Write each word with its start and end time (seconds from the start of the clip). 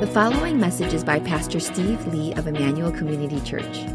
The 0.00 0.06
following 0.08 0.58
message 0.60 0.92
is 0.92 1.02
by 1.02 1.20
Pastor 1.20 1.58
Steve 1.58 2.06
Lee 2.08 2.34
of 2.34 2.46
Emmanuel 2.46 2.92
Community 2.92 3.40
Church. 3.40 3.86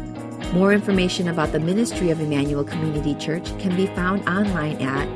More 0.52 0.72
information 0.72 1.28
about 1.28 1.52
the 1.52 1.60
ministry 1.60 2.10
of 2.10 2.20
Emmanuel 2.20 2.64
Community 2.64 3.14
Church 3.14 3.56
can 3.60 3.76
be 3.76 3.86
found 3.86 4.28
online 4.28 4.82
at 4.82 5.06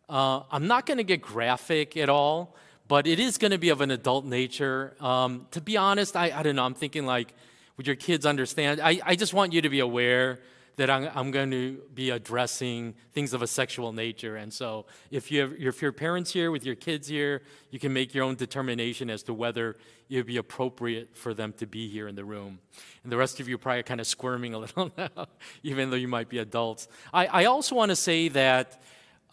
Uh, 0.09 0.43
I'm 0.52 0.66
not 0.66 0.86
going 0.86 0.98
to 0.98 1.04
get 1.04 1.20
graphic 1.20 1.96
at 1.96 2.09
all, 2.09 2.54
but 2.86 3.07
it 3.07 3.18
is 3.18 3.39
going 3.39 3.50
to 3.50 3.58
be 3.58 3.71
of 3.71 3.80
an 3.80 3.90
adult 3.90 4.25
nature. 4.25 4.94
Um, 5.00 5.46
to 5.50 5.61
be 5.61 5.76
honest, 5.76 6.17
I, 6.17 6.30
I 6.30 6.43
don't 6.43 6.57
know. 6.57 6.64
I'm 6.64 6.75
thinking 6.75 7.07
like, 7.07 7.35
would 7.76 7.86
your 7.86 7.96
kids 7.96 8.25
understand? 8.25 8.80
I, 8.80 9.00
I 9.04 9.16
just 9.16 9.35
want 9.35 9.53
you 9.53 9.63
to 9.63 9.68
be 9.68 9.80
aware 9.80 10.39
that 10.77 10.90
I'm, 10.90 11.11
I'm 11.14 11.30
going 11.30 11.50
to 11.50 11.80
be 11.94 12.11
addressing 12.11 12.94
things 13.13 13.32
of 13.32 13.43
a 13.43 13.46
sexual 13.46 13.93
nature. 13.93 14.36
And 14.36 14.53
so 14.53 14.86
if, 15.11 15.32
you 15.32 15.40
have, 15.40 15.54
if 15.58 15.82
your 15.82 15.93
parents 15.93 16.32
here 16.32 16.50
with 16.50 16.64
your 16.64 16.75
kids 16.75 17.08
here, 17.08 17.43
you 17.71 17.79
can 17.79 17.93
make 17.93 18.14
your 18.14 18.25
own 18.25 18.36
determination 18.36 19.11
as 19.11 19.22
to 19.25 19.35
whether 19.35 19.77
it 20.08 20.16
would 20.16 20.27
be 20.27 20.36
appropriate 20.36 21.16
for 21.16 21.35
them 21.35 21.52
to 21.54 21.66
be 21.66 21.88
here 21.88 22.08
in 22.08 22.14
the 22.14 22.25
room. 22.25 22.61
And 23.02 23.11
the 23.11 23.16
rest 23.16 23.41
of 23.41 23.49
you 23.49 23.58
probably 23.58 23.82
kind 23.82 24.00
of 24.00 24.07
squirming 24.07 24.54
a 24.54 24.58
little 24.58 24.93
now, 24.99 25.27
even 25.63 25.91
though 25.91 25.96
you 25.96 26.08
might 26.08 26.29
be 26.29 26.38
adults. 26.38 26.88
I, 27.13 27.27
I 27.27 27.44
also 27.46 27.75
want 27.75 27.88
to 27.88 27.96
say 27.96 28.29
that 28.29 28.80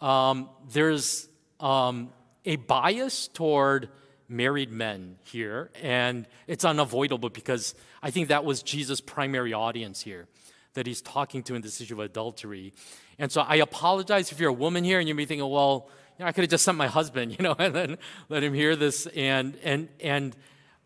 um, 0.00 0.48
there's 0.72 1.28
um, 1.60 2.10
a 2.44 2.56
bias 2.56 3.28
toward 3.28 3.88
married 4.28 4.72
men 4.72 5.16
here, 5.24 5.70
and 5.82 6.26
it's 6.46 6.64
unavoidable 6.64 7.30
because 7.30 7.74
I 8.02 8.10
think 8.10 8.28
that 8.28 8.44
was 8.44 8.62
Jesus' 8.62 9.00
primary 9.00 9.52
audience 9.52 10.02
here 10.02 10.26
that 10.74 10.86
he's 10.86 11.00
talking 11.00 11.42
to 11.44 11.54
in 11.54 11.62
this 11.62 11.80
issue 11.80 11.94
of 11.94 12.00
adultery. 12.00 12.72
And 13.18 13.30
so 13.30 13.40
I 13.42 13.56
apologize 13.56 14.32
if 14.32 14.40
you're 14.40 14.50
a 14.50 14.52
woman 14.52 14.84
here 14.84 14.98
and 14.98 15.08
you 15.08 15.14
may 15.14 15.22
be 15.22 15.26
thinking, 15.26 15.48
well, 15.48 15.88
you 16.18 16.24
know, 16.24 16.28
I 16.28 16.32
could 16.32 16.42
have 16.42 16.50
just 16.50 16.64
sent 16.64 16.76
my 16.76 16.88
husband, 16.88 17.32
you 17.38 17.42
know, 17.42 17.54
and 17.58 17.74
then 17.74 17.98
let 18.28 18.42
him 18.42 18.54
hear 18.54 18.76
this. 18.76 19.06
And, 19.06 19.56
and, 19.62 19.88
and 20.00 20.36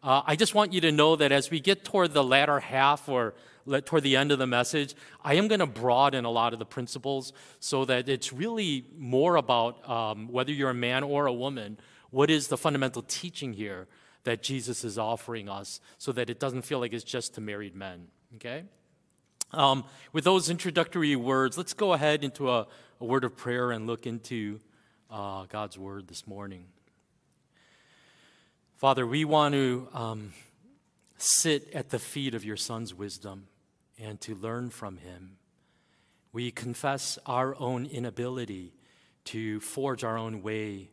uh, 0.02 0.22
I 0.26 0.36
just 0.36 0.54
want 0.54 0.72
you 0.72 0.80
to 0.82 0.92
know 0.92 1.16
that 1.16 1.32
as 1.32 1.50
we 1.50 1.60
get 1.60 1.84
toward 1.84 2.12
the 2.12 2.22
latter 2.22 2.60
half 2.60 3.08
or 3.08 3.34
toward 3.84 4.02
the 4.02 4.16
end 4.16 4.32
of 4.32 4.38
the 4.38 4.46
message, 4.46 4.94
I 5.22 5.34
am 5.34 5.48
going 5.48 5.60
to 5.60 5.66
broaden 5.66 6.24
a 6.24 6.30
lot 6.30 6.52
of 6.52 6.58
the 6.58 6.66
principles 6.66 7.32
so 7.60 7.84
that 7.84 8.08
it's 8.08 8.32
really 8.32 8.86
more 8.96 9.36
about 9.36 9.88
um, 9.88 10.28
whether 10.28 10.52
you're 10.52 10.70
a 10.70 10.74
man 10.74 11.02
or 11.02 11.26
a 11.26 11.32
woman, 11.32 11.78
what 12.10 12.30
is 12.30 12.48
the 12.48 12.56
fundamental 12.56 13.02
teaching 13.02 13.52
here 13.52 13.86
that 14.24 14.42
Jesus 14.42 14.84
is 14.84 14.98
offering 14.98 15.48
us 15.48 15.80
so 15.98 16.12
that 16.12 16.30
it 16.30 16.40
doesn't 16.40 16.62
feel 16.62 16.80
like 16.80 16.92
it's 16.92 17.04
just 17.04 17.34
to 17.34 17.40
married 17.40 17.74
men, 17.74 18.08
okay? 18.36 18.64
Um, 19.52 19.84
with 20.12 20.24
those 20.24 20.50
introductory 20.50 21.16
words, 21.16 21.56
let's 21.56 21.72
go 21.72 21.92
ahead 21.92 22.22
into 22.22 22.50
a, 22.50 22.66
a 23.00 23.04
word 23.04 23.24
of 23.24 23.36
prayer 23.36 23.70
and 23.70 23.86
look 23.86 24.06
into 24.06 24.60
uh, 25.10 25.46
God's 25.48 25.78
word 25.78 26.08
this 26.08 26.26
morning. 26.26 26.66
Father, 28.76 29.06
we 29.06 29.24
want 29.24 29.54
to 29.54 29.88
um, 29.92 30.32
sit 31.16 31.72
at 31.72 31.90
the 31.90 31.98
feet 31.98 32.34
of 32.34 32.44
your 32.44 32.56
Son's 32.56 32.94
wisdom 32.94 33.48
and 34.00 34.20
to 34.22 34.34
learn 34.34 34.70
from 34.70 34.98
him. 34.98 35.36
We 36.32 36.50
confess 36.50 37.18
our 37.26 37.54
own 37.58 37.86
inability 37.86 38.74
to 39.26 39.60
forge 39.60 40.04
our 40.04 40.16
own 40.16 40.42
way 40.42 40.90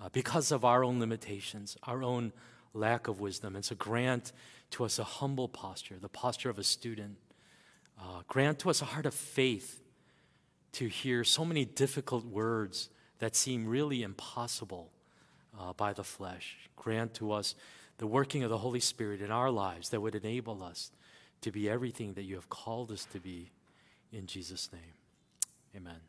uh, 0.00 0.08
because 0.12 0.52
of 0.52 0.64
our 0.64 0.84
own 0.84 1.00
limitations, 1.00 1.76
our 1.82 2.02
own 2.02 2.32
lack 2.74 3.08
of 3.08 3.20
wisdom. 3.20 3.56
And 3.56 3.64
so 3.64 3.74
grant 3.74 4.32
to 4.70 4.84
us 4.84 4.98
a 4.98 5.04
humble 5.04 5.48
posture, 5.48 5.96
the 6.00 6.08
posture 6.08 6.50
of 6.50 6.58
a 6.58 6.64
student. 6.64 7.16
Uh, 7.98 8.22
grant 8.28 8.58
to 8.60 8.70
us 8.70 8.82
a 8.82 8.84
heart 8.84 9.06
of 9.06 9.14
faith 9.14 9.82
to 10.72 10.88
hear 10.88 11.24
so 11.24 11.44
many 11.44 11.64
difficult 11.64 12.26
words 12.26 12.90
that 13.18 13.34
seem 13.34 13.66
really 13.66 14.02
impossible 14.02 14.90
uh, 15.58 15.72
by 15.72 15.92
the 15.92 16.04
flesh. 16.04 16.56
Grant 16.76 17.14
to 17.14 17.32
us 17.32 17.54
the 17.98 18.06
working 18.06 18.42
of 18.42 18.50
the 18.50 18.58
Holy 18.58 18.80
Spirit 18.80 19.22
in 19.22 19.30
our 19.30 19.50
lives 19.50 19.88
that 19.88 20.00
would 20.00 20.14
enable 20.14 20.62
us 20.62 20.90
to 21.42 21.50
be 21.50 21.68
everything 21.68 22.14
that 22.14 22.22
you 22.22 22.34
have 22.34 22.48
called 22.48 22.90
us 22.90 23.04
to 23.12 23.20
be 23.20 23.50
in 24.12 24.26
Jesus' 24.26 24.70
name. 24.72 24.94
Amen. 25.76 26.00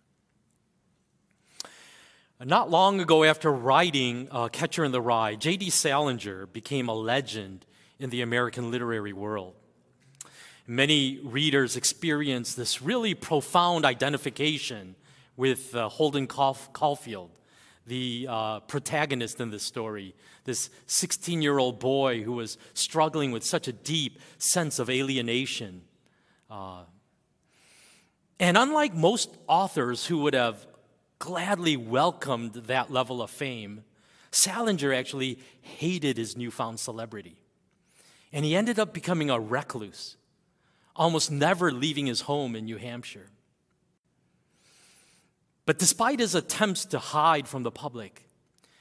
Not 2.44 2.70
long 2.70 3.00
ago, 3.00 3.24
after 3.24 3.52
writing 3.52 4.28
uh, 4.32 4.48
Catcher 4.50 4.86
in 4.86 4.92
the 4.92 5.02
Rye, 5.02 5.36
J.D. 5.36 5.72
Salinger 5.72 6.46
became 6.46 6.88
a 6.88 6.94
legend 6.94 7.66
in 8.00 8.12
the 8.12 8.22
American 8.22 8.70
literary 8.70 9.12
world. 9.12 9.56
Many 10.68 11.20
readers 11.24 11.76
experienced 11.76 12.56
this 12.56 12.82
really 12.82 13.16
profound 13.16 13.86
identification 13.86 14.96
with 15.36 15.74
uh, 15.74 15.90
Holden 15.90 16.28
Caulfield, 16.28 17.32
the 17.88 18.28
uh, 18.30 18.60
protagonist 18.62 19.40
in 19.40 19.50
this 19.50 19.64
story, 19.64 20.14
this 20.44 20.70
16 20.88 21.42
year 21.42 21.58
old 21.58 21.80
boy 21.80 22.22
who 22.22 22.34
was 22.34 22.58
struggling 22.74 23.32
with 23.32 23.44
such 23.44 23.68
a 23.68 23.74
deep 23.74 24.20
sense 24.38 24.78
of 24.78 24.90
alienation. 24.90 25.82
Uh, 26.50 26.84
and 28.40 28.58
unlike 28.58 28.94
most 28.94 29.36
authors 29.48 30.06
who 30.06 30.20
would 30.20 30.34
have 30.34 30.68
gladly 31.20 31.78
welcomed 31.78 32.54
that 32.54 32.92
level 32.92 33.22
of 33.22 33.30
fame, 33.30 33.84
Salinger 34.32 34.94
actually 34.94 35.40
hated 35.62 36.18
his 36.18 36.38
newfound 36.38 36.80
celebrity. 36.80 37.38
And 38.32 38.46
he 38.46 38.56
ended 38.56 38.78
up 38.78 38.94
becoming 38.94 39.30
a 39.30 39.40
recluse, 39.40 40.18
almost 40.96 41.32
never 41.32 41.72
leaving 41.72 42.06
his 42.06 42.22
home 42.22 42.56
in 42.56 42.66
New 42.66 42.78
Hampshire. 42.78 43.30
But 45.68 45.78
despite 45.78 46.20
his 46.20 46.34
attempts 46.34 46.86
to 46.86 46.98
hide 46.98 47.48
from 47.48 47.62
the 47.62 47.72
public, 47.72 48.28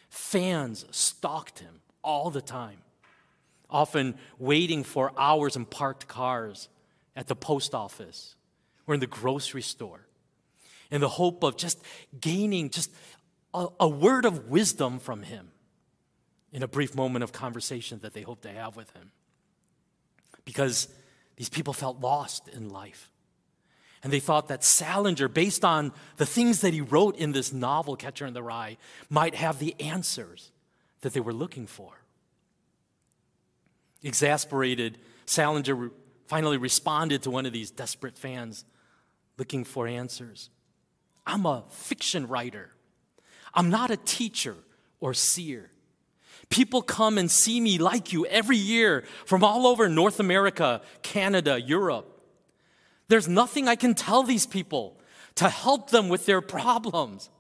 fans 0.09 0.87
stalked 0.91 1.59
him 1.59 1.81
all 2.03 2.31
the 2.31 2.41
time, 2.41 2.79
often 3.69 4.15
waiting 4.39 4.85
for 4.85 5.13
hours 5.19 5.57
in 5.57 5.67
parked 5.67 6.09
cars 6.09 6.71
at 7.15 7.27
the 7.27 7.37
post 7.37 7.75
office 7.75 8.37
or 8.87 8.95
in 8.95 9.01
the 9.01 9.07
grocery 9.07 9.63
store 9.63 10.07
in 10.91 11.01
the 11.01 11.09
hope 11.09 11.43
of 11.43 11.57
just 11.57 11.83
gaining 12.21 12.71
just 12.71 12.93
a, 13.53 13.67
a 13.81 13.89
word 13.89 14.25
of 14.25 14.49
wisdom 14.49 14.99
from 14.99 15.23
him 15.23 15.51
in 16.53 16.63
a 16.63 16.69
brief 16.69 16.95
moment 16.95 17.23
of 17.23 17.33
conversation 17.33 17.99
that 18.01 18.15
they 18.15 18.23
hoped 18.23 18.43
to 18.43 18.51
have 18.51 18.77
with 18.77 18.91
him. 18.93 19.11
Because 20.45 20.89
these 21.37 21.49
people 21.49 21.73
felt 21.73 22.01
lost 22.01 22.49
in 22.49 22.69
life. 22.69 23.11
And 24.07 24.13
they 24.13 24.21
thought 24.21 24.47
that 24.47 24.63
Salinger, 24.63 25.27
based 25.27 25.65
on 25.65 25.91
the 26.17 26.27
things 26.27 26.61
that 26.61 26.73
he 26.73 26.81
wrote 26.81 27.17
in 27.17 27.33
this 27.33 27.53
novel, 27.53 27.97
Catcher 27.97 28.25
in 28.25 28.35
the 28.35 28.43
Rye, 28.43 28.77
might 29.11 29.35
have 29.35 29.59
the 29.59 29.75
answers 29.81 30.53
that 31.01 31.13
they 31.13 31.19
were 31.19 31.33
looking 31.33 31.67
for. 31.67 31.91
Exasperated, 34.05 34.99
Salinger 35.25 35.91
finally 36.29 36.57
responded 36.57 37.25
to 37.25 37.33
one 37.33 37.47
of 37.47 37.53
these 37.53 37.73
desperate 37.73 38.17
fans 38.17 38.65
looking 39.39 39.65
for 39.65 39.89
answers. 39.89 40.51
I'm 41.27 41.45
a 41.45 41.65
fiction 41.69 42.29
writer. 42.29 42.71
I'm 43.55 43.71
not 43.71 43.91
a 43.91 43.97
teacher 43.97 44.55
or 45.01 45.15
seer. 45.15 45.73
People 46.49 46.81
come 46.81 47.19
and 47.19 47.29
see 47.29 47.61
me 47.61 47.79
like 47.79 48.13
you 48.13 48.25
every 48.27 48.57
year 48.57 49.03
from 49.25 49.43
all 49.43 49.67
over 49.67 49.89
North 49.89 50.21
America, 50.21 50.81
Canada, 51.03 51.61
Europe. 51.61 52.16
There's 53.09 53.29
nothing 53.29 53.69
I 53.69 53.77
can 53.77 53.95
tell 53.95 54.23
these 54.23 54.47
people 54.47 54.99
to 55.37 55.49
help 55.49 55.91
them 55.91 56.09
with 56.09 56.27
their 56.27 56.41
problems. 56.41 57.31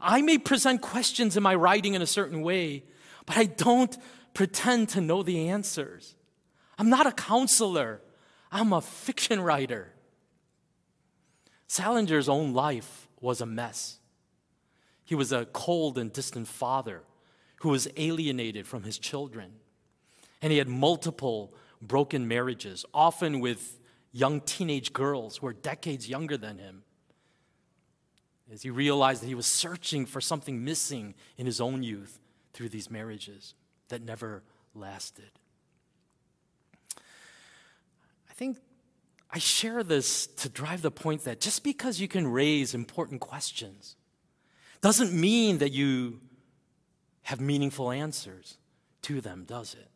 I 0.00 0.22
may 0.22 0.38
present 0.38 0.80
questions 0.80 1.36
in 1.36 1.42
my 1.42 1.54
writing 1.54 1.94
in 1.94 2.02
a 2.02 2.06
certain 2.06 2.42
way, 2.42 2.84
but 3.26 3.36
I 3.36 3.44
don't 3.44 3.96
pretend 4.34 4.90
to 4.90 5.00
know 5.00 5.22
the 5.22 5.48
answers. 5.48 6.14
I'm 6.78 6.88
not 6.88 7.06
a 7.06 7.12
counselor, 7.12 8.00
I'm 8.50 8.72
a 8.72 8.80
fiction 8.80 9.40
writer. 9.40 9.92
Salinger's 11.68 12.28
own 12.28 12.52
life 12.52 13.08
was 13.20 13.40
a 13.40 13.46
mess. 13.46 13.98
He 15.04 15.14
was 15.14 15.32
a 15.32 15.44
cold 15.46 15.98
and 15.98 16.12
distant 16.12 16.48
father 16.48 17.02
who 17.56 17.68
was 17.70 17.88
alienated 17.96 18.66
from 18.66 18.84
his 18.84 18.98
children. 18.98 19.52
And 20.40 20.52
he 20.52 20.58
had 20.58 20.68
multiple 20.68 21.52
broken 21.82 22.26
marriages, 22.26 22.84
often 22.94 23.40
with 23.40 23.79
young 24.12 24.40
teenage 24.40 24.92
girls 24.92 25.38
who 25.38 25.46
were 25.46 25.52
decades 25.52 26.08
younger 26.08 26.36
than 26.36 26.58
him. 26.58 26.82
As 28.52 28.62
he 28.62 28.70
realized 28.70 29.22
that 29.22 29.28
he 29.28 29.34
was 29.34 29.46
searching 29.46 30.06
for 30.06 30.20
something 30.20 30.64
missing 30.64 31.14
in 31.36 31.46
his 31.46 31.60
own 31.60 31.82
youth 31.82 32.18
through 32.52 32.70
these 32.70 32.90
marriages 32.90 33.54
that 33.88 34.02
never 34.02 34.42
lasted. 34.74 35.30
I 36.96 38.32
think 38.34 38.58
I 39.30 39.38
share 39.38 39.84
this 39.84 40.26
to 40.26 40.48
drive 40.48 40.82
the 40.82 40.90
point 40.90 41.24
that 41.24 41.40
just 41.40 41.62
because 41.62 42.00
you 42.00 42.08
can 42.08 42.26
raise 42.26 42.74
important 42.74 43.20
questions 43.20 43.94
doesn't 44.80 45.12
mean 45.12 45.58
that 45.58 45.72
you 45.72 46.20
have 47.22 47.40
meaningful 47.40 47.92
answers 47.92 48.56
to 49.02 49.20
them, 49.20 49.44
does 49.46 49.74
it? 49.74 49.89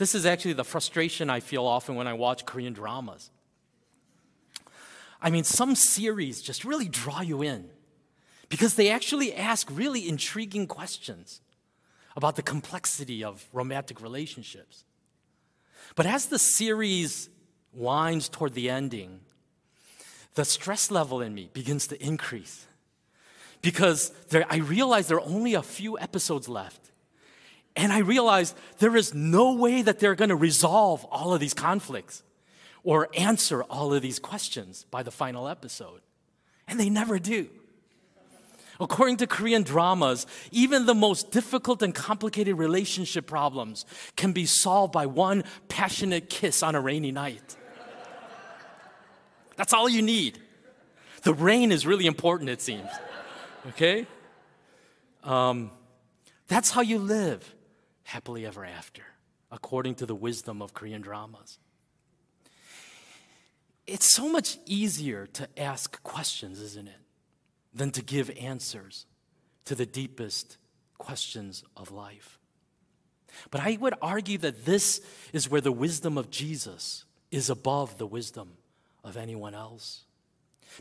This 0.00 0.14
is 0.14 0.24
actually 0.24 0.54
the 0.54 0.64
frustration 0.64 1.28
I 1.28 1.40
feel 1.40 1.66
often 1.66 1.94
when 1.94 2.06
I 2.06 2.14
watch 2.14 2.46
Korean 2.46 2.72
dramas. 2.72 3.28
I 5.20 5.28
mean, 5.28 5.44
some 5.44 5.74
series 5.74 6.40
just 6.40 6.64
really 6.64 6.88
draw 6.88 7.20
you 7.20 7.42
in 7.42 7.68
because 8.48 8.76
they 8.76 8.88
actually 8.88 9.34
ask 9.34 9.68
really 9.70 10.08
intriguing 10.08 10.66
questions 10.66 11.42
about 12.16 12.36
the 12.36 12.42
complexity 12.42 13.22
of 13.22 13.44
romantic 13.52 14.00
relationships. 14.00 14.84
But 15.96 16.06
as 16.06 16.28
the 16.28 16.38
series 16.38 17.28
winds 17.74 18.30
toward 18.30 18.54
the 18.54 18.70
ending, 18.70 19.20
the 20.34 20.46
stress 20.46 20.90
level 20.90 21.20
in 21.20 21.34
me 21.34 21.50
begins 21.52 21.86
to 21.88 22.02
increase 22.02 22.64
because 23.60 24.12
there, 24.30 24.46
I 24.48 24.56
realize 24.56 25.08
there 25.08 25.18
are 25.18 25.28
only 25.28 25.52
a 25.52 25.62
few 25.62 25.98
episodes 25.98 26.48
left. 26.48 26.89
And 27.76 27.92
I 27.92 27.98
realized 27.98 28.56
there 28.78 28.96
is 28.96 29.14
no 29.14 29.54
way 29.54 29.82
that 29.82 29.98
they're 29.98 30.14
going 30.14 30.30
to 30.30 30.36
resolve 30.36 31.04
all 31.06 31.32
of 31.32 31.40
these 31.40 31.54
conflicts 31.54 32.22
or 32.82 33.08
answer 33.16 33.62
all 33.64 33.94
of 33.94 34.02
these 34.02 34.18
questions 34.18 34.84
by 34.90 35.02
the 35.02 35.10
final 35.10 35.48
episode. 35.48 36.00
And 36.66 36.78
they 36.78 36.90
never 36.90 37.18
do. 37.18 37.48
According 38.80 39.18
to 39.18 39.26
Korean 39.26 39.62
dramas, 39.62 40.26
even 40.50 40.86
the 40.86 40.94
most 40.94 41.30
difficult 41.30 41.82
and 41.82 41.94
complicated 41.94 42.56
relationship 42.56 43.26
problems 43.26 43.84
can 44.16 44.32
be 44.32 44.46
solved 44.46 44.92
by 44.92 45.04
one 45.04 45.44
passionate 45.68 46.30
kiss 46.30 46.62
on 46.62 46.74
a 46.74 46.80
rainy 46.80 47.12
night. 47.12 47.56
That's 49.56 49.74
all 49.74 49.88
you 49.88 50.00
need. 50.00 50.38
The 51.22 51.34
rain 51.34 51.70
is 51.70 51.86
really 51.86 52.06
important, 52.06 52.48
it 52.48 52.62
seems. 52.62 52.88
Okay? 53.68 54.06
Um, 55.22 55.70
that's 56.48 56.70
how 56.70 56.80
you 56.80 56.98
live 56.98 57.54
happily 58.10 58.44
ever 58.44 58.64
after, 58.64 59.02
according 59.52 59.94
to 59.94 60.04
the 60.04 60.16
wisdom 60.16 60.60
of 60.60 60.74
Korean 60.74 61.00
dramas. 61.00 61.58
It's 63.86 64.04
so 64.06 64.28
much 64.28 64.58
easier 64.66 65.26
to 65.34 65.48
ask 65.56 66.02
questions, 66.02 66.60
isn't 66.60 66.88
it, 66.88 67.02
than 67.72 67.92
to 67.92 68.02
give 68.02 68.28
answers 68.36 69.06
to 69.64 69.76
the 69.76 69.86
deepest 69.86 70.56
questions 70.98 71.62
of 71.76 71.92
life. 71.92 72.40
But 73.52 73.60
I 73.60 73.78
would 73.80 73.94
argue 74.02 74.38
that 74.38 74.64
this 74.64 75.00
is 75.32 75.48
where 75.48 75.60
the 75.60 75.70
wisdom 75.70 76.18
of 76.18 76.30
Jesus 76.30 77.04
is 77.30 77.48
above 77.48 77.98
the 77.98 78.08
wisdom 78.08 78.54
of 79.04 79.16
anyone 79.16 79.54
else. 79.54 80.02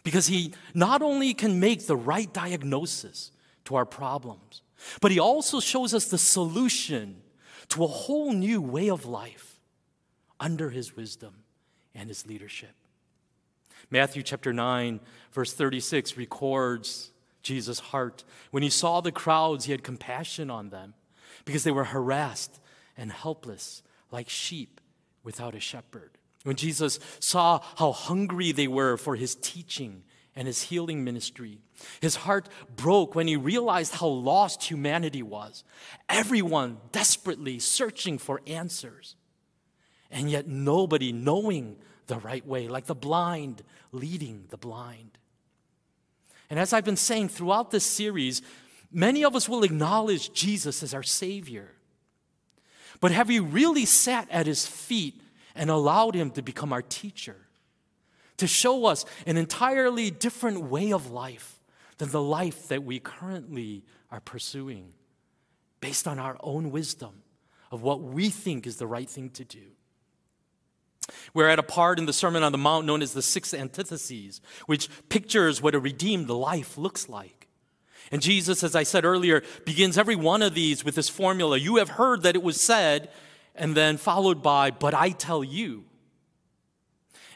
Because 0.03 0.25
he 0.25 0.55
not 0.73 1.03
only 1.03 1.35
can 1.35 1.59
make 1.59 1.85
the 1.85 1.95
right 1.95 2.33
diagnosis 2.33 3.31
to 3.65 3.75
our 3.75 3.85
problems, 3.85 4.63
but 5.01 5.11
he 5.11 5.19
also 5.19 5.59
shows 5.59 5.93
us 5.93 6.05
the 6.05 6.17
solution 6.17 7.21
to 7.69 7.83
a 7.83 7.87
whole 7.87 8.33
new 8.33 8.61
way 8.61 8.89
of 8.89 9.05
life 9.05 9.59
under 10.39 10.69
his 10.69 10.95
wisdom 10.95 11.43
and 11.93 12.09
his 12.09 12.25
leadership. 12.25 12.73
Matthew 13.91 14.23
chapter 14.23 14.53
9, 14.53 14.99
verse 15.31 15.53
36 15.53 16.17
records 16.17 17.11
Jesus' 17.41 17.79
heart. 17.79 18.23
When 18.51 18.63
he 18.63 18.69
saw 18.69 19.01
the 19.01 19.11
crowds, 19.11 19.65
he 19.65 19.71
had 19.71 19.83
compassion 19.83 20.49
on 20.49 20.69
them 20.69 20.93
because 21.45 21.63
they 21.63 21.71
were 21.71 21.85
harassed 21.85 22.59
and 22.97 23.11
helpless 23.11 23.81
like 24.11 24.29
sheep 24.29 24.81
without 25.23 25.55
a 25.55 25.59
shepherd. 25.59 26.11
When 26.43 26.55
Jesus 26.55 26.99
saw 27.19 27.61
how 27.77 27.91
hungry 27.91 28.51
they 28.51 28.67
were 28.67 28.97
for 28.97 29.15
his 29.15 29.35
teaching 29.35 30.03
and 30.35 30.47
his 30.47 30.63
healing 30.63 31.03
ministry, 31.03 31.59
his 32.01 32.15
heart 32.15 32.49
broke 32.75 33.15
when 33.15 33.27
he 33.27 33.35
realized 33.35 33.95
how 33.95 34.07
lost 34.07 34.63
humanity 34.63 35.23
was. 35.23 35.63
Everyone 36.07 36.77
desperately 36.91 37.59
searching 37.59 38.17
for 38.17 38.41
answers, 38.47 39.15
and 40.11 40.29
yet 40.29 40.47
nobody 40.47 41.11
knowing 41.11 41.77
the 42.07 42.17
right 42.17 42.45
way, 42.45 42.67
like 42.67 42.85
the 42.85 42.95
blind 42.95 43.63
leading 43.91 44.45
the 44.49 44.57
blind. 44.57 45.17
And 46.49 46.59
as 46.59 46.73
I've 46.73 46.85
been 46.85 46.97
saying 46.97 47.29
throughout 47.29 47.71
this 47.71 47.85
series, 47.85 48.41
many 48.91 49.23
of 49.23 49.35
us 49.35 49.47
will 49.47 49.63
acknowledge 49.63 50.33
Jesus 50.33 50.81
as 50.81 50.93
our 50.93 51.03
Savior. 51.03 51.73
But 52.99 53.11
have 53.11 53.27
we 53.27 53.39
really 53.39 53.85
sat 53.85 54.27
at 54.31 54.47
his 54.47 54.65
feet 54.65 55.21
and 55.59 55.69
allowed 55.69 56.15
Him 56.15 56.31
to 56.31 56.41
become 56.41 56.71
our 56.71 56.81
teacher, 56.81 57.35
to 58.37 58.47
show 58.47 58.85
us 58.85 59.05
an 59.25 59.37
entirely 59.37 60.09
different 60.09 60.61
way 60.61 60.93
of 60.93 61.11
life 61.11 61.58
than 61.99 62.09
the 62.09 62.21
life 62.21 62.67
that 62.69 62.83
we 62.83 62.99
currently 62.99 63.83
are 64.09 64.19
pursuing, 64.19 64.93
based 65.79 66.07
on 66.07 66.17
our 66.17 66.37
own 66.41 66.71
wisdom 66.71 67.21
of 67.71 67.83
what 67.83 68.01
we 68.01 68.29
think 68.29 68.65
is 68.65 68.77
the 68.77 68.87
right 68.87 69.09
thing 69.09 69.29
to 69.29 69.45
do. 69.45 69.61
We're 71.33 71.49
at 71.49 71.59
a 71.59 71.63
part 71.63 71.99
in 71.99 72.05
the 72.05 72.13
Sermon 72.13 72.43
on 72.43 72.51
the 72.51 72.57
Mount 72.57 72.85
known 72.85 73.01
as 73.01 73.13
the 73.13 73.21
Six 73.21 73.53
Antitheses, 73.53 74.41
which 74.65 74.89
pictures 75.09 75.61
what 75.61 75.75
a 75.75 75.79
redeemed 75.79 76.29
life 76.29 76.77
looks 76.77 77.09
like. 77.09 77.47
And 78.11 78.21
Jesus, 78.21 78.63
as 78.63 78.75
I 78.75 78.83
said 78.83 79.05
earlier, 79.05 79.43
begins 79.65 79.97
every 79.97 80.15
one 80.15 80.41
of 80.41 80.55
these 80.55 80.83
with 80.83 80.95
this 80.95 81.09
formula 81.09 81.57
You 81.57 81.77
have 81.77 81.89
heard 81.89 82.23
that 82.23 82.35
it 82.35 82.43
was 82.43 82.61
said, 82.61 83.09
and 83.55 83.75
then 83.75 83.97
followed 83.97 84.41
by, 84.41 84.71
But 84.71 84.93
I 84.93 85.11
tell 85.11 85.43
you. 85.43 85.85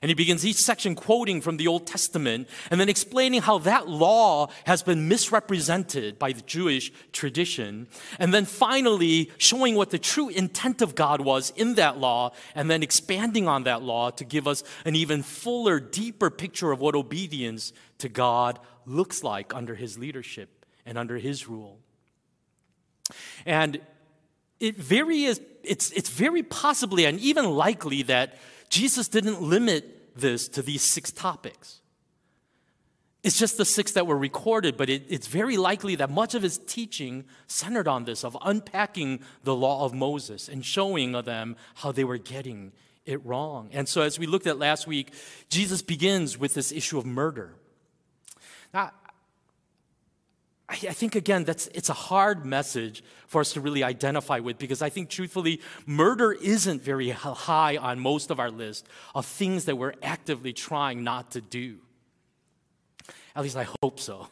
And 0.03 0.09
he 0.09 0.15
begins 0.15 0.45
each 0.45 0.57
section 0.57 0.95
quoting 0.95 1.39
from 1.39 1.55
the 1.55 1.67
Old 1.67 1.87
Testament 1.87 2.49
and 2.69 2.77
then 2.77 2.89
explaining 2.89 3.41
how 3.41 3.59
that 3.59 3.87
law 3.87 4.49
has 4.65 4.83
been 4.83 5.07
misrepresented 5.07 6.19
by 6.19 6.33
the 6.33 6.41
Jewish 6.41 6.91
tradition. 7.13 7.87
And 8.19 8.33
then 8.33 8.43
finally 8.43 9.31
showing 9.37 9.75
what 9.75 9.91
the 9.91 9.97
true 9.97 10.27
intent 10.27 10.81
of 10.81 10.93
God 10.93 11.21
was 11.21 11.51
in 11.51 11.75
that 11.75 11.99
law 11.99 12.33
and 12.53 12.69
then 12.69 12.83
expanding 12.83 13.47
on 13.47 13.63
that 13.63 13.81
law 13.81 14.09
to 14.09 14.25
give 14.25 14.45
us 14.45 14.65
an 14.83 14.97
even 14.97 15.23
fuller, 15.23 15.79
deeper 15.79 16.29
picture 16.29 16.73
of 16.73 16.81
what 16.81 16.95
obedience 16.95 17.71
to 17.99 18.09
God 18.09 18.59
looks 18.85 19.23
like 19.23 19.55
under 19.55 19.73
his 19.73 19.97
leadership 19.97 20.65
and 20.85 20.97
under 20.97 21.17
his 21.17 21.47
rule. 21.47 21.79
And 23.45 23.79
it 24.59 24.75
very 24.75 25.23
is, 25.23 25.39
it's, 25.63 25.91
it's 25.91 26.09
very 26.09 26.43
possibly 26.43 27.05
and 27.05 27.21
even 27.21 27.45
likely 27.51 28.03
that 28.03 28.37
Jesus 28.73 29.07
didn't 29.07 29.39
limit 29.39 30.15
this 30.15 30.47
to 30.47 30.63
these 30.63 30.81
six 30.81 31.11
topics. 31.11 31.81
It's 33.21 33.37
just 33.37 33.55
the 33.57 33.65
six 33.65 33.91
that 33.91 34.07
were 34.07 34.17
recorded, 34.17 34.77
but 34.77 34.89
it, 34.89 35.03
it's 35.09 35.27
very 35.27 35.57
likely 35.57 35.93
that 35.97 36.09
much 36.09 36.33
of 36.33 36.41
his 36.41 36.57
teaching 36.57 37.25
centered 37.45 37.87
on 37.87 38.05
this 38.05 38.23
of 38.23 38.35
unpacking 38.41 39.19
the 39.43 39.55
law 39.55 39.85
of 39.85 39.93
Moses 39.93 40.49
and 40.49 40.65
showing 40.65 41.11
them 41.11 41.55
how 41.75 41.91
they 41.91 42.03
were 42.03 42.17
getting 42.17 42.71
it 43.05 43.23
wrong. 43.23 43.69
And 43.73 43.87
so, 43.87 44.01
as 44.01 44.17
we 44.17 44.25
looked 44.25 44.47
at 44.47 44.57
last 44.57 44.87
week, 44.87 45.13
Jesus 45.49 45.83
begins 45.83 46.39
with 46.39 46.55
this 46.55 46.71
issue 46.71 46.97
of 46.97 47.05
murder. 47.05 47.53
Now, 48.73 48.91
I, 50.73 50.93
think 50.93 51.15
again 51.15 51.43
that's 51.43 51.67
it's 51.67 51.89
a 51.89 51.93
hard 51.93 52.45
message 52.45 53.03
for 53.27 53.41
us 53.41 53.53
to 53.53 53.61
really 53.61 53.83
identify 53.83 54.39
with 54.39 54.57
because 54.57 54.81
I 54.81 54.89
think 54.89 55.09
truthfully 55.09 55.61
murder 55.85 56.31
isn't 56.31 56.81
very 56.81 57.09
high 57.11 57.77
on 57.77 57.99
most 57.99 58.31
of 58.31 58.39
our 58.39 58.49
list 58.49 58.87
of 59.13 59.25
things 59.25 59.65
that 59.65 59.77
we're 59.77 59.93
actively 60.01 60.51
trying 60.51 61.03
not 61.03 61.31
to 61.31 61.41
do. 61.41 61.77
At 63.35 63.43
least 63.43 63.55
I 63.55 63.67
hope 63.81 63.99
so. 63.99 64.27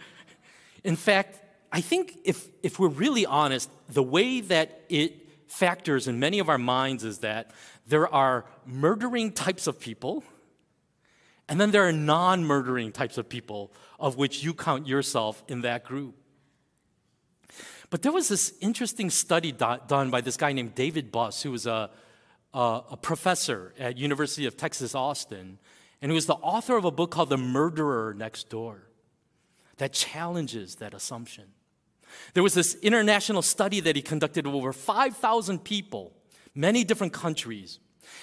in 0.84 0.96
fact, 0.96 1.40
I 1.72 1.80
think 1.80 2.18
if 2.24 2.46
if 2.62 2.78
we're 2.78 2.88
really 2.88 3.26
honest, 3.26 3.68
the 3.88 4.02
way 4.02 4.40
that 4.42 4.82
it 4.88 5.24
factors 5.48 6.06
in 6.06 6.20
many 6.20 6.38
of 6.38 6.48
our 6.48 6.58
minds 6.58 7.04
is 7.04 7.18
that 7.18 7.50
there 7.86 8.12
are 8.12 8.44
murdering 8.64 9.32
types 9.32 9.66
of 9.66 9.78
people 9.80 10.24
and 11.48 11.60
then 11.60 11.70
there 11.70 11.86
are 11.86 11.92
non 11.92 12.44
murdering 12.44 12.92
types 12.92 13.18
of 13.18 13.28
people, 13.28 13.72
of 13.98 14.16
which 14.16 14.42
you 14.42 14.54
count 14.54 14.86
yourself 14.86 15.42
in 15.48 15.62
that 15.62 15.84
group. 15.84 16.14
But 17.90 18.02
there 18.02 18.12
was 18.12 18.28
this 18.28 18.54
interesting 18.60 19.10
study 19.10 19.52
do- 19.52 19.78
done 19.86 20.10
by 20.10 20.20
this 20.20 20.36
guy 20.36 20.52
named 20.52 20.74
David 20.74 21.12
Buss, 21.12 21.42
who 21.42 21.50
was 21.50 21.66
a, 21.66 21.90
a, 22.52 22.82
a 22.92 22.96
professor 22.96 23.74
at 23.78 23.98
University 23.98 24.46
of 24.46 24.56
Texas, 24.56 24.94
Austin, 24.94 25.58
and 26.02 26.10
who 26.10 26.14
was 26.14 26.26
the 26.26 26.34
author 26.34 26.76
of 26.76 26.84
a 26.84 26.90
book 26.90 27.10
called 27.10 27.28
The 27.28 27.38
Murderer 27.38 28.14
Next 28.14 28.48
Door 28.48 28.88
that 29.76 29.92
challenges 29.92 30.76
that 30.76 30.94
assumption. 30.94 31.44
There 32.32 32.42
was 32.42 32.54
this 32.54 32.74
international 32.76 33.42
study 33.42 33.80
that 33.80 33.96
he 33.96 34.02
conducted 34.02 34.46
of 34.46 34.54
over 34.54 34.72
5,000 34.72 35.64
people, 35.64 36.12
many 36.54 36.84
different 36.84 37.12
countries. 37.12 37.80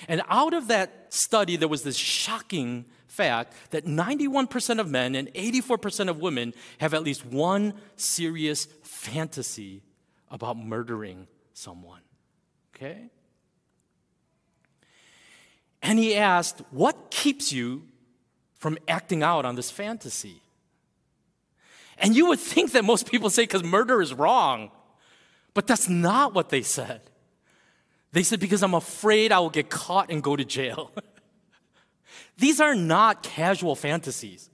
And 0.07 0.21
out 0.29 0.53
of 0.53 0.67
that 0.67 1.13
study, 1.13 1.55
there 1.57 1.67
was 1.67 1.83
this 1.83 1.97
shocking 1.97 2.85
fact 3.11 3.53
that 3.71 3.85
91% 3.85 4.79
of 4.79 4.89
men 4.89 5.15
and 5.15 5.27
84% 5.33 6.09
of 6.09 6.19
women 6.19 6.53
have 6.79 6.93
at 6.93 7.03
least 7.03 7.25
one 7.25 7.73
serious 7.97 8.67
fantasy 8.83 9.83
about 10.29 10.57
murdering 10.57 11.27
someone. 11.53 12.01
Okay? 12.75 13.09
And 15.81 15.99
he 15.99 16.15
asked, 16.15 16.61
What 16.71 17.11
keeps 17.11 17.51
you 17.51 17.83
from 18.55 18.77
acting 18.87 19.23
out 19.23 19.45
on 19.45 19.55
this 19.55 19.69
fantasy? 19.69 20.41
And 21.97 22.15
you 22.15 22.27
would 22.27 22.39
think 22.39 22.71
that 22.71 22.85
most 22.85 23.11
people 23.11 23.29
say 23.29 23.43
because 23.43 23.63
murder 23.63 24.01
is 24.01 24.13
wrong. 24.13 24.71
But 25.53 25.67
that's 25.67 25.89
not 25.89 26.33
what 26.33 26.49
they 26.49 26.61
said. 26.61 27.01
They 28.13 28.23
said, 28.23 28.39
because 28.39 28.63
I'm 28.63 28.73
afraid 28.73 29.31
I 29.31 29.39
will 29.39 29.49
get 29.49 29.69
caught 29.69 30.09
and 30.09 30.23
go 30.23 30.35
to 30.35 30.45
jail. 30.45 30.91
These 32.41 32.59
are 32.59 32.73
not 32.73 33.21
casual 33.21 33.75
fantasies. 33.75 34.49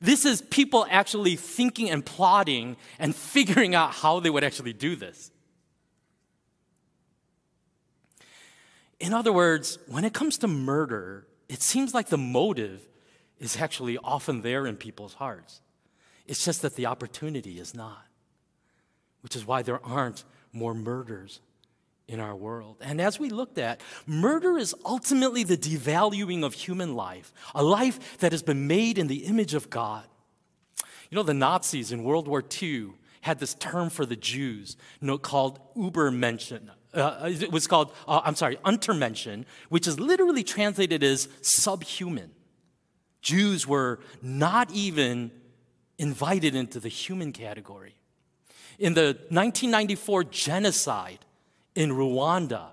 This 0.00 0.24
is 0.24 0.42
people 0.42 0.84
actually 0.90 1.36
thinking 1.36 1.88
and 1.88 2.04
plotting 2.04 2.76
and 2.98 3.14
figuring 3.34 3.76
out 3.76 3.92
how 3.92 4.18
they 4.18 4.28
would 4.28 4.42
actually 4.42 4.72
do 4.72 4.96
this. 4.96 5.30
In 8.98 9.14
other 9.14 9.32
words, 9.32 9.78
when 9.86 10.04
it 10.04 10.12
comes 10.12 10.36
to 10.38 10.48
murder, 10.48 11.28
it 11.48 11.62
seems 11.62 11.94
like 11.94 12.08
the 12.08 12.18
motive 12.18 12.88
is 13.38 13.56
actually 13.56 13.98
often 13.98 14.42
there 14.42 14.66
in 14.66 14.76
people's 14.76 15.14
hearts. 15.14 15.60
It's 16.26 16.44
just 16.44 16.62
that 16.62 16.74
the 16.74 16.86
opportunity 16.86 17.60
is 17.60 17.72
not, 17.72 18.04
which 19.20 19.36
is 19.36 19.46
why 19.46 19.62
there 19.62 19.84
aren't 19.86 20.24
more 20.52 20.74
murders 20.74 21.40
in 22.12 22.20
our 22.20 22.36
world. 22.36 22.76
And 22.80 23.00
as 23.00 23.18
we 23.18 23.30
looked 23.30 23.58
at, 23.58 23.80
murder 24.06 24.58
is 24.58 24.74
ultimately 24.84 25.44
the 25.44 25.56
devaluing 25.56 26.44
of 26.44 26.54
human 26.54 26.94
life, 26.94 27.32
a 27.54 27.62
life 27.62 28.18
that 28.18 28.32
has 28.32 28.42
been 28.42 28.66
made 28.66 28.98
in 28.98 29.06
the 29.06 29.24
image 29.24 29.54
of 29.54 29.70
God. 29.70 30.04
You 31.10 31.16
know, 31.16 31.22
the 31.22 31.34
Nazis 31.34 31.90
in 31.90 32.04
World 32.04 32.28
War 32.28 32.44
II 32.62 32.90
had 33.22 33.38
this 33.38 33.54
term 33.54 33.88
for 33.90 34.04
the 34.04 34.16
Jews 34.16 34.76
you 35.00 35.06
know, 35.06 35.18
called 35.18 35.60
Übermenschen. 35.74 36.68
Uh, 36.92 37.30
it 37.40 37.50
was 37.50 37.66
called, 37.66 37.92
uh, 38.06 38.20
I'm 38.24 38.34
sorry, 38.34 38.56
Untermenschen, 38.64 39.46
which 39.70 39.86
is 39.86 39.98
literally 39.98 40.44
translated 40.44 41.02
as 41.02 41.28
subhuman. 41.40 42.32
Jews 43.22 43.66
were 43.66 44.00
not 44.20 44.70
even 44.72 45.30
invited 45.98 46.54
into 46.54 46.80
the 46.80 46.88
human 46.88 47.32
category. 47.32 47.94
In 48.78 48.94
the 48.94 49.16
1994 49.30 50.24
genocide 50.24 51.24
in 51.74 51.90
Rwanda, 51.90 52.68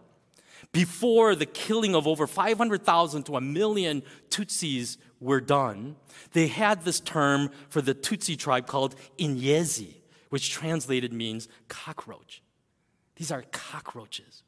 before 0.72 1.36
the 1.36 1.46
killing 1.46 1.96
of 1.96 2.08
over 2.08 2.28
500,000 2.28 3.24
to 3.24 3.36
a 3.36 3.42
million 3.42 4.04
Tutsis 4.30 4.98
were 5.20 5.42
done, 5.42 5.96
they 6.34 6.48
had 6.48 6.84
this 6.84 7.00
term 7.00 7.50
for 7.70 7.82
the 7.82 7.96
Tutsi 7.96 8.38
tribe 8.38 8.68
called 8.68 8.96
Inyenzi, 9.18 9.96
which 10.30 10.52
translated 10.52 11.12
means 11.12 11.48
cockroach. 11.68 12.42
These 13.16 13.32
are 13.32 13.44
cockroaches. 13.52 14.44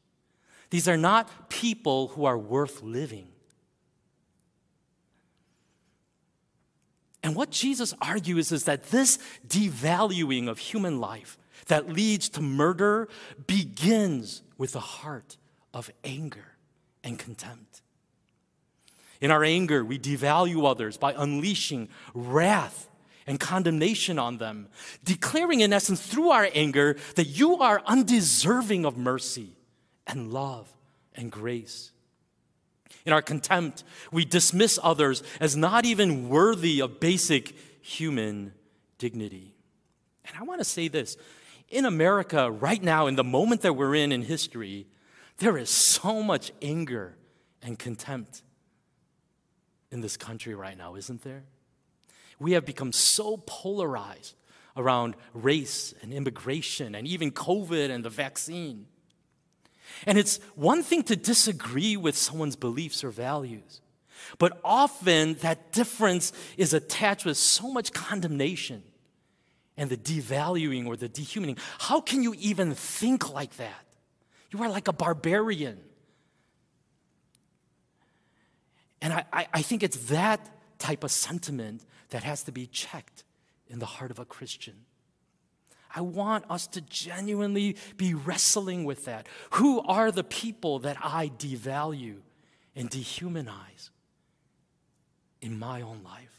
These 0.70 0.88
are 0.88 0.96
not 0.96 1.50
people 1.50 2.08
who 2.08 2.24
are 2.24 2.38
worth 2.38 2.82
living. 2.82 3.28
And 7.22 7.36
what 7.36 7.50
Jesus 7.50 7.94
argues 8.00 8.50
is 8.50 8.64
that 8.64 8.84
this 8.84 9.18
devaluing 9.46 10.48
of 10.48 10.58
human 10.58 10.98
life 11.00 11.38
that 11.66 11.88
leads 11.88 12.28
to 12.30 12.42
murder 12.42 13.08
begins 13.46 14.42
with 14.58 14.74
a 14.76 14.80
heart 14.80 15.36
of 15.72 15.90
anger 16.04 16.56
and 17.04 17.18
contempt. 17.18 17.82
In 19.20 19.30
our 19.30 19.44
anger, 19.44 19.84
we 19.84 19.98
devalue 19.98 20.68
others 20.68 20.96
by 20.96 21.14
unleashing 21.16 21.88
wrath 22.12 22.88
and 23.26 23.38
condemnation 23.38 24.18
on 24.18 24.38
them, 24.38 24.68
declaring, 25.04 25.60
in 25.60 25.72
essence, 25.72 26.04
through 26.04 26.30
our 26.30 26.48
anger, 26.54 26.96
that 27.14 27.28
you 27.28 27.58
are 27.58 27.82
undeserving 27.86 28.84
of 28.84 28.96
mercy 28.96 29.56
and 30.06 30.32
love 30.32 30.68
and 31.14 31.30
grace. 31.30 31.92
In 33.04 33.12
our 33.12 33.22
contempt, 33.22 33.84
we 34.10 34.24
dismiss 34.24 34.78
others 34.82 35.22
as 35.40 35.56
not 35.56 35.84
even 35.84 36.28
worthy 36.28 36.80
of 36.80 37.00
basic 37.00 37.54
human 37.80 38.52
dignity. 38.98 39.54
And 40.24 40.36
I 40.38 40.42
want 40.44 40.60
to 40.60 40.64
say 40.64 40.88
this 40.88 41.16
in 41.72 41.86
America, 41.86 42.50
right 42.50 42.82
now, 42.82 43.06
in 43.06 43.16
the 43.16 43.24
moment 43.24 43.62
that 43.62 43.72
we're 43.72 43.94
in 43.94 44.12
in 44.12 44.22
history, 44.22 44.86
there 45.38 45.56
is 45.56 45.70
so 45.70 46.22
much 46.22 46.52
anger 46.60 47.16
and 47.62 47.78
contempt 47.78 48.42
in 49.90 50.02
this 50.02 50.18
country 50.18 50.54
right 50.54 50.76
now, 50.76 50.94
isn't 50.94 51.22
there? 51.22 51.44
We 52.38 52.52
have 52.52 52.66
become 52.66 52.92
so 52.92 53.38
polarized 53.46 54.36
around 54.76 55.16
race 55.32 55.94
and 56.02 56.12
immigration 56.12 56.94
and 56.94 57.08
even 57.08 57.30
COVID 57.30 57.90
and 57.90 58.04
the 58.04 58.10
vaccine. 58.10 58.86
And 60.06 60.18
it's 60.18 60.40
one 60.54 60.82
thing 60.82 61.02
to 61.04 61.16
disagree 61.16 61.96
with 61.96 62.16
someone's 62.16 62.56
beliefs 62.56 63.02
or 63.02 63.10
values, 63.10 63.80
but 64.38 64.60
often 64.62 65.34
that 65.36 65.72
difference 65.72 66.32
is 66.58 66.74
attached 66.74 67.24
with 67.24 67.38
so 67.38 67.72
much 67.72 67.92
condemnation 67.92 68.82
and 69.76 69.90
the 69.90 69.96
devaluing 69.96 70.86
or 70.86 70.96
the 70.96 71.08
dehumaning. 71.08 71.58
How 71.78 72.00
can 72.00 72.22
you 72.22 72.34
even 72.38 72.74
think 72.74 73.32
like 73.32 73.56
that? 73.56 73.86
You 74.50 74.62
are 74.62 74.68
like 74.68 74.88
a 74.88 74.92
barbarian. 74.92 75.80
And 79.00 79.12
I, 79.12 79.24
I, 79.32 79.48
I 79.54 79.62
think 79.62 79.82
it's 79.82 80.08
that 80.08 80.48
type 80.78 81.04
of 81.04 81.10
sentiment 81.10 81.84
that 82.10 82.22
has 82.22 82.42
to 82.44 82.52
be 82.52 82.66
checked 82.66 83.24
in 83.66 83.78
the 83.78 83.86
heart 83.86 84.10
of 84.10 84.18
a 84.18 84.24
Christian. 84.24 84.84
I 85.94 86.00
want 86.00 86.44
us 86.48 86.66
to 86.68 86.80
genuinely 86.80 87.76
be 87.96 88.14
wrestling 88.14 88.84
with 88.84 89.04
that. 89.06 89.26
Who 89.52 89.80
are 89.80 90.10
the 90.10 90.24
people 90.24 90.78
that 90.80 90.96
I 91.02 91.28
devalue 91.28 92.18
and 92.74 92.90
dehumanize 92.90 93.90
in 95.40 95.58
my 95.58 95.82
own 95.82 96.02
life? 96.04 96.31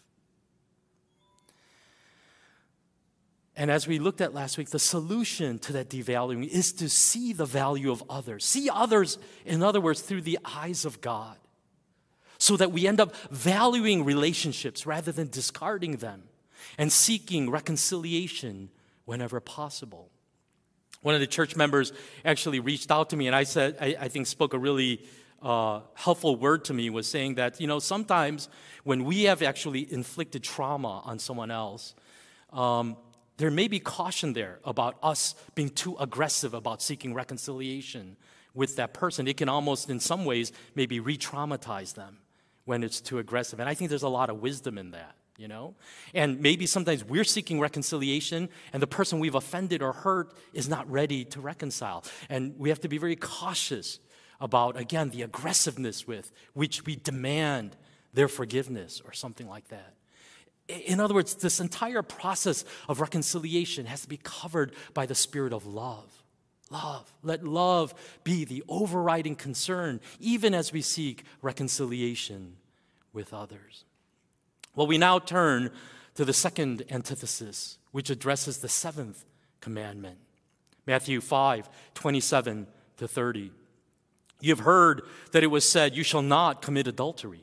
And 3.55 3.69
as 3.69 3.87
we 3.87 3.99
looked 3.99 4.21
at 4.21 4.33
last 4.33 4.57
week, 4.57 4.71
the 4.71 4.79
solution 4.79 5.59
to 5.59 5.73
that 5.73 5.89
devaluing 5.89 6.47
is 6.47 6.73
to 6.73 6.89
see 6.89 7.33
the 7.33 7.45
value 7.45 7.91
of 7.91 8.03
others. 8.09 8.45
See 8.45 8.69
others, 8.69 9.19
in 9.45 9.61
other 9.61 9.79
words, 9.79 10.01
through 10.01 10.21
the 10.21 10.39
eyes 10.43 10.85
of 10.85 11.01
God. 11.01 11.37
So 12.39 12.57
that 12.57 12.71
we 12.71 12.87
end 12.87 12.99
up 12.99 13.15
valuing 13.29 14.03
relationships 14.05 14.85
rather 14.85 15.11
than 15.11 15.29
discarding 15.29 15.97
them 15.97 16.23
and 16.77 16.91
seeking 16.91 17.49
reconciliation 17.49 18.69
whenever 19.05 19.39
possible. 19.39 20.09
One 21.01 21.13
of 21.13 21.21
the 21.21 21.27
church 21.27 21.55
members 21.55 21.93
actually 22.25 22.59
reached 22.59 22.89
out 22.89 23.11
to 23.11 23.15
me, 23.15 23.27
and 23.27 23.35
I 23.35 23.43
said, 23.43 23.77
I, 23.79 23.95
I 23.99 24.07
think 24.07 24.25
spoke 24.25 24.53
a 24.53 24.57
really 24.57 25.05
uh, 25.41 25.81
helpful 25.93 26.35
word 26.37 26.65
to 26.65 26.73
me, 26.73 26.89
was 26.89 27.07
saying 27.07 27.35
that, 27.35 27.61
you 27.61 27.67
know, 27.67 27.79
sometimes 27.79 28.49
when 28.83 29.03
we 29.03 29.23
have 29.23 29.41
actually 29.41 29.91
inflicted 29.91 30.43
trauma 30.43 31.01
on 31.05 31.19
someone 31.19 31.51
else, 31.51 31.93
um, 32.51 32.95
there 33.37 33.51
may 33.51 33.67
be 33.67 33.79
caution 33.79 34.33
there 34.33 34.59
about 34.63 34.97
us 35.01 35.35
being 35.55 35.69
too 35.69 35.95
aggressive 35.99 36.53
about 36.53 36.81
seeking 36.81 37.13
reconciliation 37.13 38.17
with 38.53 38.75
that 38.75 38.93
person. 38.93 39.27
It 39.27 39.37
can 39.37 39.49
almost, 39.49 39.89
in 39.89 39.99
some 39.99 40.25
ways, 40.25 40.51
maybe 40.75 40.99
re 40.99 41.17
traumatize 41.17 41.95
them 41.95 42.19
when 42.65 42.83
it's 42.83 43.01
too 43.01 43.19
aggressive. 43.19 43.59
And 43.59 43.67
I 43.67 43.73
think 43.73 43.89
there's 43.89 44.03
a 44.03 44.09
lot 44.09 44.29
of 44.29 44.41
wisdom 44.41 44.77
in 44.77 44.91
that 44.91 45.15
you 45.37 45.47
know? 45.47 45.75
And 46.13 46.39
maybe 46.41 46.65
sometimes 46.65 47.03
we're 47.03 47.23
seeking 47.23 47.59
reconciliation 47.59 48.49
and 48.71 48.81
the 48.81 48.87
person 48.87 49.19
we've 49.19 49.35
offended 49.35 49.81
or 49.81 49.93
hurt 49.93 50.33
is 50.53 50.69
not 50.69 50.89
ready 50.89 51.25
to 51.25 51.41
reconcile. 51.41 52.03
And 52.29 52.57
we 52.57 52.69
have 52.69 52.79
to 52.81 52.87
be 52.87 52.97
very 52.97 53.15
cautious 53.15 53.99
about, 54.39 54.79
again, 54.79 55.09
the 55.09 55.21
aggressiveness 55.21 56.07
with 56.07 56.31
which 56.53 56.85
we 56.85 56.95
demand 56.95 57.75
their 58.13 58.27
forgiveness 58.27 59.01
or 59.03 59.13
something 59.13 59.47
like 59.47 59.69
that. 59.69 59.95
In 60.67 60.99
other 60.99 61.13
words, 61.13 61.35
this 61.35 61.59
entire 61.59 62.01
process 62.01 62.63
of 62.87 63.01
reconciliation 63.01 63.85
has 63.85 64.01
to 64.01 64.09
be 64.09 64.19
covered 64.23 64.73
by 64.93 65.05
the 65.05 65.15
spirit 65.15 65.53
of 65.53 65.65
love. 65.65 66.23
Love. 66.69 67.13
Let 67.21 67.43
love 67.43 67.93
be 68.23 68.45
the 68.45 68.63
overriding 68.67 69.35
concern, 69.35 69.99
even 70.19 70.53
as 70.53 70.71
we 70.71 70.81
seek 70.81 71.25
reconciliation 71.41 72.55
with 73.11 73.33
others. 73.33 73.83
Well, 74.75 74.87
we 74.87 74.97
now 74.97 75.19
turn 75.19 75.69
to 76.15 76.25
the 76.25 76.33
second 76.33 76.83
antithesis, 76.89 77.77
which 77.91 78.09
addresses 78.09 78.59
the 78.59 78.69
seventh 78.69 79.25
commandment 79.61 80.17
Matthew 80.85 81.21
5 81.21 81.69
27 81.93 82.67
to 82.97 83.07
30. 83.07 83.51
You've 84.41 84.59
heard 84.59 85.03
that 85.31 85.43
it 85.43 85.47
was 85.47 85.67
said, 85.67 85.95
You 85.95 86.03
shall 86.03 86.21
not 86.21 86.61
commit 86.61 86.87
adultery. 86.87 87.42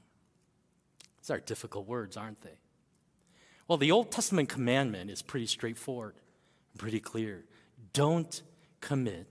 These 1.21 1.29
are 1.29 1.39
difficult 1.39 1.87
words, 1.87 2.17
aren't 2.17 2.41
they? 2.41 2.57
Well, 3.67 3.77
the 3.77 3.91
Old 3.91 4.11
Testament 4.11 4.49
commandment 4.49 5.09
is 5.09 5.21
pretty 5.21 5.45
straightforward, 5.45 6.15
pretty 6.77 6.99
clear. 6.99 7.45
Don't 7.93 8.41
commit 8.81 9.27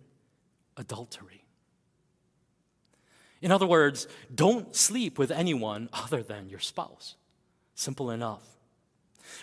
adultery. 0.76 1.44
In 3.42 3.52
other 3.52 3.66
words, 3.66 4.06
don't 4.34 4.74
sleep 4.74 5.18
with 5.18 5.30
anyone 5.30 5.88
other 5.92 6.22
than 6.22 6.48
your 6.48 6.58
spouse. 6.58 7.16
Simple 7.74 8.10
enough. 8.10 8.44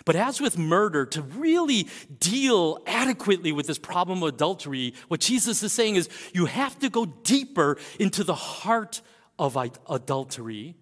But 0.04 0.16
as 0.16 0.40
with 0.40 0.58
murder, 0.58 1.06
to 1.06 1.22
really 1.22 1.88
deal 2.18 2.78
adequately 2.86 3.52
with 3.52 3.66
this 3.66 3.78
problem 3.78 4.22
of 4.22 4.34
adultery, 4.34 4.94
what 5.08 5.20
Jesus 5.20 5.62
is 5.62 5.72
saying 5.72 5.96
is 5.96 6.08
you 6.32 6.46
have 6.46 6.78
to 6.80 6.90
go 6.90 7.06
deeper 7.06 7.78
into 7.98 8.22
the 8.24 8.34
heart 8.34 9.00
of 9.38 9.56
adultery, 9.88 10.76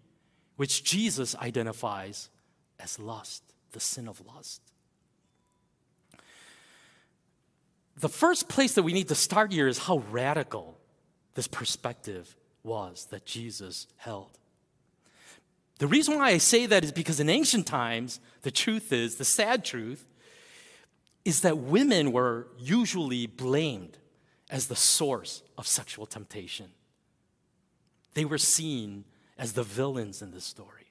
which 0.56 0.84
Jesus 0.84 1.36
identifies 1.36 2.28
as 2.80 2.98
lust, 2.98 3.42
the 3.72 3.80
sin 3.80 4.08
of 4.08 4.20
lust. 4.26 4.60
The 7.98 8.08
first 8.08 8.48
place 8.48 8.75
that 8.75 8.82
we 8.82 8.92
need 8.92 9.08
to 9.08 9.14
start 9.14 9.52
here 9.52 9.68
is 9.68 9.78
how 9.78 9.98
radical 10.10 10.78
this 11.34 11.48
perspective 11.48 12.36
was 12.62 13.06
that 13.10 13.25
Jesus 13.25 13.86
held. 13.96 14.38
The 15.78 15.86
reason 15.86 16.16
why 16.16 16.30
I 16.30 16.38
say 16.38 16.66
that 16.66 16.84
is 16.84 16.92
because 16.92 17.20
in 17.20 17.28
ancient 17.28 17.66
times, 17.66 18.20
the 18.42 18.50
truth 18.50 18.92
is, 18.92 19.16
the 19.16 19.25
sad 19.25 19.64
truth, 19.64 20.06
is 21.25 21.40
that 21.40 21.58
women 21.58 22.12
were 22.12 22.48
usually 22.58 23.26
blamed 23.26 23.98
as 24.48 24.68
the 24.68 24.76
source 24.76 25.42
of 25.58 25.66
sexual 25.66 26.06
temptation. 26.06 26.66
They 28.14 28.25
were 28.25 28.38
seen 28.38 29.04
as 29.38 29.52
the 29.52 29.62
villains 29.62 30.23
in 30.23 30.31
this 30.31 30.45
story. 30.45 30.87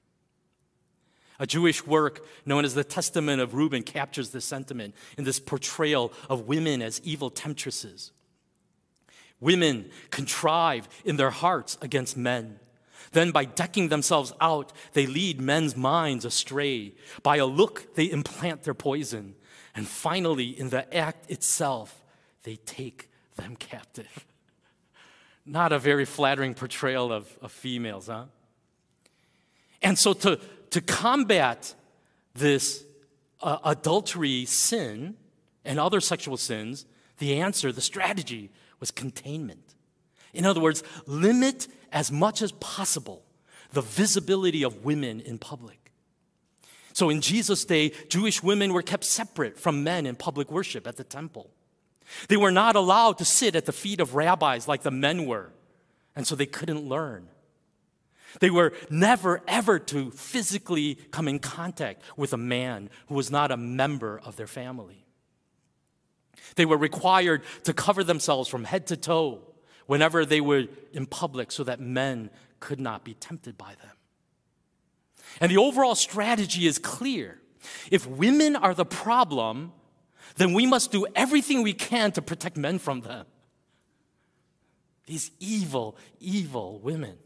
A 1.40 1.46
Jewish 1.46 1.86
work 1.86 2.26
known 2.46 2.64
as 2.64 2.76
the 2.76 2.84
Testament 2.84 3.42
of 3.42 3.54
Reuben 3.54 3.84
captures 3.84 4.30
this 4.30 4.46
sentiment 4.46 4.96
in 5.18 5.26
this 5.26 5.40
portrayal 5.40 6.14
of 6.30 6.48
women 6.48 6.82
as 6.82 7.02
evil 7.04 7.30
temptresses. 7.30 8.12
Women 9.42 9.90
contrive 10.12 10.88
in 11.04 11.18
their 11.18 11.32
hearts 11.32 11.78
against 11.82 12.16
men. 12.16 12.60
Then, 13.12 13.32
by 13.32 13.46
decking 13.46 13.90
themselves 13.90 14.34
out, 14.40 14.72
they 14.94 15.06
lead 15.06 15.40
men's 15.40 15.76
minds 15.76 16.26
astray. 16.26 16.94
By 17.22 17.38
a 17.38 17.46
look, 17.46 17.96
they 17.96 18.06
implant 18.06 18.64
their 18.64 18.74
poison. 18.74 19.36
And 19.76 19.88
finally, 19.88 20.58
in 20.58 20.70
the 20.70 20.94
act 20.96 21.30
itself, 21.30 22.04
they 22.44 22.56
take 22.56 23.10
them 23.36 23.56
captive. 23.58 24.26
Not 25.46 25.72
a 25.72 25.80
very 25.80 26.06
flattering 26.06 26.54
portrayal 26.54 27.12
of, 27.12 27.28
of 27.42 27.52
females, 27.52 28.08
huh? 28.08 28.26
And 29.82 29.98
so, 30.00 30.14
to, 30.14 30.40
to 30.72 30.82
combat 30.82 31.76
this 32.34 32.84
uh, 33.42 33.60
adultery 33.64 34.46
sin 34.46 35.16
and 35.64 35.80
other 35.80 36.02
sexual 36.02 36.38
sins, 36.38 36.86
the 37.20 37.40
answer, 37.40 37.72
the 37.72 37.82
strategy 37.82 38.50
was 38.80 38.92
containment. 38.92 39.76
In 40.34 40.46
other 40.46 40.60
words, 40.60 40.84
limit 41.06 41.68
as 41.92 42.12
much 42.12 42.42
as 42.42 42.52
possible 42.54 43.24
the 43.72 43.82
visibility 43.82 44.64
of 44.64 44.84
women 44.84 45.22
in 45.22 45.38
public. 45.38 45.92
So 46.94 47.10
in 47.10 47.22
Jesus' 47.22 47.66
day, 47.66 47.92
Jewish 48.10 48.42
women 48.42 48.74
were 48.74 48.82
kept 48.82 49.04
separate 49.04 49.60
from 49.60 49.84
men 49.84 50.06
in 50.06 50.16
public 50.16 50.50
worship 50.50 50.88
at 50.88 50.98
the 50.98 51.04
temple. 51.04 51.50
They 52.28 52.38
were 52.38 52.52
not 52.52 52.76
allowed 52.76 53.18
to 53.20 53.26
sit 53.26 53.56
at 53.56 53.66
the 53.66 53.72
feet 53.72 54.00
of 54.00 54.16
rabbis 54.16 54.68
like 54.68 54.84
the 54.84 54.92
men 54.92 55.26
were, 55.26 55.52
and 56.16 56.26
so 56.26 56.36
they 56.36 56.46
couldn't 56.46 56.88
learn. 56.88 57.30
They 58.40 58.50
were 58.50 58.74
never, 58.90 59.42
ever 59.48 59.80
to 59.80 60.12
physically 60.12 60.96
come 61.12 61.28
in 61.28 61.40
contact 61.40 62.02
with 62.18 62.34
a 62.34 62.38
man 62.38 62.90
who 63.08 63.16
was 63.16 63.32
not 63.32 63.52
a 63.52 63.58
member 63.58 64.20
of 64.24 64.36
their 64.36 64.48
family. 64.48 65.06
They 66.56 66.66
were 66.66 66.78
required 66.78 67.44
to 67.64 67.74
cover 67.74 68.04
themselves 68.04 68.50
from 68.50 68.66
head 68.66 68.88
to 68.88 68.98
toe 68.98 69.42
whenever 69.88 70.26
they 70.26 70.42
were 70.42 70.66
in 70.94 71.06
public 71.06 71.52
so 71.52 71.64
that 71.64 71.80
men 71.80 72.30
could 72.60 72.80
not 72.80 73.04
be 73.04 73.14
tempted 73.14 73.58
by 73.58 73.76
them. 73.82 73.92
And 75.42 75.52
the 75.52 75.58
overall 75.58 75.96
strategy 75.96 76.68
is 76.68 76.80
clear. 76.80 77.40
If 77.92 78.06
women 78.08 78.56
are 78.56 78.74
the 78.74 78.86
problem, 78.86 79.74
then 80.36 80.54
we 80.54 80.66
must 80.66 80.92
do 80.92 81.06
everything 81.16 81.64
we 81.64 81.74
can 81.74 82.12
to 82.14 82.22
protect 82.22 82.58
men 82.58 82.80
from 82.80 83.02
them. 83.02 83.26
These 85.06 85.32
evil, 85.40 85.98
evil 86.20 86.80
women. 86.80 87.18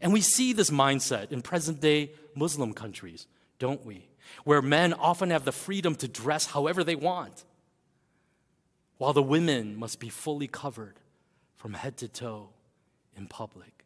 And 0.00 0.12
we 0.12 0.20
see 0.20 0.52
this 0.52 0.70
mindset 0.70 1.30
in 1.30 1.42
present 1.42 1.80
day 1.80 2.12
Muslim 2.34 2.72
countries, 2.72 3.26
don't 3.58 3.84
we? 3.84 4.08
Where 4.44 4.62
men 4.62 4.92
often 4.92 5.30
have 5.30 5.44
the 5.44 5.52
freedom 5.52 5.94
to 5.96 6.08
dress 6.08 6.46
however 6.46 6.82
they 6.82 6.96
want, 6.96 7.44
while 8.98 9.12
the 9.12 9.22
women 9.22 9.76
must 9.76 10.00
be 10.00 10.08
fully 10.08 10.48
covered 10.48 10.98
from 11.56 11.74
head 11.74 11.96
to 11.98 12.08
toe 12.08 12.48
in 13.16 13.26
public. 13.26 13.84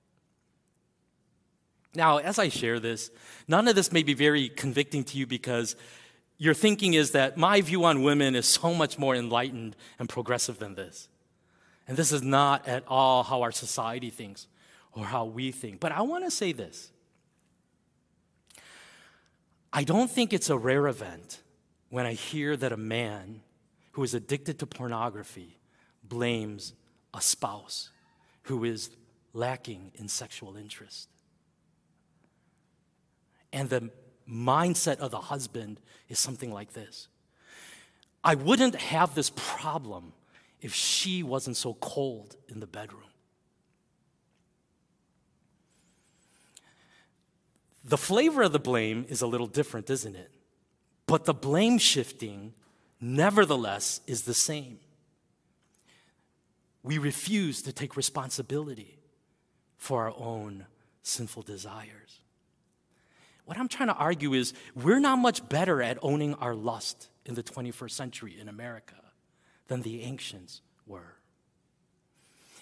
Now, 1.95 2.19
as 2.19 2.39
I 2.39 2.49
share 2.49 2.79
this, 2.79 3.11
none 3.47 3.67
of 3.69 3.75
this 3.75 3.93
may 3.93 4.03
be 4.03 4.15
very 4.15 4.49
convicting 4.49 5.05
to 5.05 5.19
you 5.19 5.27
because 5.27 5.77
your 6.39 6.55
thinking 6.55 6.95
is 6.95 7.11
that 7.11 7.37
my 7.37 7.61
view 7.61 7.85
on 7.85 8.03
women 8.03 8.37
is 8.37 8.47
so 8.47 8.73
much 8.73 8.99
more 8.99 9.15
enlightened 9.15 9.75
and 9.99 10.09
progressive 10.09 10.59
than 10.59 10.77
this. 10.77 11.09
And 11.89 11.97
this 11.97 12.13
is 12.13 12.23
not 12.23 12.69
at 12.69 12.85
all 12.87 13.25
how 13.25 13.43
our 13.43 13.51
society 13.51 14.11
thinks 14.11 14.47
or 14.93 15.05
how 15.05 15.25
we 15.25 15.51
think. 15.51 15.81
But 15.81 15.91
I 15.93 16.03
want 16.03 16.25
to 16.25 16.31
say 16.31 16.53
this 16.53 16.93
I 19.73 19.85
don't 19.85 20.11
think 20.11 20.33
it's 20.33 20.49
a 20.49 20.57
rare 20.57 20.87
event 20.87 21.43
when 21.91 22.07
I 22.07 22.13
hear 22.13 22.57
that 22.57 22.73
a 22.73 22.77
man 22.77 23.41
who 23.93 24.03
is 24.03 24.15
addicted 24.15 24.59
to 24.61 24.67
pornography 24.67 25.59
blames 26.05 26.73
a 27.13 27.21
spouse 27.21 27.91
who 28.43 28.65
is 28.65 28.91
lacking 29.33 29.93
in 29.97 30.09
sexual 30.09 30.57
interest. 30.57 31.09
And 33.53 33.69
the 33.69 33.91
mindset 34.31 34.99
of 34.99 35.11
the 35.11 35.21
husband 35.21 35.81
is 36.09 36.19
something 36.19 36.53
like 36.53 36.73
this 36.73 37.09
I 38.23 38.35
wouldn't 38.35 38.75
have 38.77 39.15
this 39.15 39.31
problem 39.35 40.13
if 40.61 40.75
she 40.75 41.23
wasn't 41.23 41.57
so 41.57 41.75
cold 41.75 42.37
in 42.49 42.61
the 42.61 42.67
bedroom. 42.67 43.03
The 47.85 47.97
flavor 47.97 48.43
of 48.43 48.53
the 48.53 48.59
blame 48.59 49.07
is 49.09 49.23
a 49.23 49.27
little 49.27 49.47
different, 49.47 49.89
isn't 49.89 50.15
it? 50.15 50.31
But 51.07 51.25
the 51.25 51.33
blame 51.33 51.79
shifting, 51.79 52.53
nevertheless, 53.01 54.03
is 54.07 54.23
the 54.23 54.35
same. 54.35 54.79
We 56.83 56.99
refuse 56.99 57.63
to 57.63 57.73
take 57.73 57.97
responsibility 57.97 58.99
for 59.79 60.03
our 60.03 60.15
own 60.19 60.67
sinful 61.03 61.45
desires. 61.45 62.18
What 63.49 63.57
I'm 63.57 63.69
trying 63.69 63.89
to 63.89 63.95
argue 63.95 64.35
is 64.35 64.53
we're 64.75 65.01
not 65.01 65.17
much 65.17 65.49
better 65.49 65.81
at 65.81 65.97
owning 66.03 66.35
our 66.35 66.55
lust 66.55 67.09
in 67.25 67.35
the 67.35 67.43
21st 67.43 67.93
century 67.93 68.37
in 68.39 68.47
America 68.47 68.97
than 69.69 69.81
the 69.81 70.03
ancients 70.03 70.61
were. 70.87 71.15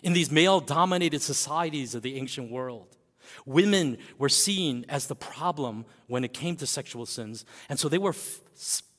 In 0.04 0.12
these 0.12 0.30
male 0.30 0.60
dominated 0.60 1.22
societies 1.22 1.96
of 1.96 2.02
the 2.02 2.14
ancient 2.14 2.52
world, 2.52 2.96
Women 3.44 3.98
were 4.16 4.28
seen 4.28 4.86
as 4.88 5.08
the 5.08 5.16
problem 5.16 5.86
when 6.06 6.22
it 6.22 6.32
came 6.32 6.54
to 6.56 6.66
sexual 6.68 7.04
sins, 7.04 7.44
and 7.68 7.76
so 7.76 7.88
they 7.88 7.98
were 7.98 8.10
f- 8.10 8.40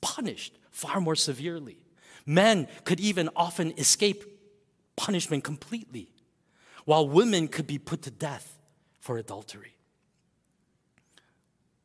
punished 0.02 0.58
far 0.71 1.00
more 1.00 1.15
severely. 1.15 1.78
Men 2.26 2.67
could 2.84 3.00
even 3.00 3.30
often 3.34 3.73
escape 3.78 4.26
punishment 4.97 5.45
completely, 5.45 6.10
while 6.84 7.08
women 7.08 7.47
could 7.47 7.67
be 7.67 7.78
put 7.78 8.02
to 8.02 8.12
death 8.12 8.60
for 9.00 9.17
adultery. 9.17 9.77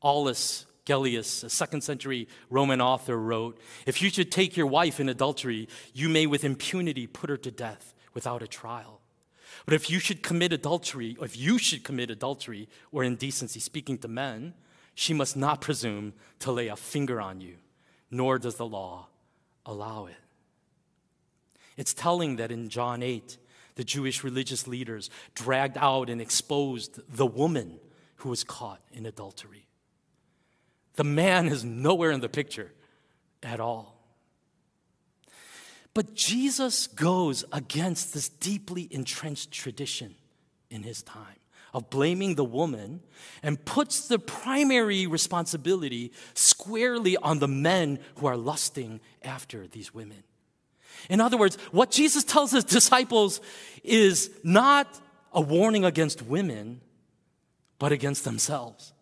Aulus 0.03 0.67
Gellius, 0.85 1.45
a 1.45 1.51
second 1.51 1.83
century 1.83 2.29
Roman 2.51 2.81
author, 2.81 3.17
wrote 3.17 3.59
If 3.87 4.03
you 4.03 4.11
should 4.11 4.33
take 4.33 4.57
your 4.57 4.67
wife 4.67 4.99
in 4.99 5.09
adultery, 5.09 5.69
you 5.95 6.09
may 6.09 6.27
with 6.27 6.45
impunity 6.45 7.07
put 7.07 7.31
her 7.31 7.37
to 7.37 7.51
death 7.51 7.95
without 8.15 8.43
a 8.43 8.49
trial. 8.49 9.01
But 9.65 9.75
if 9.75 9.89
you 9.89 9.99
should 9.99 10.23
commit 10.23 10.53
adultery, 10.53 11.17
if 11.21 11.37
you 11.37 11.59
should 11.59 11.85
commit 11.85 12.11
adultery 12.11 12.69
or 12.91 13.05
indecency, 13.05 13.61
speaking 13.61 13.99
to 13.99 14.09
men, 14.09 14.55
she 14.95 15.15
must 15.15 15.37
not 15.37 15.61
presume 15.61 16.15
to 16.41 16.53
lay 16.53 16.69
a 16.69 16.77
finger 16.77 17.21
on 17.21 17.41
you, 17.41 17.57
nor 18.11 18.39
does 18.39 18.57
the 18.57 18.67
law 18.67 19.09
allow 19.65 20.07
it. 20.07 20.17
It's 21.77 21.95
telling 21.95 22.37
that 22.37 22.51
in 22.51 22.69
John 22.69 23.03
8, 23.03 23.39
the 23.77 23.85
Jewish 23.85 24.23
religious 24.23 24.67
leaders 24.67 25.09
dragged 25.35 25.79
out 25.79 26.11
and 26.11 26.21
exposed 26.21 27.01
the 27.09 27.27
woman 27.27 27.79
who 28.17 28.29
was 28.29 28.45
caught 28.45 28.81
in 28.93 29.07
adultery. 29.07 29.67
The 30.95 31.05
man 31.05 31.49
is 31.49 31.65
nowhere 31.65 32.11
in 32.11 32.21
the 32.21 32.29
picture 32.29 32.71
at 33.43 33.61
all. 33.61 33.99
But 35.95 36.15
Jesus 36.15 36.87
goes 36.87 37.45
against 37.53 38.15
this 38.15 38.29
deeply 38.29 38.89
entrenched 38.91 39.53
tradition 39.53 40.15
in 40.71 40.83
his 40.83 41.03
time 41.03 41.37
of 41.75 41.89
blaming 41.91 42.35
the 42.35 42.45
woman 42.45 43.01
and 43.43 43.63
puts 43.65 44.09
the 44.09 44.19
primary 44.19 45.07
responsibility 45.07 46.13
squarely 46.35 47.17
on 47.17 47.39
the 47.39 47.49
men 47.49 47.99
who 48.17 48.27
are 48.27 48.37
lusting 48.37 49.01
after 49.23 49.67
these 49.67 49.95
women. 49.95 50.23
In 51.09 51.21
other 51.21 51.37
words, 51.37 51.57
what 51.73 51.91
Jesus 51.91 52.25
tells 52.25 52.53
his 52.53 52.65
disciples 52.65 53.41
is 53.83 54.31
not 54.43 55.01
a 55.33 55.41
warning 55.41 55.85
against 55.85 56.23
women, 56.23 56.81
but 57.79 57.93
against 57.93 58.25
themselves. 58.25 58.93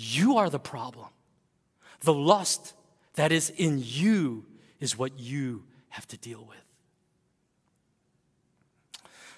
You 0.00 0.36
are 0.36 0.48
the 0.48 0.60
problem. 0.60 1.08
The 2.02 2.14
lust 2.14 2.74
that 3.14 3.32
is 3.32 3.50
in 3.50 3.82
you 3.82 4.46
is 4.78 4.96
what 4.96 5.18
you 5.18 5.64
have 5.88 6.06
to 6.06 6.16
deal 6.16 6.44
with. 6.48 6.56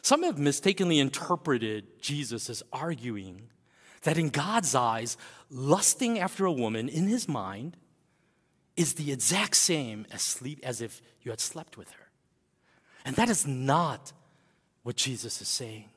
Some 0.03 0.23
have 0.23 0.39
mistakenly 0.39 0.99
interpreted 0.99 2.03
Jesus 2.03 2.51
as 2.51 2.63
arguing 2.75 3.49
that 4.03 4.19
in 4.19 4.29
God's 4.29 4.75
eyes, 4.75 5.17
lusting 5.51 6.19
after 6.19 6.45
a 6.45 6.53
woman 6.53 6.91
in 6.91 7.09
his 7.09 7.27
mind 7.27 7.79
is 8.77 8.95
the 8.95 9.13
exact 9.13 9.57
same 9.57 10.05
as 10.13 10.21
sleep 10.21 10.61
as 10.63 10.83
if 10.83 11.01
you 11.23 11.31
had 11.31 11.41
slept 11.41 11.79
with 11.79 11.91
her. 11.93 12.09
And 13.07 13.17
that 13.17 13.31
is 13.31 13.47
not 13.47 14.13
what 14.83 14.97
Jesus 14.97 15.41
is 15.41 15.49
saying. 15.49 15.89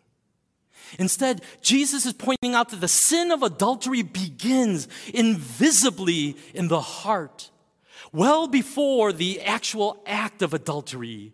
Instead, 0.99 1.41
Jesus 1.61 2.05
is 2.05 2.13
pointing 2.13 2.53
out 2.53 2.69
that 2.69 2.81
the 2.81 2.87
sin 2.87 3.31
of 3.31 3.43
adultery 3.43 4.01
begins 4.01 4.87
invisibly 5.13 6.37
in 6.53 6.67
the 6.67 6.81
heart, 6.81 7.49
well 8.11 8.47
before 8.47 9.11
the 9.11 9.41
actual 9.41 10.01
act 10.05 10.41
of 10.41 10.53
adultery 10.53 11.33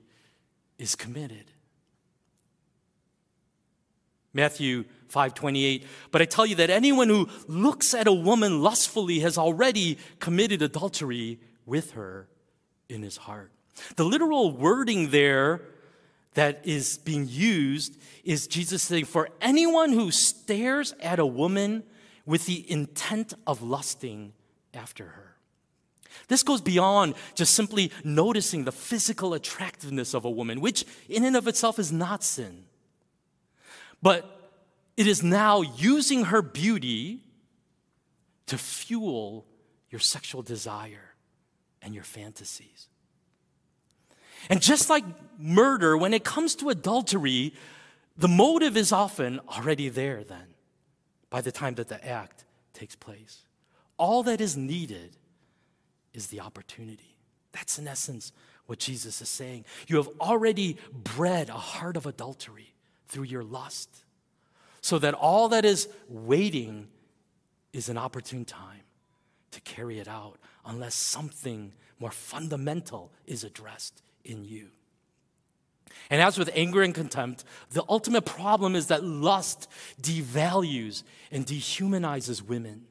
is 0.78 0.96
committed. 0.96 1.52
Matthew 4.34 4.86
5:28 5.10 5.86
But 6.12 6.22
I 6.22 6.26
tell 6.26 6.46
you 6.46 6.56
that 6.56 6.70
anyone 6.70 7.10
who 7.10 7.28
looks 7.48 7.94
at 7.94 8.08
a 8.08 8.14
woman 8.14 8.62
lustfully 8.62 9.20
has 9.20 9.38
already 9.38 9.98
committed 10.20 10.62
adultery 10.62 11.40
with 11.66 11.92
her 11.92 12.28
in 12.88 13.02
his 13.02 13.18
heart. 13.18 13.52
The 13.96 14.06
literal 14.06 14.52
wording 14.52 15.10
there 15.10 15.62
that 16.34 16.62
is 16.64 16.98
being 17.00 17.28
used 17.28 17.98
is 18.24 18.48
Jesus 18.48 18.84
saying 18.84 19.06
for 19.06 19.30
anyone 19.42 19.92
who 19.92 20.12
stares 20.12 20.94
at 21.02 21.20
a 21.20 21.26
woman 21.26 21.84
with 22.26 22.46
the 22.46 22.70
intent 22.72 23.34
of 23.48 23.62
lusting 23.62 24.34
after 24.74 25.06
her. 25.06 25.36
This 26.28 26.44
goes 26.44 26.62
beyond 26.62 27.16
just 27.34 27.56
simply 27.56 27.92
noticing 28.04 28.64
the 28.64 28.72
physical 28.72 29.34
attractiveness 29.34 30.14
of 30.14 30.26
a 30.26 30.30
woman, 30.30 30.62
which 30.62 30.86
in 31.08 31.26
and 31.26 31.36
of 31.36 31.48
itself 31.48 31.80
is 31.80 31.92
not 31.92 32.24
sin. 32.24 32.66
But 34.02 34.52
it 34.96 35.08
is 35.08 35.24
now 35.24 35.62
using 35.62 36.26
her 36.26 36.42
beauty 36.42 37.24
to 38.48 38.58
fuel 38.58 39.46
your 39.90 40.00
sexual 40.00 40.42
desire 40.42 41.16
and 41.82 41.96
your 41.96 42.04
fantasies. 42.04 42.88
And 44.50 44.62
just 44.62 44.90
like 44.90 45.04
murder, 45.38 45.98
when 45.98 46.14
it 46.14 46.24
comes 46.24 46.56
to 46.56 46.70
adultery, 46.70 47.54
the 48.18 48.28
motive 48.28 48.78
is 48.78 48.92
often 48.92 49.40
already 49.50 49.90
there 49.90 50.24
then 50.24 50.54
by 51.30 51.42
the 51.42 51.52
time 51.52 51.76
that 51.76 51.88
the 51.88 52.06
act 52.06 52.46
takes 52.74 52.96
place. 52.96 53.44
All 53.98 54.24
that 54.24 54.40
is 54.40 54.56
needed 54.56 55.18
is 56.14 56.28
the 56.28 56.40
opportunity. 56.40 57.16
That's 57.52 57.80
in 57.80 57.88
essence 57.88 58.32
what 58.66 58.80
Jesus 58.80 59.22
is 59.22 59.30
saying. 59.30 59.66
You 59.88 59.98
have 59.98 60.10
already 60.22 60.78
bred 60.92 61.50
a 61.50 61.54
heart 61.54 61.98
of 61.98 62.06
adultery 62.06 62.74
through 63.08 63.24
your 63.24 63.44
lust, 63.44 63.90
so 64.82 65.00
that 65.00 65.14
all 65.14 65.50
that 65.50 65.66
is 65.66 65.90
waiting 66.08 66.88
is 67.74 67.90
an 67.90 67.98
opportune 67.98 68.46
time 68.46 68.84
to 69.52 69.62
carry 69.62 70.00
it 70.00 70.08
out, 70.08 70.38
unless 70.66 70.94
something 70.94 71.74
more 72.00 72.12
fundamental 72.12 73.12
is 73.26 73.44
addressed 73.44 74.02
in 74.24 74.44
you. 74.46 74.70
And 76.10 76.22
as 76.22 76.38
with 76.38 76.50
anger 76.54 76.82
and 76.82 76.94
contempt, 76.94 77.44
the 77.72 77.84
ultimate 77.88 78.26
problem 78.26 78.76
is 78.76 78.88
that 78.88 79.04
lust 79.04 79.68
devalues 80.02 81.04
and 81.32 81.46
dehumanizes 81.46 82.42
women 82.42 82.86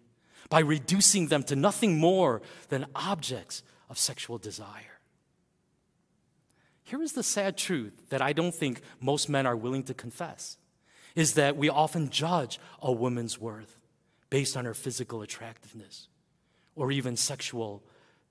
by 0.49 0.61
reducing 0.61 1.29
them 1.29 1.43
to 1.45 1.57
nothing 1.57 1.99
more 1.99 2.43
than 2.69 2.87
objects 2.95 3.63
of 3.91 3.99
sexual 3.99 4.39
desire. 4.39 4.99
Here 6.85 7.03
is 7.03 7.13
the 7.13 7.23
sad 7.23 7.59
truth 7.59 8.09
that 8.09 8.23
I 8.23 8.33
don't 8.33 8.55
think 8.55 8.81
most 9.01 9.29
men 9.29 9.47
are 9.47 9.57
willing 9.57 9.83
to 9.85 9.95
confess 9.95 10.57
is 11.15 11.35
that 11.35 11.57
we 11.57 11.69
often 11.69 12.11
judge 12.11 12.59
a 12.81 12.93
woman's 12.93 13.39
worth 13.39 13.77
based 14.31 14.57
on 14.57 14.65
her 14.65 14.75
physical 14.75 15.21
attractiveness 15.21 16.09
or 16.77 16.93
even 16.93 17.17
sexual 17.17 17.83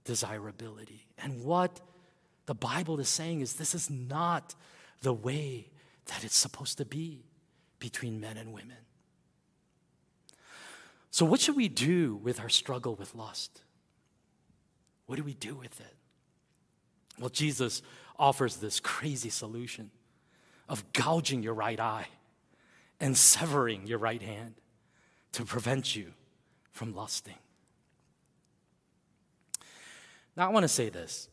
desirability. 0.05 1.05
And 1.17 1.43
what 1.43 1.81
the 2.47 2.55
Bible 2.55 2.99
is 2.99 3.09
saying 3.09 3.41
is 3.41 3.53
this 3.53 3.75
is 3.75 3.89
not 3.89 4.55
the 5.01 5.13
way 5.13 5.69
that 6.07 6.23
it's 6.23 6.35
supposed 6.35 6.79
to 6.79 6.85
be 6.85 7.25
between 7.77 8.19
men 8.19 8.37
and 8.37 8.51
women. 8.51 8.77
So, 11.11 11.25
what 11.25 11.39
should 11.39 11.55
we 11.55 11.67
do 11.67 12.15
with 12.15 12.39
our 12.39 12.49
struggle 12.49 12.95
with 12.95 13.13
lust? 13.13 13.61
What 15.05 15.17
do 15.17 15.23
we 15.23 15.33
do 15.33 15.55
with 15.55 15.79
it? 15.79 15.95
Well, 17.19 17.29
Jesus 17.29 17.81
offers 18.17 18.57
this 18.57 18.79
crazy 18.79 19.29
solution 19.29 19.91
of 20.69 20.91
gouging 20.93 21.43
your 21.43 21.53
right 21.53 21.79
eye 21.79 22.07
and 22.99 23.15
severing 23.15 23.87
your 23.87 23.99
right 23.99 24.21
hand 24.21 24.55
to 25.33 25.43
prevent 25.43 25.95
you 25.95 26.13
from 26.71 26.93
lusting. 26.95 27.37
Now, 30.35 30.47
I 30.47 30.51
want 30.51 30.63
to 30.63 30.69
say 30.69 30.89
this 30.89 31.29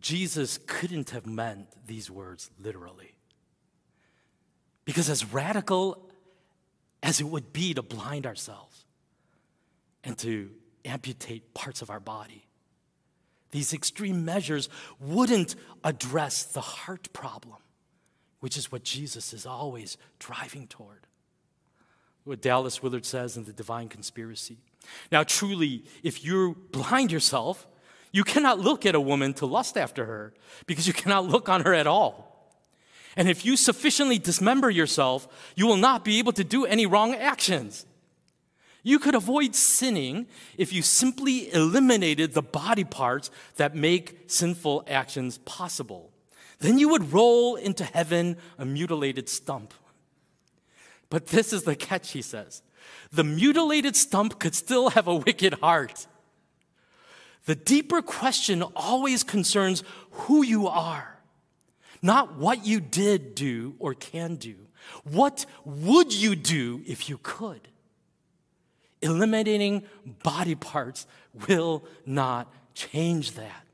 Jesus 0.00 0.58
couldn't 0.66 1.10
have 1.10 1.26
meant 1.26 1.68
these 1.86 2.10
words 2.10 2.50
literally. 2.60 3.14
Because, 4.84 5.08
as 5.10 5.32
radical 5.32 6.10
as 7.02 7.20
it 7.20 7.24
would 7.24 7.52
be 7.52 7.74
to 7.74 7.82
blind 7.82 8.26
ourselves 8.26 8.84
and 10.04 10.16
to 10.18 10.50
amputate 10.84 11.54
parts 11.54 11.82
of 11.82 11.90
our 11.90 12.00
body, 12.00 12.46
these 13.50 13.72
extreme 13.72 14.24
measures 14.24 14.68
wouldn't 15.00 15.56
address 15.84 16.44
the 16.44 16.60
heart 16.60 17.12
problem, 17.12 17.56
which 18.40 18.56
is 18.56 18.70
what 18.70 18.84
Jesus 18.84 19.32
is 19.32 19.46
always 19.46 19.96
driving 20.18 20.66
toward. 20.66 21.06
What 22.24 22.42
Dallas 22.42 22.82
Willard 22.82 23.06
says 23.06 23.38
in 23.38 23.44
The 23.44 23.54
Divine 23.54 23.88
Conspiracy. 23.88 24.58
Now, 25.10 25.22
truly, 25.22 25.84
if 26.02 26.24
you 26.24 26.56
blind 26.72 27.10
yourself, 27.10 27.66
you 28.12 28.24
cannot 28.24 28.58
look 28.58 28.86
at 28.86 28.94
a 28.94 29.00
woman 29.00 29.34
to 29.34 29.46
lust 29.46 29.76
after 29.76 30.06
her 30.06 30.32
because 30.66 30.86
you 30.86 30.92
cannot 30.92 31.26
look 31.26 31.48
on 31.48 31.62
her 31.62 31.74
at 31.74 31.86
all. 31.86 32.28
And 33.16 33.28
if 33.28 33.44
you 33.44 33.56
sufficiently 33.56 34.18
dismember 34.18 34.70
yourself, 34.70 35.26
you 35.56 35.66
will 35.66 35.76
not 35.76 36.04
be 36.04 36.18
able 36.18 36.32
to 36.32 36.44
do 36.44 36.64
any 36.64 36.86
wrong 36.86 37.14
actions. 37.14 37.84
You 38.82 38.98
could 38.98 39.14
avoid 39.14 39.54
sinning 39.54 40.26
if 40.56 40.72
you 40.72 40.82
simply 40.82 41.52
eliminated 41.52 42.32
the 42.32 42.42
body 42.42 42.84
parts 42.84 43.30
that 43.56 43.74
make 43.74 44.24
sinful 44.28 44.84
actions 44.86 45.38
possible. 45.38 46.12
Then 46.60 46.78
you 46.78 46.88
would 46.90 47.12
roll 47.12 47.56
into 47.56 47.84
heaven 47.84 48.36
a 48.56 48.64
mutilated 48.64 49.28
stump. 49.28 49.74
But 51.10 51.26
this 51.26 51.52
is 51.52 51.64
the 51.64 51.76
catch, 51.76 52.12
he 52.12 52.22
says. 52.22 52.62
The 53.12 53.24
mutilated 53.24 53.96
stump 53.96 54.38
could 54.38 54.54
still 54.54 54.90
have 54.90 55.06
a 55.06 55.16
wicked 55.16 55.54
heart. 55.54 56.06
The 57.48 57.54
deeper 57.54 58.02
question 58.02 58.62
always 58.76 59.22
concerns 59.22 59.82
who 60.10 60.42
you 60.42 60.68
are, 60.68 61.18
not 62.02 62.36
what 62.36 62.66
you 62.66 62.78
did 62.78 63.34
do 63.34 63.74
or 63.78 63.94
can 63.94 64.36
do. 64.36 64.54
What 65.04 65.46
would 65.64 66.12
you 66.12 66.36
do 66.36 66.82
if 66.86 67.08
you 67.08 67.18
could? 67.22 67.68
Eliminating 69.00 69.84
body 70.22 70.56
parts 70.56 71.06
will 71.48 71.86
not 72.04 72.52
change 72.74 73.32
that. 73.32 73.64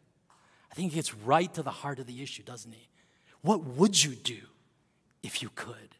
I 0.70 0.74
think 0.76 0.92
he 0.92 0.94
gets 0.94 1.12
right 1.12 1.52
to 1.54 1.64
the 1.64 1.72
heart 1.72 1.98
of 1.98 2.06
the 2.06 2.22
issue, 2.22 2.44
doesn't 2.44 2.70
he? 2.70 2.86
What 3.40 3.64
would 3.64 4.04
you 4.04 4.14
do 4.14 4.38
if 5.24 5.42
you 5.42 5.50
could? 5.52 5.96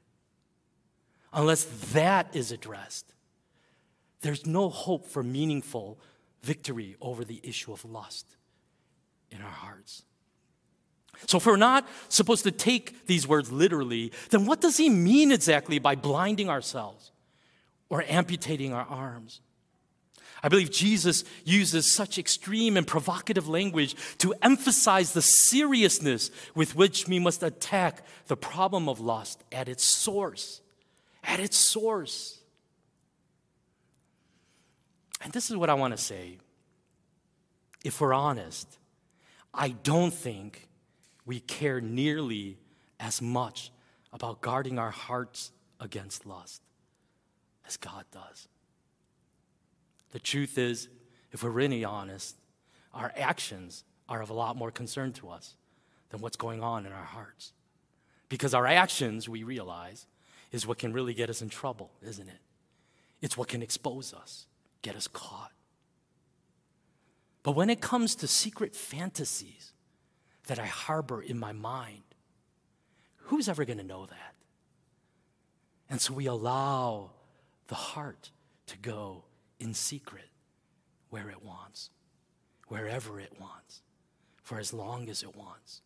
Unless 1.33 1.65
that 1.93 2.37
is 2.37 2.53
addressed, 2.53 3.15
there's 4.21 4.47
no 4.47 4.69
hope 4.69 5.09
for 5.09 5.25
meaningful 5.25 5.99
victory 6.45 6.97
over 7.01 7.25
the 7.25 7.41
issue 7.43 7.73
of 7.73 7.85
lust 7.85 8.37
in 9.31 9.41
our 9.41 9.51
hearts. 9.51 10.03
So, 11.27 11.39
if 11.39 11.47
we're 11.47 11.57
not 11.57 11.89
supposed 12.09 12.45
to 12.45 12.51
take 12.51 13.07
these 13.07 13.27
words 13.27 13.51
literally, 13.51 14.13
then 14.31 14.47
what 14.47 14.61
does 14.61 14.77
he 14.77 14.91
mean 14.91 15.33
exactly 15.33 15.79
by 15.79 15.95
blinding 15.95 16.51
ourselves? 16.51 17.13
or 17.95 18.05
amputating 18.09 18.73
our 18.73 18.87
arms. 18.87 19.41
I 20.43 20.49
believe 20.49 20.71
Jesus 20.71 21.23
uses 21.45 21.95
such 21.95 22.19
extreme 22.19 22.77
and 22.77 22.87
provocative 22.87 23.49
language 23.49 23.95
to 24.19 24.35
emphasize 24.43 25.13
the 25.13 25.23
seriousness 25.23 26.33
with 26.57 26.75
which 26.75 27.07
we 27.07 27.21
must 27.21 27.43
attack 27.43 28.03
the 28.27 28.37
problem 28.37 28.89
of 28.89 28.99
lust 28.99 29.45
at 29.53 29.69
its 29.69 29.85
source 29.85 30.61
at 31.27 31.41
its 31.41 31.57
source. 31.57 32.39
And 35.25 35.33
this 35.33 35.51
is 35.51 35.57
what 35.57 35.71
I 35.71 35.75
want 35.75 35.97
to 35.97 36.03
say. 36.03 36.39
If 37.83 38.01
we're 38.01 38.15
honest, 38.15 38.79
I 39.53 39.71
don't 39.71 40.13
think 40.13 40.69
we 41.27 41.41
care 41.41 41.81
nearly 41.81 42.59
as 43.01 43.21
much 43.21 43.73
about 44.13 44.43
guarding 44.43 44.79
our 44.79 44.91
hearts 44.91 45.51
against 45.81 46.27
lust 46.27 46.63
as 47.67 47.77
God 47.77 48.05
does. 48.13 48.49
The 50.13 50.19
truth 50.21 50.59
is, 50.59 50.89
if 51.33 51.43
we're 51.43 51.51
really 51.51 51.85
honest, 51.85 52.37
our 52.93 53.13
actions 53.17 53.83
are 54.09 54.23
of 54.23 54.31
a 54.31 54.35
lot 54.35 54.57
more 54.57 54.71
concern 54.71 55.13
to 55.15 55.31
us 55.31 55.57
than 56.11 56.21
what's 56.21 56.37
going 56.37 56.63
on 56.63 56.87
in 56.87 56.93
our 56.93 57.05
hearts. 57.05 57.53
Because 58.29 58.55
our 58.55 58.67
actions, 58.67 59.29
we 59.29 59.43
realize, 59.43 60.07
is 60.53 60.67
what 60.67 60.79
can 60.79 60.93
really 60.93 61.15
get 61.15 61.31
us 61.31 61.43
in 61.43 61.49
trouble, 61.49 61.91
isn't 62.03 62.29
it? 62.29 62.39
It's 63.21 63.37
what 63.37 63.49
can 63.49 63.63
expose 63.63 64.15
us, 64.15 64.47
get 64.85 64.95
us 64.95 65.09
caught. 65.09 65.51
But 67.43 67.53
when 67.53 67.71
it 67.71 67.81
comes 67.81 68.15
to 68.17 68.29
secret 68.29 68.77
fantasies 68.77 69.73
that 70.47 70.59
I 70.59 70.67
harbor 70.67 71.23
in 71.23 71.39
my 71.39 71.53
mind, 71.53 72.03
who's 73.17 73.49
ever 73.49 73.65
going 73.65 73.79
to 73.79 73.85
know 73.85 74.07
that? 74.07 74.35
And 75.91 76.01
so 76.01 76.13
we 76.15 76.27
allow 76.27 77.11
the 77.69 77.75
heart 77.75 78.31
to 78.67 78.79
go 78.79 79.25
in 79.59 79.75
secret 79.75 80.29
where 81.09 81.31
it 81.31 81.43
wants, 81.43 81.91
wherever 82.69 83.19
it 83.19 83.33
wants, 83.41 83.83
for 84.43 84.59
as 84.59 84.73
long 84.73 85.09
as 85.09 85.23
it 85.23 85.35
wants. 85.35 85.81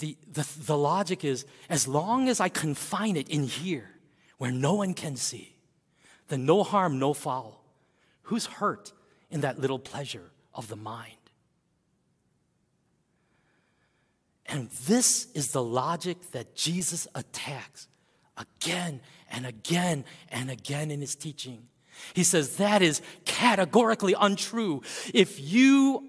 The, 0.00 0.16
the, 0.30 0.46
the 0.66 0.78
logic 0.78 1.24
is 1.24 1.46
as 1.68 1.88
long 1.88 2.28
as 2.28 2.40
I 2.40 2.48
confine 2.48 3.16
it 3.16 3.28
in 3.28 3.44
here 3.44 3.99
where 4.40 4.50
no 4.50 4.72
one 4.72 4.94
can 4.94 5.16
see, 5.16 5.54
then 6.28 6.46
no 6.46 6.62
harm, 6.62 6.98
no 6.98 7.12
foul. 7.12 7.62
Who's 8.22 8.46
hurt 8.46 8.90
in 9.30 9.42
that 9.42 9.60
little 9.60 9.78
pleasure 9.78 10.30
of 10.54 10.66
the 10.68 10.76
mind? 10.76 11.12
And 14.46 14.70
this 14.86 15.30
is 15.34 15.52
the 15.52 15.62
logic 15.62 16.30
that 16.30 16.54
Jesus 16.54 17.06
attacks 17.14 17.86
again 18.38 19.02
and 19.30 19.44
again 19.44 20.06
and 20.30 20.50
again 20.50 20.90
in 20.90 21.02
his 21.02 21.14
teaching. 21.14 21.68
He 22.14 22.24
says 22.24 22.56
that 22.56 22.80
is 22.80 23.02
categorically 23.26 24.14
untrue. 24.18 24.80
If 25.12 25.38
you 25.38 26.08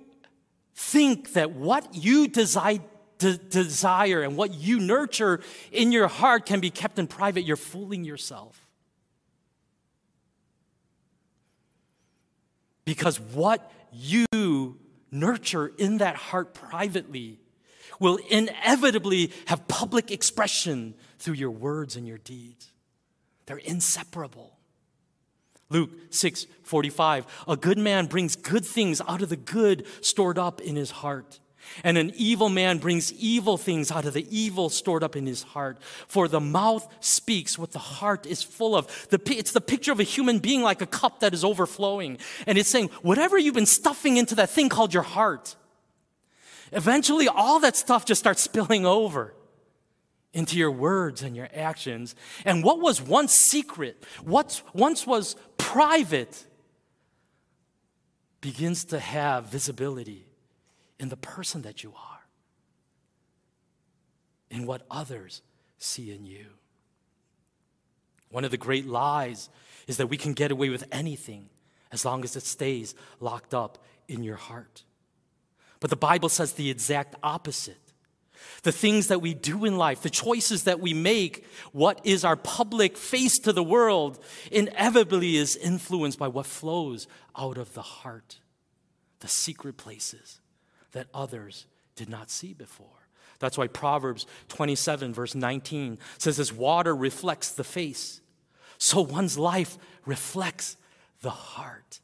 think 0.73 1.33
that 1.33 1.51
what 1.51 1.93
you 1.93 2.29
desire, 2.29 2.79
de- 3.21 3.37
desire 3.37 4.21
and 4.21 4.35
what 4.35 4.53
you 4.53 4.79
nurture 4.79 5.39
in 5.71 5.91
your 5.91 6.07
heart 6.07 6.45
can 6.45 6.59
be 6.59 6.69
kept 6.69 6.99
in 6.99 7.07
private, 7.07 7.43
you're 7.43 7.55
fooling 7.55 8.03
yourself. 8.03 8.67
Because 12.83 13.19
what 13.19 13.71
you 13.93 14.77
nurture 15.11 15.71
in 15.77 15.99
that 15.99 16.15
heart 16.15 16.53
privately 16.53 17.39
will 17.99 18.17
inevitably 18.29 19.31
have 19.45 19.67
public 19.67 20.11
expression 20.11 20.95
through 21.19 21.35
your 21.35 21.51
words 21.51 21.95
and 21.95 22.07
your 22.07 22.17
deeds. 22.17 22.71
They're 23.45 23.57
inseparable. 23.57 24.57
Luke 25.69 25.91
6 26.09 26.47
45, 26.63 27.25
a 27.47 27.55
good 27.55 27.77
man 27.77 28.07
brings 28.07 28.35
good 28.35 28.65
things 28.65 29.01
out 29.07 29.21
of 29.21 29.29
the 29.29 29.37
good 29.37 29.85
stored 30.01 30.37
up 30.37 30.59
in 30.59 30.75
his 30.75 30.91
heart. 30.91 31.39
And 31.83 31.97
an 31.97 32.11
evil 32.15 32.49
man 32.49 32.77
brings 32.77 33.13
evil 33.13 33.57
things 33.57 33.91
out 33.91 34.05
of 34.05 34.13
the 34.13 34.27
evil 34.29 34.69
stored 34.69 35.03
up 35.03 35.15
in 35.15 35.25
his 35.25 35.43
heart. 35.43 35.77
For 36.07 36.27
the 36.27 36.39
mouth 36.39 36.87
speaks 36.99 37.57
what 37.57 37.71
the 37.71 37.79
heart 37.79 38.25
is 38.25 38.43
full 38.43 38.75
of. 38.75 38.87
The, 39.09 39.21
it's 39.35 39.51
the 39.51 39.61
picture 39.61 39.91
of 39.91 39.99
a 39.99 40.03
human 40.03 40.39
being 40.39 40.61
like 40.61 40.81
a 40.81 40.85
cup 40.85 41.21
that 41.21 41.33
is 41.33 41.43
overflowing. 41.43 42.17
And 42.45 42.57
it's 42.57 42.69
saying, 42.69 42.89
whatever 43.01 43.37
you've 43.37 43.55
been 43.55 43.65
stuffing 43.65 44.17
into 44.17 44.35
that 44.35 44.49
thing 44.49 44.69
called 44.69 44.93
your 44.93 45.03
heart, 45.03 45.55
eventually 46.71 47.27
all 47.27 47.59
that 47.61 47.75
stuff 47.75 48.05
just 48.05 48.19
starts 48.19 48.41
spilling 48.41 48.85
over 48.85 49.33
into 50.33 50.57
your 50.57 50.71
words 50.71 51.21
and 51.21 51.35
your 51.35 51.49
actions. 51.53 52.15
And 52.45 52.63
what 52.63 52.79
was 52.79 53.01
once 53.01 53.33
secret, 53.33 54.03
what 54.23 54.61
once 54.73 55.05
was 55.05 55.35
private, 55.57 56.45
begins 58.39 58.85
to 58.85 58.99
have 58.99 59.45
visibility 59.45 60.25
in 61.01 61.09
the 61.09 61.17
person 61.17 61.63
that 61.63 61.83
you 61.83 61.91
are, 61.95 62.21
in 64.51 64.67
what 64.67 64.85
others 64.91 65.41
see 65.79 66.11
in 66.11 66.27
you. 66.27 66.45
One 68.29 68.45
of 68.45 68.51
the 68.51 68.57
great 68.57 68.85
lies 68.85 69.49
is 69.87 69.97
that 69.97 70.07
we 70.07 70.15
can 70.15 70.33
get 70.33 70.51
away 70.51 70.69
with 70.69 70.85
anything 70.91 71.49
as 71.91 72.05
long 72.05 72.23
as 72.23 72.35
it 72.35 72.43
stays 72.43 72.93
locked 73.19 73.55
up 73.55 73.79
in 74.07 74.21
your 74.21 74.35
heart. 74.35 74.83
But 75.79 75.89
the 75.89 75.95
Bible 75.95 76.29
says 76.29 76.53
the 76.53 76.69
exact 76.69 77.15
opposite. 77.23 77.79
The 78.61 78.71
things 78.71 79.07
that 79.07 79.21
we 79.21 79.33
do 79.33 79.65
in 79.65 79.77
life, 79.77 80.03
the 80.03 80.09
choices 80.09 80.65
that 80.65 80.79
we 80.79 80.93
make, 80.93 81.45
what 81.71 81.99
is 82.03 82.23
our 82.23 82.35
public 82.35 82.95
face 82.95 83.39
to 83.39 83.51
the 83.51 83.63
world, 83.63 84.23
inevitably 84.51 85.35
is 85.35 85.55
influenced 85.55 86.19
by 86.19 86.27
what 86.27 86.45
flows 86.45 87.07
out 87.35 87.57
of 87.57 87.73
the 87.73 87.81
heart, 87.81 88.39
the 89.19 89.27
secret 89.27 89.77
places 89.77 90.40
that 90.91 91.07
others 91.13 91.65
did 91.95 92.09
not 92.09 92.29
see 92.29 92.53
before. 92.53 92.87
That's 93.39 93.57
why 93.57 93.67
Proverbs 93.67 94.27
27, 94.49 95.13
verse 95.13 95.33
19 95.33 95.97
says, 96.19 96.39
As 96.39 96.53
water 96.53 96.95
reflects 96.95 97.51
the 97.51 97.63
face, 97.63 98.21
so 98.77 99.01
one's 99.01 99.37
life 99.37 99.77
reflects 100.05 100.77
the 101.21 101.31
heart. 101.31 101.99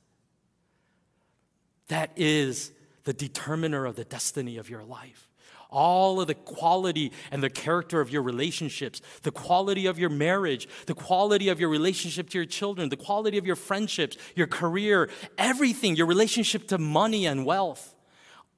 That 1.88 2.12
is 2.16 2.72
the 3.04 3.14
determiner 3.14 3.86
of 3.86 3.96
the 3.96 4.04
destiny 4.04 4.58
of 4.58 4.70
your 4.70 4.84
life. 4.84 5.30
All 5.70 6.22
of 6.22 6.28
the 6.28 6.34
quality 6.34 7.12
and 7.30 7.44
the 7.44 7.50
character 7.50 8.00
of 8.00 8.10
your 8.10 8.22
relationships, 8.22 9.02
the 9.24 9.32
quality 9.32 9.86
of 9.86 10.00
your 10.00 10.10
marriage, 10.10 10.68
the 10.86 10.94
quality 10.94 11.50
of 11.50 11.60
your 11.60 11.70
relationship 11.70 12.30
to 12.30 12.38
your 12.38 12.46
children, 12.46 12.90
the 12.90 12.96
quality 12.96 13.38
of 13.38 13.46
your 13.46 13.56
friendships, 13.58 14.18
your 14.36 14.48
career, 14.48 15.10
everything, 15.38 15.96
your 15.96 16.08
relationship 16.08 16.68
to 16.70 16.78
money 16.78 17.26
and 17.26 17.46
wealth 17.46 17.94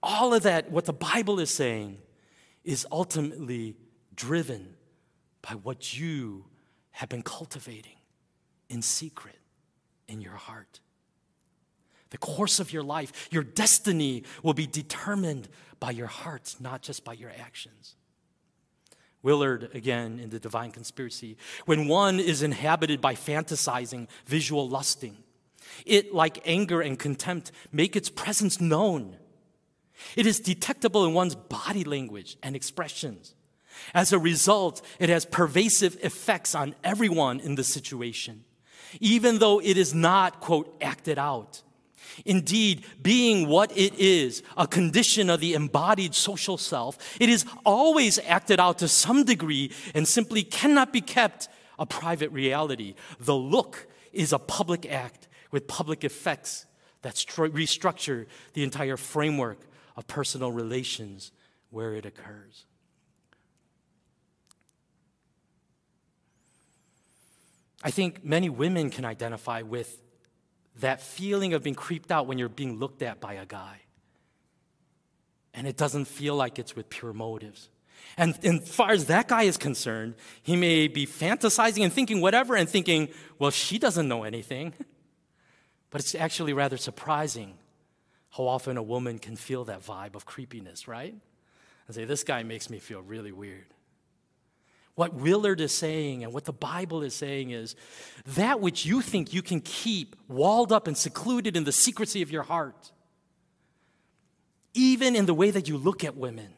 all 0.01 0.33
of 0.33 0.43
that, 0.43 0.71
what 0.71 0.85
the 0.85 0.93
Bible 0.93 1.39
is 1.39 1.49
saying, 1.49 1.97
is 2.63 2.85
ultimately 2.91 3.75
driven 4.15 4.75
by 5.41 5.55
what 5.55 5.97
you 5.97 6.45
have 6.91 7.09
been 7.09 7.23
cultivating 7.23 7.97
in 8.69 8.81
secret 8.81 9.37
in 10.07 10.21
your 10.21 10.33
heart. 10.33 10.79
The 12.09 12.17
course 12.17 12.59
of 12.59 12.73
your 12.73 12.83
life, 12.83 13.29
your 13.31 13.43
destiny 13.43 14.23
will 14.43 14.53
be 14.53 14.67
determined 14.67 15.47
by 15.79 15.91
your 15.91 16.07
heart, 16.07 16.55
not 16.59 16.81
just 16.81 17.03
by 17.03 17.13
your 17.13 17.31
actions. 17.39 17.95
Willard, 19.21 19.69
again, 19.73 20.19
in 20.19 20.29
The 20.29 20.39
Divine 20.39 20.71
Conspiracy. 20.71 21.37
When 21.65 21.87
one 21.87 22.19
is 22.19 22.41
inhabited 22.41 23.01
by 23.01 23.15
fantasizing, 23.15 24.07
visual 24.25 24.67
lusting, 24.67 25.17
it, 25.85 26.13
like 26.13 26.41
anger 26.45 26.81
and 26.81 26.97
contempt, 26.97 27.51
make 27.71 27.95
its 27.95 28.09
presence 28.09 28.59
known 28.59 29.17
it 30.15 30.25
is 30.25 30.39
detectable 30.39 31.05
in 31.05 31.13
one's 31.13 31.35
body 31.35 31.83
language 31.83 32.37
and 32.43 32.55
expressions. 32.55 33.35
As 33.93 34.11
a 34.11 34.19
result, 34.19 34.81
it 34.99 35.09
has 35.09 35.25
pervasive 35.25 35.97
effects 36.03 36.55
on 36.55 36.75
everyone 36.83 37.39
in 37.39 37.55
the 37.55 37.63
situation, 37.63 38.43
even 38.99 39.39
though 39.39 39.59
it 39.59 39.77
is 39.77 39.93
not, 39.93 40.41
quote, 40.41 40.75
acted 40.81 41.17
out. 41.17 41.61
Indeed, 42.25 42.85
being 43.01 43.47
what 43.47 43.75
it 43.77 43.93
is, 43.95 44.43
a 44.57 44.67
condition 44.67 45.29
of 45.29 45.39
the 45.39 45.53
embodied 45.53 46.15
social 46.15 46.57
self, 46.57 46.97
it 47.19 47.29
is 47.29 47.45
always 47.65 48.19
acted 48.19 48.59
out 48.59 48.79
to 48.79 48.87
some 48.87 49.23
degree 49.23 49.71
and 49.93 50.07
simply 50.07 50.43
cannot 50.43 50.91
be 50.91 51.01
kept 51.01 51.47
a 51.77 51.85
private 51.85 52.31
reality. 52.31 52.95
The 53.19 53.35
look 53.35 53.87
is 54.11 54.33
a 54.33 54.39
public 54.39 54.91
act 54.91 55.27
with 55.51 55.67
public 55.67 56.03
effects 56.03 56.65
that 57.01 57.15
restructure 57.15 58.25
the 58.53 58.63
entire 58.63 58.97
framework 58.97 59.59
of 59.99 60.07
personal 60.07 60.49
relations 60.49 61.33
where 61.71 61.93
it 61.93 62.05
occurs. 62.05 62.63
I 67.83 67.91
think 67.91 68.23
many 68.23 68.47
women 68.47 68.91
can 68.91 69.03
identify 69.03 69.61
with 69.61 70.01
that 70.79 71.01
feeling 71.01 71.53
of 71.53 71.63
being 71.63 71.75
creeped 71.75 72.13
out 72.13 72.27
when 72.27 72.37
you're 72.37 72.47
being 72.47 72.79
looked 72.79 73.01
at 73.01 73.19
by 73.19 73.33
a 73.33 73.45
guy. 73.45 73.81
And 75.53 75.67
it 75.67 75.75
doesn't 75.75 76.05
feel 76.05 76.35
like 76.35 76.59
it's 76.59 76.77
with 76.77 76.89
pure 76.89 77.11
motives. 77.11 77.67
And, 78.15 78.39
as 78.45 78.69
far 78.69 78.91
as 78.91 79.07
that 79.07 79.27
guy 79.27 79.43
is 79.43 79.57
concerned, 79.57 80.15
he 80.41 80.55
may 80.55 80.87
be 80.87 81.05
fantasizing 81.05 81.83
and 81.83 81.91
thinking 81.91 82.21
whatever 82.21 82.55
and 82.55 82.69
thinking, 82.69 83.09
well, 83.37 83.51
she 83.51 83.77
doesn't 83.77 84.07
know 84.07 84.23
anything. 84.23 84.73
But 85.91 86.01
it's 86.01 86.13
actually 86.13 86.53
rather 86.53 86.77
surprising 86.77 87.57
how 88.31 88.47
often 88.47 88.77
a 88.77 88.83
woman 88.83 89.19
can 89.19 89.35
feel 89.35 89.65
that 89.65 89.83
vibe 89.83 90.15
of 90.15 90.25
creepiness, 90.25 90.87
right? 90.87 91.15
And 91.87 91.95
say, 91.95 92.05
this 92.05 92.23
guy 92.23 92.43
makes 92.43 92.69
me 92.69 92.79
feel 92.79 93.01
really 93.01 93.31
weird. 93.31 93.65
What 94.95 95.13
Willard 95.13 95.61
is 95.61 95.71
saying 95.73 96.23
and 96.23 96.33
what 96.33 96.45
the 96.45 96.53
Bible 96.53 97.03
is 97.03 97.15
saying 97.15 97.51
is 97.51 97.75
that 98.35 98.59
which 98.59 98.85
you 98.85 99.01
think 99.01 99.33
you 99.33 99.41
can 99.41 99.61
keep 99.61 100.15
walled 100.27 100.73
up 100.73 100.87
and 100.87 100.97
secluded 100.97 101.55
in 101.55 101.63
the 101.63 101.71
secrecy 101.71 102.21
of 102.21 102.29
your 102.29 102.43
heart, 102.43 102.91
even 104.73 105.15
in 105.15 105.25
the 105.25 105.33
way 105.33 105.51
that 105.51 105.69
you 105.69 105.77
look 105.77 106.03
at 106.03 106.17
women, 106.17 106.53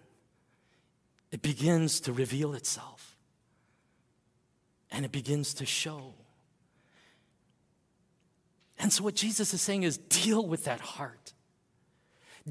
it 1.31 1.41
begins 1.41 1.99
to 2.01 2.13
reveal 2.13 2.53
itself 2.53 3.15
and 4.91 5.05
it 5.05 5.11
begins 5.11 5.53
to 5.55 5.65
show. 5.65 6.13
And 8.79 8.91
so, 8.91 9.03
what 9.03 9.15
Jesus 9.15 9.53
is 9.53 9.61
saying 9.61 9.83
is 9.83 9.97
deal 9.97 10.45
with 10.45 10.65
that 10.65 10.79
heart, 10.79 11.33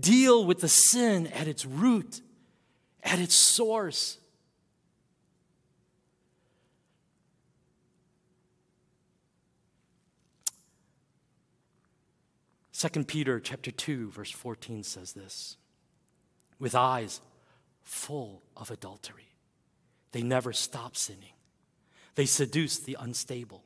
deal 0.01 0.45
with 0.45 0.61
the 0.61 0.69
sin 0.69 1.27
at 1.29 1.49
its 1.49 1.65
root, 1.65 2.21
at 3.03 3.19
its 3.19 3.35
source. 3.35 4.19
Second 12.73 13.09
Peter 13.09 13.39
chapter 13.41 13.71
2 13.71 14.11
verse 14.11 14.31
14 14.31 14.83
says 14.85 15.13
this 15.13 15.59
with 16.59 16.75
eyes 16.75 17.21
full 17.83 18.43
of 18.57 18.71
adultery 18.71 19.31
they 20.13 20.23
never 20.23 20.53
stop 20.53 20.97
sinning. 20.97 21.35
They 22.15 22.27
seduce 22.27 22.79
the 22.79 22.97
unstable. 22.99 23.65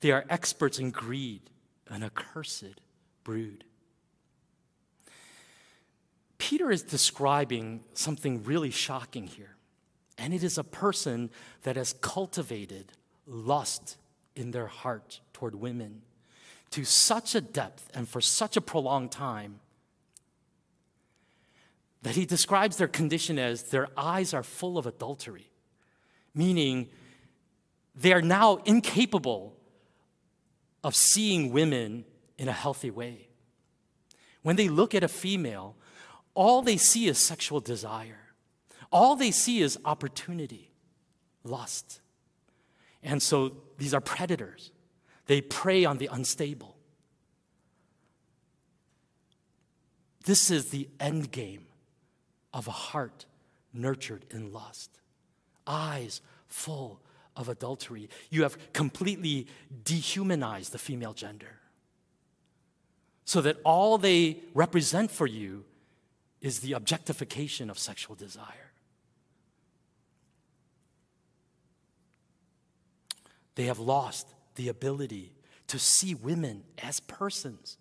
They 0.00 0.10
are 0.10 0.26
experts 0.28 0.78
in 0.78 0.90
greed 0.90 1.42
an 1.88 2.02
accursed 2.02 2.80
brood 3.24 3.64
Peter 6.42 6.72
is 6.72 6.82
describing 6.82 7.84
something 7.94 8.42
really 8.42 8.72
shocking 8.72 9.28
here 9.28 9.54
and 10.18 10.34
it 10.34 10.42
is 10.42 10.58
a 10.58 10.64
person 10.64 11.30
that 11.62 11.76
has 11.76 11.92
cultivated 12.00 12.90
lust 13.28 13.96
in 14.34 14.50
their 14.50 14.66
heart 14.66 15.20
toward 15.32 15.54
women 15.54 16.02
to 16.70 16.84
such 16.84 17.36
a 17.36 17.40
depth 17.40 17.88
and 17.94 18.08
for 18.08 18.20
such 18.20 18.56
a 18.56 18.60
prolonged 18.60 19.12
time 19.12 19.60
that 22.02 22.16
he 22.16 22.26
describes 22.26 22.76
their 22.76 22.88
condition 22.88 23.38
as 23.38 23.70
their 23.70 23.86
eyes 23.96 24.34
are 24.34 24.42
full 24.42 24.76
of 24.76 24.84
adultery, 24.84 25.48
meaning 26.34 26.88
they 27.94 28.12
are 28.12 28.20
now 28.20 28.56
incapable 28.64 29.54
of 30.82 30.96
seeing 30.96 31.52
women 31.52 32.04
in 32.36 32.48
a 32.48 32.52
healthy 32.52 32.90
way. 32.90 33.28
When 34.42 34.56
they 34.56 34.68
look 34.68 34.92
at 34.92 35.04
a 35.04 35.08
female, 35.08 35.76
all 36.34 36.62
they 36.62 36.76
see 36.76 37.08
is 37.08 37.18
sexual 37.18 37.60
desire. 37.60 38.18
All 38.90 39.16
they 39.16 39.30
see 39.30 39.60
is 39.62 39.78
opportunity, 39.84 40.70
lust. 41.44 42.00
And 43.02 43.22
so 43.22 43.52
these 43.78 43.94
are 43.94 44.00
predators. 44.00 44.70
They 45.26 45.40
prey 45.40 45.84
on 45.84 45.98
the 45.98 46.08
unstable. 46.12 46.76
This 50.24 50.50
is 50.50 50.70
the 50.70 50.88
end 51.00 51.32
game 51.32 51.66
of 52.54 52.68
a 52.68 52.72
heart 52.72 53.26
nurtured 53.72 54.24
in 54.30 54.52
lust, 54.52 55.00
eyes 55.66 56.20
full 56.48 57.00
of 57.34 57.48
adultery. 57.48 58.08
You 58.30 58.42
have 58.42 58.72
completely 58.72 59.46
dehumanized 59.84 60.72
the 60.72 60.78
female 60.78 61.14
gender 61.14 61.58
so 63.24 63.40
that 63.40 63.56
all 63.64 63.98
they 63.98 64.38
represent 64.54 65.10
for 65.10 65.26
you 65.26 65.64
is 66.42 66.58
the 66.58 66.72
objectification 66.72 67.70
of 67.70 67.78
sexual 67.78 68.16
desire. 68.16 68.72
They 73.54 73.64
have 73.64 73.78
lost 73.78 74.28
the 74.56 74.68
ability 74.68 75.32
to 75.68 75.78
see 75.78 76.14
women 76.14 76.64
as 76.82 77.00
persons 77.00 77.78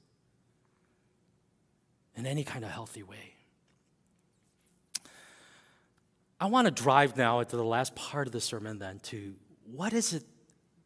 in 2.15 2.25
any 2.25 2.43
kind 2.43 2.63
of 2.63 2.71
healthy 2.71 3.03
way. 3.03 3.33
I 6.39 6.45
want 6.45 6.65
to 6.65 6.71
drive 6.71 7.17
now 7.17 7.39
into 7.39 7.55
the 7.55 7.63
last 7.63 7.95
part 7.95 8.27
of 8.27 8.33
the 8.33 8.41
sermon 8.41 8.79
then 8.79 8.99
to 9.03 9.35
what 9.65 9.93
is 9.93 10.13
it 10.13 10.23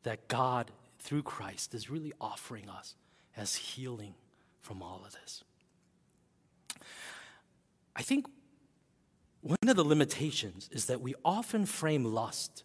that 0.03 0.27
God, 0.27 0.71
through 0.99 1.23
Christ, 1.23 1.73
is 1.73 1.89
really 1.89 2.13
offering 2.21 2.69
us 2.69 2.95
as 3.35 3.55
healing 3.55 4.13
from 4.61 4.81
all 4.81 5.01
of 5.05 5.13
this? 5.13 5.43
I 7.95 8.01
think 8.01 8.27
one 9.41 9.57
of 9.67 9.75
the 9.75 9.83
limitations 9.83 10.69
is 10.71 10.85
that 10.85 11.01
we 11.01 11.15
often 11.23 11.65
frame 11.65 12.03
lust 12.03 12.63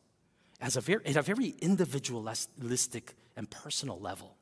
as 0.61 0.77
a 0.77 0.81
very, 0.81 1.05
at 1.07 1.17
a 1.17 1.23
very 1.23 1.55
individualistic 1.61 3.15
and 3.37 3.49
personal 3.51 3.99
level. 4.01 4.37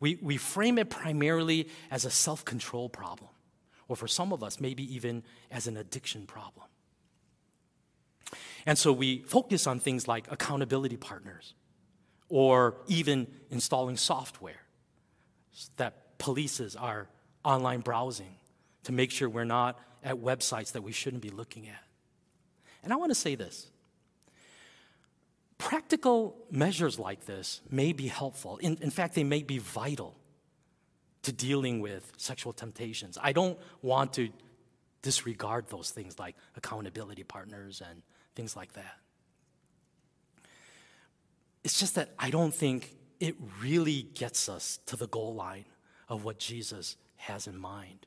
We, 0.00 0.18
we 0.20 0.36
frame 0.36 0.78
it 0.78 0.90
primarily 0.90 1.68
as 1.90 2.04
a 2.04 2.10
self 2.10 2.44
control 2.44 2.88
problem, 2.88 3.30
or 3.88 3.96
for 3.96 4.08
some 4.08 4.32
of 4.32 4.42
us, 4.42 4.60
maybe 4.60 4.94
even 4.94 5.22
as 5.50 5.66
an 5.66 5.76
addiction 5.76 6.26
problem. 6.26 6.66
And 8.66 8.78
so 8.78 8.92
we 8.92 9.22
focus 9.22 9.66
on 9.66 9.78
things 9.78 10.08
like 10.08 10.30
accountability 10.30 10.96
partners, 10.96 11.54
or 12.28 12.76
even 12.86 13.26
installing 13.50 13.96
software 13.96 14.62
that 15.76 16.18
polices 16.18 16.76
our 16.80 17.08
online 17.44 17.80
browsing 17.80 18.36
to 18.84 18.92
make 18.92 19.10
sure 19.10 19.28
we're 19.28 19.44
not 19.44 19.78
at 20.04 20.16
websites 20.16 20.72
that 20.72 20.82
we 20.82 20.92
shouldn't 20.92 21.22
be 21.22 21.30
looking 21.30 21.66
at. 21.66 21.82
And 22.84 22.92
I 22.92 22.96
want 22.96 23.10
to 23.10 23.14
say 23.16 23.34
this 23.34 23.68
Practical 25.58 26.36
measures 26.50 26.98
like 26.98 27.24
this 27.24 27.62
may 27.70 27.92
be 27.92 28.06
helpful. 28.06 28.58
In, 28.58 28.76
in 28.80 28.90
fact, 28.90 29.14
they 29.14 29.24
may 29.24 29.42
be 29.42 29.58
vital 29.58 30.14
to 31.22 31.32
dealing 31.32 31.80
with 31.80 32.12
sexual 32.18 32.52
temptations. 32.52 33.16
I 33.20 33.32
don't 33.32 33.58
want 33.80 34.12
to 34.14 34.28
disregard 35.00 35.68
those 35.68 35.90
things 35.90 36.18
like 36.18 36.36
accountability 36.56 37.22
partners 37.22 37.82
and 37.88 38.02
things 38.34 38.56
like 38.56 38.74
that. 38.74 38.98
It's 41.62 41.80
just 41.80 41.94
that 41.94 42.10
I 42.18 42.28
don't 42.28 42.54
think 42.54 42.94
it 43.20 43.36
really 43.62 44.02
gets 44.02 44.50
us 44.50 44.80
to 44.86 44.96
the 44.96 45.06
goal 45.06 45.34
line 45.34 45.64
of 46.10 46.24
what 46.24 46.38
Jesus 46.38 46.96
has 47.16 47.46
in 47.46 47.56
mind 47.56 48.06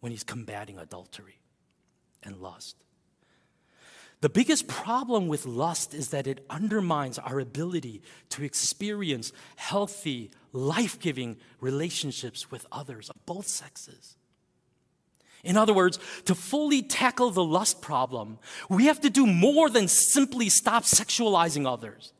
when 0.00 0.12
he's 0.12 0.24
combating 0.24 0.78
adultery 0.78 1.40
and 2.22 2.36
lust. 2.38 2.76
The 4.20 4.28
biggest 4.28 4.68
problem 4.68 5.28
with 5.28 5.46
lust 5.46 5.94
is 5.94 6.08
that 6.08 6.26
it 6.26 6.44
undermines 6.50 7.18
our 7.18 7.40
ability 7.40 8.02
to 8.30 8.44
experience 8.44 9.32
healthy, 9.56 10.30
life 10.52 11.00
giving 11.00 11.38
relationships 11.60 12.50
with 12.50 12.66
others 12.70 13.08
of 13.08 13.16
both 13.24 13.46
sexes. 13.46 14.16
In 15.42 15.56
other 15.56 15.72
words, 15.72 15.98
to 16.26 16.34
fully 16.34 16.82
tackle 16.82 17.30
the 17.30 17.44
lust 17.44 17.80
problem, 17.80 18.38
we 18.68 18.86
have 18.86 19.00
to 19.00 19.08
do 19.08 19.26
more 19.26 19.70
than 19.70 19.88
simply 19.88 20.50
stop 20.50 20.84
sexualizing 20.84 21.66
others. 21.66 22.12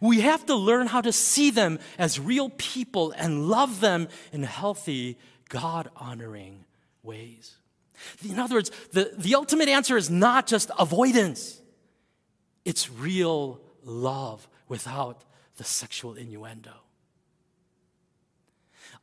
We 0.00 0.22
have 0.22 0.44
to 0.46 0.56
learn 0.56 0.88
how 0.88 1.02
to 1.02 1.12
see 1.12 1.50
them 1.50 1.78
as 1.98 2.18
real 2.18 2.50
people 2.50 3.12
and 3.12 3.48
love 3.48 3.80
them 3.80 4.08
in 4.32 4.42
healthy, 4.42 5.18
God 5.48 5.88
honoring 5.94 6.64
ways. 7.04 7.56
In 8.28 8.38
other 8.38 8.56
words, 8.56 8.70
the, 8.92 9.12
the 9.16 9.34
ultimate 9.34 9.68
answer 9.68 9.96
is 9.96 10.10
not 10.10 10.46
just 10.46 10.70
avoidance, 10.78 11.60
it's 12.64 12.90
real 12.90 13.60
love 13.82 14.48
without 14.68 15.22
the 15.56 15.64
sexual 15.64 16.14
innuendo. 16.14 16.72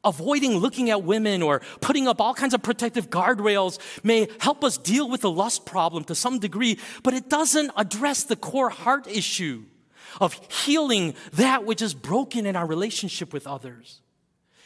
Avoiding 0.04 0.58
looking 0.58 0.90
at 0.90 1.04
women 1.04 1.44
or 1.44 1.62
putting 1.80 2.08
up 2.08 2.20
all 2.20 2.34
kinds 2.34 2.56
of 2.56 2.64
protective 2.64 3.12
guardrails 3.12 3.78
may 4.04 4.28
help 4.40 4.64
us 4.64 4.78
deal 4.78 5.08
with 5.08 5.22
the 5.22 5.30
lust 5.30 5.66
problem 5.66 6.04
to 6.06 6.16
some 6.16 6.40
degree, 6.40 6.80
but 7.04 7.14
it 7.14 7.30
doesn't 7.30 7.72
address 7.78 8.24
the 8.24 8.36
core 8.36 8.72
heart 8.72 9.08
issue 9.08 9.64
of 10.20 10.34
healing 10.64 11.14
that 11.34 11.66
which 11.66 11.84
is 11.84 11.94
broken 11.94 12.48
in 12.48 12.56
our 12.56 12.66
relationship 12.66 13.32
with 13.32 13.46
others. 13.46 14.02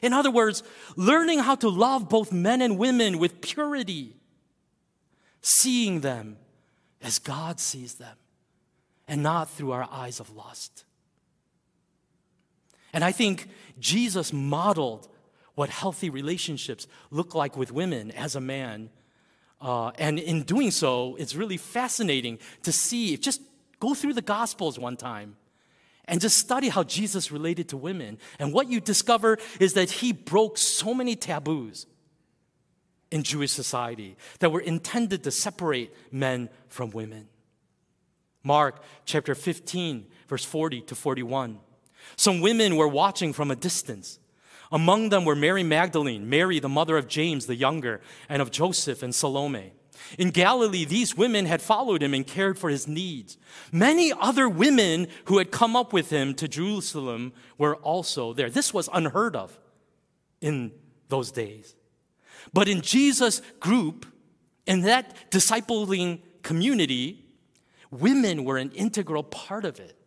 In 0.01 0.13
other 0.13 0.31
words, 0.31 0.63
learning 0.95 1.39
how 1.39 1.55
to 1.55 1.69
love 1.69 2.09
both 2.09 2.31
men 2.31 2.61
and 2.61 2.77
women 2.77 3.17
with 3.17 3.41
purity, 3.41 4.15
seeing 5.41 6.01
them 6.01 6.37
as 7.01 7.19
God 7.19 7.59
sees 7.59 7.95
them, 7.95 8.17
and 9.07 9.23
not 9.23 9.49
through 9.49 9.71
our 9.71 9.87
eyes 9.91 10.19
of 10.19 10.35
lust. 10.35 10.85
And 12.93 13.03
I 13.03 13.11
think 13.11 13.47
Jesus 13.79 14.31
modeled 14.31 15.07
what 15.55 15.69
healthy 15.69 16.09
relationships 16.09 16.87
look 17.11 17.35
like 17.35 17.57
with 17.57 17.71
women 17.71 18.11
as 18.11 18.35
a 18.35 18.41
man. 18.41 18.89
Uh, 19.61 19.91
and 19.97 20.19
in 20.19 20.43
doing 20.43 20.71
so, 20.71 21.15
it's 21.17 21.35
really 21.35 21.57
fascinating 21.57 22.39
to 22.63 22.71
see, 22.71 23.15
just 23.17 23.41
go 23.79 23.93
through 23.93 24.13
the 24.13 24.21
Gospels 24.21 24.77
one 24.77 24.97
time 24.97 25.37
and 26.07 26.21
just 26.21 26.37
study 26.37 26.69
how 26.69 26.83
Jesus 26.83 27.31
related 27.31 27.69
to 27.69 27.77
women. 27.77 28.17
And 28.39 28.53
what 28.53 28.69
you 28.69 28.79
discover 28.79 29.37
is 29.59 29.73
that 29.73 29.89
he 29.89 30.11
broke 30.11 30.57
so 30.57 30.93
many 30.93 31.15
taboos 31.15 31.87
in 33.11 33.23
Jewish 33.23 33.51
society 33.51 34.17
that 34.39 34.51
were 34.51 34.59
intended 34.59 35.23
to 35.23 35.31
separate 35.31 35.93
men 36.11 36.49
from 36.67 36.91
women. 36.91 37.27
Mark 38.43 38.81
chapter 39.05 39.33
15, 39.33 40.05
verse 40.27 40.45
40 40.45 40.81
to 40.81 40.95
41. 40.95 41.59
Some 42.15 42.41
women 42.41 42.75
were 42.75 42.87
watching 42.87 43.33
from 43.33 43.49
a 43.49 43.55
distance. 43.55 44.19
Among 44.71 45.09
them 45.09 45.25
were 45.25 45.35
Mary 45.35 45.63
Magdalene, 45.63 46.29
Mary, 46.29 46.59
the 46.59 46.69
mother 46.69 46.97
of 46.97 47.07
James 47.07 47.45
the 47.45 47.55
younger, 47.55 48.01
and 48.29 48.41
of 48.41 48.51
Joseph 48.51 49.01
and 49.01 49.13
Salome. 49.13 49.73
In 50.17 50.29
Galilee, 50.29 50.85
these 50.85 51.15
women 51.15 51.45
had 51.45 51.61
followed 51.61 52.03
him 52.03 52.13
and 52.13 52.25
cared 52.25 52.57
for 52.57 52.69
his 52.69 52.87
needs. 52.87 53.37
Many 53.71 54.13
other 54.13 54.47
women 54.47 55.07
who 55.25 55.37
had 55.37 55.51
come 55.51 55.75
up 55.75 55.93
with 55.93 56.09
him 56.09 56.33
to 56.35 56.47
Jerusalem 56.47 57.33
were 57.57 57.75
also 57.77 58.33
there. 58.33 58.49
This 58.49 58.73
was 58.73 58.89
unheard 58.93 59.35
of 59.35 59.57
in 60.41 60.71
those 61.09 61.31
days. 61.31 61.75
But 62.53 62.67
in 62.67 62.81
Jesus' 62.81 63.41
group, 63.59 64.05
in 64.65 64.81
that 64.81 65.31
discipling 65.31 66.19
community, 66.43 67.25
women 67.91 68.43
were 68.45 68.57
an 68.57 68.71
integral 68.71 69.23
part 69.23 69.65
of 69.65 69.79
it. 69.79 69.97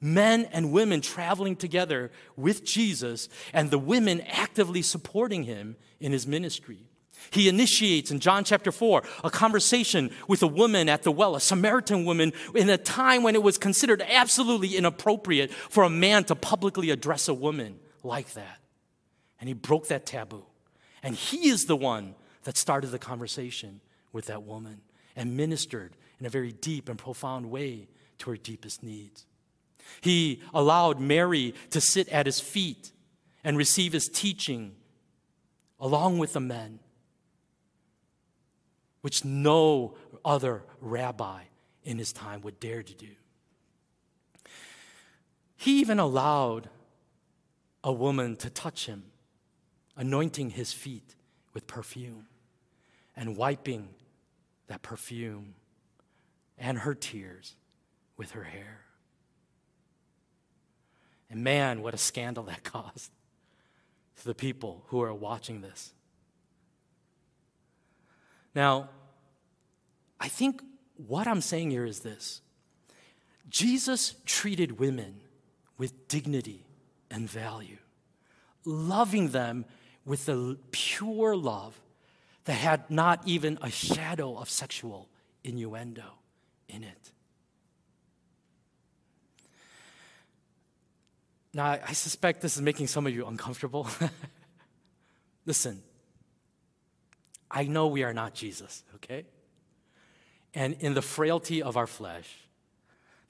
Men 0.00 0.48
and 0.52 0.70
women 0.72 1.00
traveling 1.00 1.56
together 1.56 2.12
with 2.36 2.64
Jesus, 2.64 3.28
and 3.52 3.70
the 3.70 3.78
women 3.78 4.20
actively 4.20 4.80
supporting 4.80 5.42
him 5.42 5.76
in 5.98 6.12
his 6.12 6.26
ministry. 6.26 6.87
He 7.30 7.48
initiates 7.48 8.10
in 8.10 8.20
John 8.20 8.44
chapter 8.44 8.72
4 8.72 9.02
a 9.24 9.30
conversation 9.30 10.10
with 10.26 10.42
a 10.42 10.46
woman 10.46 10.88
at 10.88 11.02
the 11.02 11.12
well, 11.12 11.36
a 11.36 11.40
Samaritan 11.40 12.04
woman, 12.04 12.32
in 12.54 12.70
a 12.70 12.78
time 12.78 13.22
when 13.22 13.34
it 13.34 13.42
was 13.42 13.58
considered 13.58 14.02
absolutely 14.02 14.76
inappropriate 14.76 15.52
for 15.52 15.84
a 15.84 15.90
man 15.90 16.24
to 16.24 16.34
publicly 16.34 16.90
address 16.90 17.28
a 17.28 17.34
woman 17.34 17.78
like 18.02 18.32
that. 18.34 18.58
And 19.40 19.48
he 19.48 19.54
broke 19.54 19.88
that 19.88 20.06
taboo. 20.06 20.44
And 21.02 21.14
he 21.14 21.48
is 21.48 21.66
the 21.66 21.76
one 21.76 22.14
that 22.44 22.56
started 22.56 22.88
the 22.88 22.98
conversation 22.98 23.80
with 24.12 24.26
that 24.26 24.42
woman 24.42 24.80
and 25.14 25.36
ministered 25.36 25.96
in 26.18 26.26
a 26.26 26.30
very 26.30 26.52
deep 26.52 26.88
and 26.88 26.98
profound 26.98 27.50
way 27.50 27.88
to 28.18 28.30
her 28.30 28.36
deepest 28.36 28.82
needs. 28.82 29.26
He 30.00 30.42
allowed 30.52 31.00
Mary 31.00 31.54
to 31.70 31.80
sit 31.80 32.08
at 32.08 32.26
his 32.26 32.40
feet 32.40 32.92
and 33.44 33.56
receive 33.56 33.92
his 33.92 34.08
teaching 34.08 34.74
along 35.80 36.18
with 36.18 36.32
the 36.32 36.40
men 36.40 36.80
which 39.00 39.24
no 39.24 39.94
other 40.24 40.62
rabbi 40.80 41.42
in 41.84 41.98
his 41.98 42.12
time 42.12 42.42
would 42.42 42.60
dare 42.60 42.82
to 42.82 42.94
do. 42.94 43.08
He 45.56 45.80
even 45.80 45.98
allowed 45.98 46.68
a 47.82 47.92
woman 47.92 48.36
to 48.36 48.50
touch 48.50 48.86
him, 48.86 49.04
anointing 49.96 50.50
his 50.50 50.72
feet 50.72 51.14
with 51.52 51.66
perfume 51.66 52.26
and 53.16 53.36
wiping 53.36 53.88
that 54.68 54.82
perfume 54.82 55.54
and 56.56 56.78
her 56.78 56.94
tears 56.94 57.56
with 58.16 58.32
her 58.32 58.44
hair. 58.44 58.84
And 61.30 61.42
man, 61.42 61.82
what 61.82 61.94
a 61.94 61.98
scandal 61.98 62.44
that 62.44 62.62
caused 62.64 63.10
to 64.16 64.24
the 64.24 64.34
people 64.34 64.84
who 64.88 65.00
are 65.02 65.14
watching 65.14 65.60
this. 65.60 65.92
Now, 68.54 68.88
I 70.20 70.28
think 70.28 70.62
what 70.96 71.26
I'm 71.26 71.40
saying 71.40 71.70
here 71.70 71.84
is 71.84 72.00
this 72.00 72.40
Jesus 73.48 74.14
treated 74.24 74.78
women 74.78 75.20
with 75.76 76.08
dignity 76.08 76.64
and 77.10 77.28
value, 77.28 77.78
loving 78.64 79.28
them 79.28 79.64
with 80.04 80.28
a 80.28 80.56
pure 80.70 81.36
love 81.36 81.80
that 82.44 82.54
had 82.54 82.90
not 82.90 83.22
even 83.26 83.58
a 83.62 83.70
shadow 83.70 84.36
of 84.36 84.48
sexual 84.50 85.08
innuendo 85.44 86.14
in 86.68 86.82
it. 86.82 87.12
Now, 91.54 91.78
I 91.86 91.92
suspect 91.92 92.40
this 92.40 92.56
is 92.56 92.62
making 92.62 92.86
some 92.86 93.06
of 93.06 93.14
you 93.14 93.26
uncomfortable. 93.26 93.88
Listen, 95.46 95.82
I 97.50 97.64
know 97.64 97.86
we 97.86 98.02
are 98.02 98.12
not 98.12 98.34
Jesus, 98.34 98.84
okay? 98.96 99.24
And 100.54 100.74
in 100.80 100.94
the 100.94 101.02
frailty 101.02 101.62
of 101.62 101.76
our 101.76 101.86
flesh, 101.86 102.34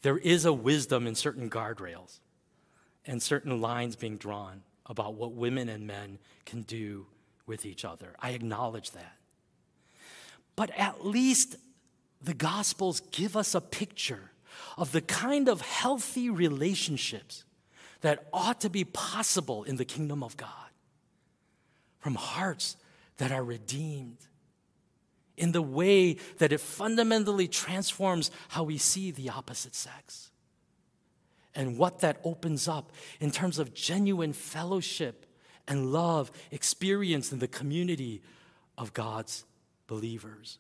there 0.03 0.19
is 0.19 0.45
a 0.45 0.53
wisdom 0.53 1.07
in 1.07 1.15
certain 1.15 1.51
guardrails 1.51 2.21
and 3.07 3.23
certain 3.23 3.61
lines 3.61 3.97
being 3.97 4.17
drawn 4.17 4.63
about 4.87 5.15
what 5.15 5.33
women 5.33 5.69
and 5.69 5.87
men 5.87 6.19
can 6.45 6.63
do 6.63 7.07
with 7.47 7.67
each 7.67 7.85
other. 7.85 8.15
I 8.21 8.31
acknowledge 8.31 8.93
that. 8.93 9.17
But 10.57 10.71
at 10.77 11.05
least 11.05 11.57
the 12.21 12.35
Gospels 12.35 13.01
give 13.11 13.37
us 13.37 13.55
a 13.55 13.61
picture 13.61 14.33
of 14.77 14.93
the 14.93 15.01
kind 15.01 15.49
of 15.49 15.61
healthy 15.61 16.31
relationships 16.31 17.45
that 18.01 18.27
ought 18.33 18.61
to 18.61 18.71
be 18.71 18.85
possible 18.85 19.65
in 19.65 19.77
the 19.77 19.85
kingdom 19.85 20.23
of 20.23 20.37
God 20.37 20.51
from 22.01 22.15
hearts 22.15 22.77
that 23.19 23.31
are 23.31 23.45
redeemed, 23.45 24.19
in 25.37 25.53
the 25.53 25.63
way 25.63 26.15
that 26.39 26.53
it 26.53 26.61
fundamentally 26.61 27.47
transforms 27.47 28.31
how 28.49 28.65
we 28.65 28.79
see 28.79 29.11
the 29.11 29.29
opposite 29.29 29.75
sex, 29.75 30.31
and 31.55 31.79
what 31.79 32.01
that 32.01 32.21
opens 32.25 32.67
up 32.67 32.93
in 33.21 33.31
terms 33.31 33.59
of 33.59 33.75
genuine 33.75 34.33
fellowship 34.33 35.27
and 35.67 35.93
love 35.93 36.33
experienced 36.51 37.33
in 37.33 37.39
the 37.39 37.49
community 37.49 38.23
of 38.77 38.95
God's 38.95 39.45
believers. 39.87 40.59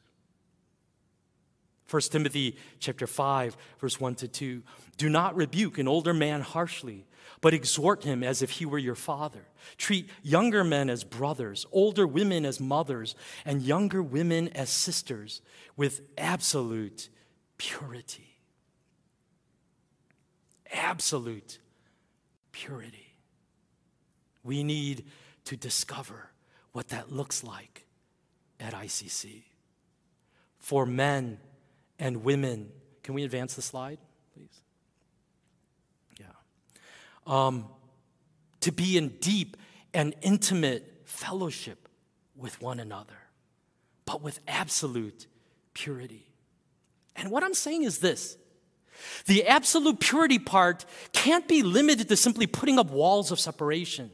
1 1.90 2.02
Timothy 2.02 2.56
chapter 2.80 3.06
5 3.06 3.56
verse 3.80 3.98
1 3.98 4.16
to 4.16 4.28
2 4.28 4.62
Do 4.98 5.08
not 5.08 5.34
rebuke 5.34 5.78
an 5.78 5.88
older 5.88 6.12
man 6.12 6.42
harshly 6.42 7.06
but 7.40 7.54
exhort 7.54 8.04
him 8.04 8.22
as 8.22 8.42
if 8.42 8.50
he 8.50 8.66
were 8.66 8.78
your 8.78 8.94
father. 8.94 9.46
Treat 9.76 10.08
younger 10.22 10.64
men 10.64 10.90
as 10.90 11.04
brothers, 11.04 11.66
older 11.72 12.06
women 12.06 12.44
as 12.44 12.60
mothers, 12.60 13.14
and 13.44 13.62
younger 13.62 14.02
women 14.02 14.48
as 14.48 14.70
sisters 14.70 15.40
with 15.76 16.00
absolute 16.16 17.08
purity. 17.58 18.40
Absolute 20.72 21.58
purity. 22.52 23.14
We 24.42 24.62
need 24.64 25.04
to 25.44 25.56
discover 25.56 26.30
what 26.72 26.88
that 26.88 27.12
looks 27.12 27.42
like 27.42 27.86
at 28.60 28.74
ICC. 28.74 29.44
For 30.58 30.84
men 30.84 31.38
and 31.98 32.24
women, 32.24 32.70
can 33.02 33.14
we 33.14 33.24
advance 33.24 33.54
the 33.54 33.62
slide, 33.62 33.98
um, 37.28 37.66
to 38.60 38.72
be 38.72 38.96
in 38.96 39.10
deep 39.20 39.56
and 39.94 40.14
intimate 40.22 41.02
fellowship 41.04 41.88
with 42.34 42.60
one 42.60 42.80
another, 42.80 43.18
but 44.04 44.22
with 44.22 44.40
absolute 44.48 45.26
purity. 45.74 46.26
And 47.14 47.30
what 47.30 47.44
I'm 47.44 47.54
saying 47.54 47.84
is 47.84 47.98
this 47.98 48.36
the 49.26 49.46
absolute 49.46 50.00
purity 50.00 50.38
part 50.38 50.84
can't 51.12 51.46
be 51.46 51.62
limited 51.62 52.08
to 52.08 52.16
simply 52.16 52.46
putting 52.46 52.78
up 52.78 52.90
walls 52.90 53.30
of 53.30 53.38
separation 53.38 54.10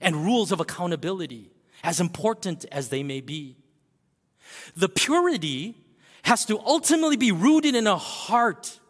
and 0.00 0.16
rules 0.16 0.50
of 0.50 0.58
accountability, 0.58 1.52
as 1.84 2.00
important 2.00 2.64
as 2.72 2.88
they 2.88 3.04
may 3.04 3.20
be. 3.20 3.56
The 4.76 4.88
purity 4.88 5.76
has 6.24 6.44
to 6.46 6.58
ultimately 6.60 7.16
be 7.16 7.32
rooted 7.32 7.74
in 7.74 7.86
a 7.86 7.96
heart 7.96 8.80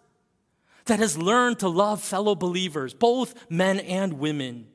that 0.86 0.98
has 0.98 1.16
learned 1.16 1.60
to 1.60 1.68
love 1.68 2.02
fellow 2.02 2.34
believers, 2.34 2.94
both 2.94 3.34
men 3.50 3.80
and 3.80 4.14
women, 4.14 4.66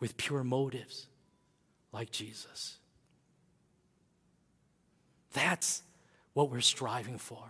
with 0.00 0.16
pure 0.16 0.44
motives 0.44 1.06
like 1.92 2.10
Jesus. 2.10 2.78
That's 5.32 5.82
what 6.34 6.50
we're 6.50 6.60
striving 6.60 7.18
for. 7.18 7.44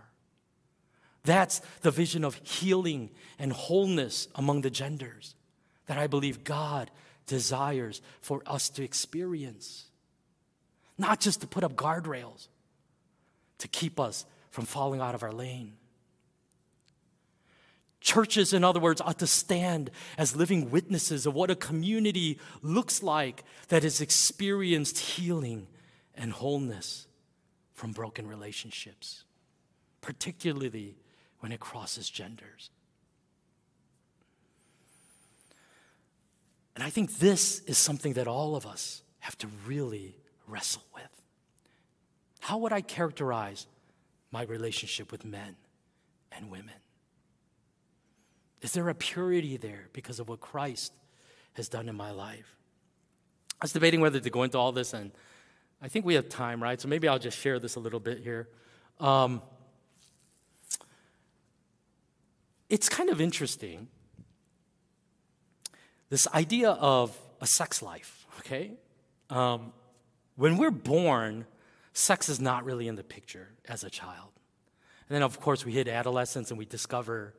That's 1.23 1.59
the 1.81 1.91
vision 1.91 2.23
of 2.23 2.35
healing 2.43 3.09
and 3.37 3.51
wholeness 3.51 4.27
among 4.35 4.61
the 4.61 4.69
genders 4.69 5.35
that 5.85 5.97
I 5.97 6.07
believe 6.07 6.43
God 6.43 6.89
desires 7.27 8.01
for 8.21 8.41
us 8.45 8.69
to 8.69 8.83
experience. 8.83 9.85
Not 10.97 11.19
just 11.19 11.41
to 11.41 11.47
put 11.47 11.63
up 11.63 11.75
guardrails 11.75 12.47
to 13.59 13.67
keep 13.67 13.99
us 13.99 14.25
from 14.49 14.65
falling 14.65 15.01
out 15.01 15.15
of 15.15 15.23
our 15.23 15.31
lane. 15.31 15.73
Churches, 18.01 18.53
in 18.53 18.63
other 18.63 18.79
words, 18.79 19.01
ought 19.01 19.19
to 19.19 19.27
stand 19.27 19.91
as 20.17 20.35
living 20.35 20.71
witnesses 20.71 21.25
of 21.25 21.33
what 21.33 21.51
a 21.51 21.55
community 21.55 22.39
looks 22.61 23.03
like 23.03 23.43
that 23.67 23.83
has 23.83 23.99
experienced 23.99 24.97
healing 24.97 25.67
and 26.15 26.31
wholeness 26.31 27.07
from 27.73 27.91
broken 27.91 28.27
relationships, 28.27 29.23
particularly 30.01 30.95
when 31.39 31.51
it 31.51 31.59
crosses 31.59 32.09
genders. 32.09 32.69
And 36.75 36.83
I 36.83 36.89
think 36.89 37.17
this 37.17 37.59
is 37.61 37.77
something 37.77 38.13
that 38.13 38.27
all 38.27 38.55
of 38.55 38.65
us 38.65 39.01
have 39.19 39.37
to 39.39 39.47
really 39.67 40.15
wrestle 40.47 40.83
with. 40.93 41.21
How 42.39 42.57
would 42.59 42.71
I 42.71 42.79
characterize 42.79 43.67
my 44.31 44.43
relationship 44.43 45.11
with 45.11 45.25
men 45.25 45.57
and 46.31 46.49
women? 46.49 46.75
Is 48.61 48.73
there 48.73 48.89
a 48.89 48.95
purity 48.95 49.57
there 49.57 49.87
because 49.93 50.19
of 50.19 50.27
what 50.29 50.41
Christ 50.41 50.93
has 51.53 51.69
done 51.69 51.87
in 51.87 51.95
my 51.95 52.11
life? 52.11 52.55
I 53.53 53.65
was 53.65 53.73
debating 53.73 54.01
whether 54.01 54.19
to 54.19 54.29
go 54.29 54.43
into 54.43 54.57
all 54.57 54.71
this, 54.71 54.93
and 54.93 55.11
I 55.81 55.87
think 55.87 56.05
we 56.05 56.15
have 56.15 56.29
time, 56.29 56.61
right? 56.61 56.79
So 56.79 56.87
maybe 56.87 57.07
I'll 57.07 57.19
just 57.19 57.37
share 57.37 57.59
this 57.59 57.75
a 57.75 57.79
little 57.79 57.99
bit 57.99 58.19
here. 58.19 58.49
Um, 58.99 59.41
it's 62.69 62.89
kind 62.89 63.09
of 63.09 63.19
interesting 63.19 63.87
this 66.09 66.27
idea 66.33 66.71
of 66.71 67.17
a 67.39 67.47
sex 67.47 67.81
life, 67.81 68.25
okay? 68.39 68.71
Um, 69.29 69.71
when 70.35 70.57
we're 70.57 70.71
born, 70.71 71.45
sex 71.93 72.29
is 72.29 72.39
not 72.39 72.65
really 72.65 72.87
in 72.87 72.95
the 72.95 73.03
picture 73.03 73.49
as 73.67 73.83
a 73.83 73.89
child. 73.89 74.29
And 75.07 75.15
then, 75.15 75.23
of 75.23 75.39
course, 75.39 75.65
we 75.65 75.71
hit 75.71 75.87
adolescence 75.87 76.49
and 76.49 76.57
we 76.57 76.65
discover 76.65 77.35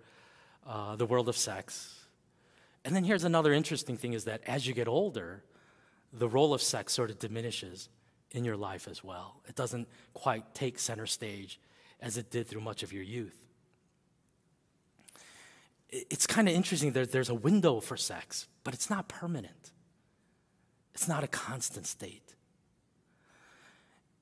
uh, 0.70 0.94
the 0.94 1.04
world 1.04 1.28
of 1.28 1.36
sex. 1.36 2.06
And 2.84 2.94
then 2.94 3.02
here's 3.02 3.24
another 3.24 3.52
interesting 3.52 3.96
thing 3.96 4.12
is 4.12 4.24
that 4.24 4.40
as 4.46 4.68
you 4.68 4.72
get 4.72 4.86
older, 4.86 5.42
the 6.12 6.28
role 6.28 6.54
of 6.54 6.62
sex 6.62 6.92
sort 6.92 7.10
of 7.10 7.18
diminishes 7.18 7.88
in 8.30 8.44
your 8.44 8.56
life 8.56 8.86
as 8.86 9.02
well. 9.02 9.42
It 9.48 9.56
doesn't 9.56 9.88
quite 10.14 10.54
take 10.54 10.78
center 10.78 11.06
stage 11.06 11.58
as 12.00 12.16
it 12.16 12.30
did 12.30 12.46
through 12.46 12.60
much 12.60 12.84
of 12.84 12.92
your 12.92 13.02
youth. 13.02 13.36
It's 15.88 16.26
kind 16.26 16.48
of 16.48 16.54
interesting 16.54 16.92
that 16.92 17.10
there's 17.10 17.30
a 17.30 17.34
window 17.34 17.80
for 17.80 17.96
sex, 17.96 18.46
but 18.62 18.72
it's 18.72 18.88
not 18.88 19.08
permanent. 19.08 19.72
It's 20.94 21.08
not 21.08 21.24
a 21.24 21.26
constant 21.26 21.88
state. 21.88 22.36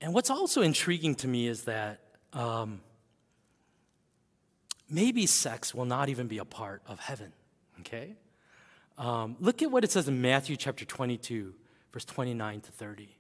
And 0.00 0.14
what's 0.14 0.30
also 0.30 0.62
intriguing 0.62 1.14
to 1.16 1.28
me 1.28 1.46
is 1.46 1.64
that 1.64 2.00
um, 2.32 2.80
maybe 4.88 5.26
sex 5.26 5.74
will 5.74 5.84
not 5.84 6.08
even 6.08 6.26
be 6.26 6.38
a 6.38 6.44
part 6.44 6.82
of 6.86 6.98
heaven, 7.00 7.32
okay? 7.80 8.14
Um, 8.96 9.36
look 9.38 9.62
at 9.62 9.70
what 9.70 9.84
it 9.84 9.92
says 9.92 10.08
in 10.08 10.20
Matthew 10.20 10.56
chapter 10.56 10.84
22, 10.84 11.54
verse 11.92 12.04
29 12.04 12.60
to 12.62 12.72
30. 12.72 13.16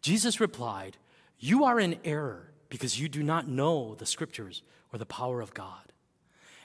Jesus 0.00 0.40
replied, 0.40 0.96
You 1.38 1.64
are 1.64 1.78
in 1.78 1.98
error 2.04 2.52
because 2.68 3.00
you 3.00 3.08
do 3.08 3.22
not 3.22 3.48
know 3.48 3.94
the 3.94 4.06
scriptures 4.06 4.62
or 4.92 4.98
the 4.98 5.06
power 5.06 5.40
of 5.40 5.54
God. 5.54 5.92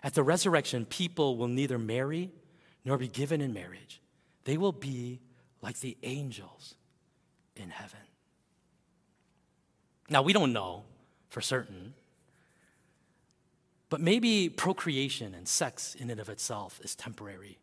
At 0.03 0.13
the 0.13 0.23
resurrection, 0.23 0.85
people 0.85 1.35
will 1.37 1.47
neither 1.47 1.77
marry 1.77 2.31
nor 2.85 2.97
be 2.97 3.07
given 3.07 3.41
in 3.41 3.53
marriage, 3.53 4.01
they 4.45 4.57
will 4.57 4.71
be 4.71 5.19
like 5.61 5.79
the 5.81 5.97
angels 6.03 6.75
in 7.55 7.69
heaven. 7.69 7.99
Now, 10.09 10.21
we 10.21 10.33
don't 10.33 10.53
know 10.53 10.83
for 11.29 11.41
certain, 11.41 11.93
but 13.89 13.99
maybe 13.99 14.49
procreation 14.49 15.33
and 15.33 15.47
sex 15.47 15.95
in 15.95 16.09
and 16.09 16.19
of 16.19 16.29
itself 16.29 16.79
is 16.83 16.95
temporary 16.95 17.57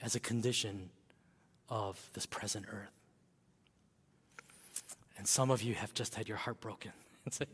as 0.00 0.14
a 0.14 0.20
condition 0.20 0.90
of 1.68 2.10
this 2.14 2.26
present 2.26 2.66
earth. 2.68 2.90
And 5.16 5.26
some 5.26 5.50
of 5.50 5.62
you 5.62 5.74
have 5.74 5.94
just 5.94 6.16
had 6.16 6.28
your 6.28 6.36
heart 6.36 6.60
broken 6.60 6.92
and 7.24 7.32
say, 7.32 7.46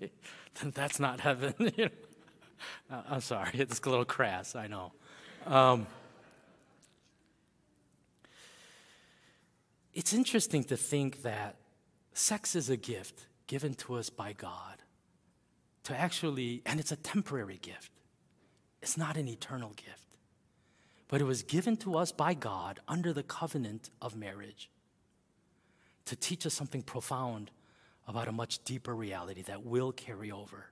that's 0.74 0.98
not 0.98 1.20
heaven. 1.20 1.54
Uh, 2.90 3.02
I'm 3.08 3.20
sorry, 3.20 3.52
it's 3.54 3.78
a 3.78 3.88
little 3.88 4.04
crass, 4.04 4.56
I 4.56 4.66
know. 4.66 4.90
Um, 5.46 5.86
it's 9.94 10.12
interesting 10.12 10.64
to 10.64 10.76
think 10.76 11.22
that 11.22 11.54
sex 12.14 12.56
is 12.56 12.68
a 12.68 12.76
gift 12.76 13.26
given 13.46 13.74
to 13.74 13.94
us 13.94 14.10
by 14.10 14.32
God 14.32 14.82
to 15.84 15.96
actually, 15.96 16.62
and 16.66 16.80
it's 16.80 16.90
a 16.90 16.96
temporary 16.96 17.58
gift, 17.62 17.92
it's 18.82 18.96
not 18.96 19.16
an 19.16 19.28
eternal 19.28 19.70
gift. 19.70 20.16
But 21.08 21.20
it 21.20 21.24
was 21.24 21.42
given 21.42 21.76
to 21.78 21.96
us 21.96 22.12
by 22.12 22.34
God 22.34 22.80
under 22.86 23.12
the 23.12 23.22
covenant 23.22 23.90
of 24.00 24.14
marriage 24.14 24.70
to 26.04 26.16
teach 26.16 26.46
us 26.46 26.54
something 26.54 26.82
profound 26.82 27.50
about 28.06 28.28
a 28.28 28.32
much 28.32 28.62
deeper 28.64 28.94
reality 28.94 29.42
that 29.42 29.64
will 29.64 29.92
carry 29.92 30.30
over 30.30 30.66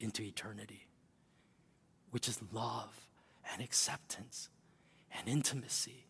into 0.00 0.22
eternity, 0.22 0.86
which 2.10 2.28
is 2.28 2.38
love 2.52 3.06
and 3.52 3.62
acceptance 3.62 4.48
and 5.18 5.28
intimacy. 5.28 6.06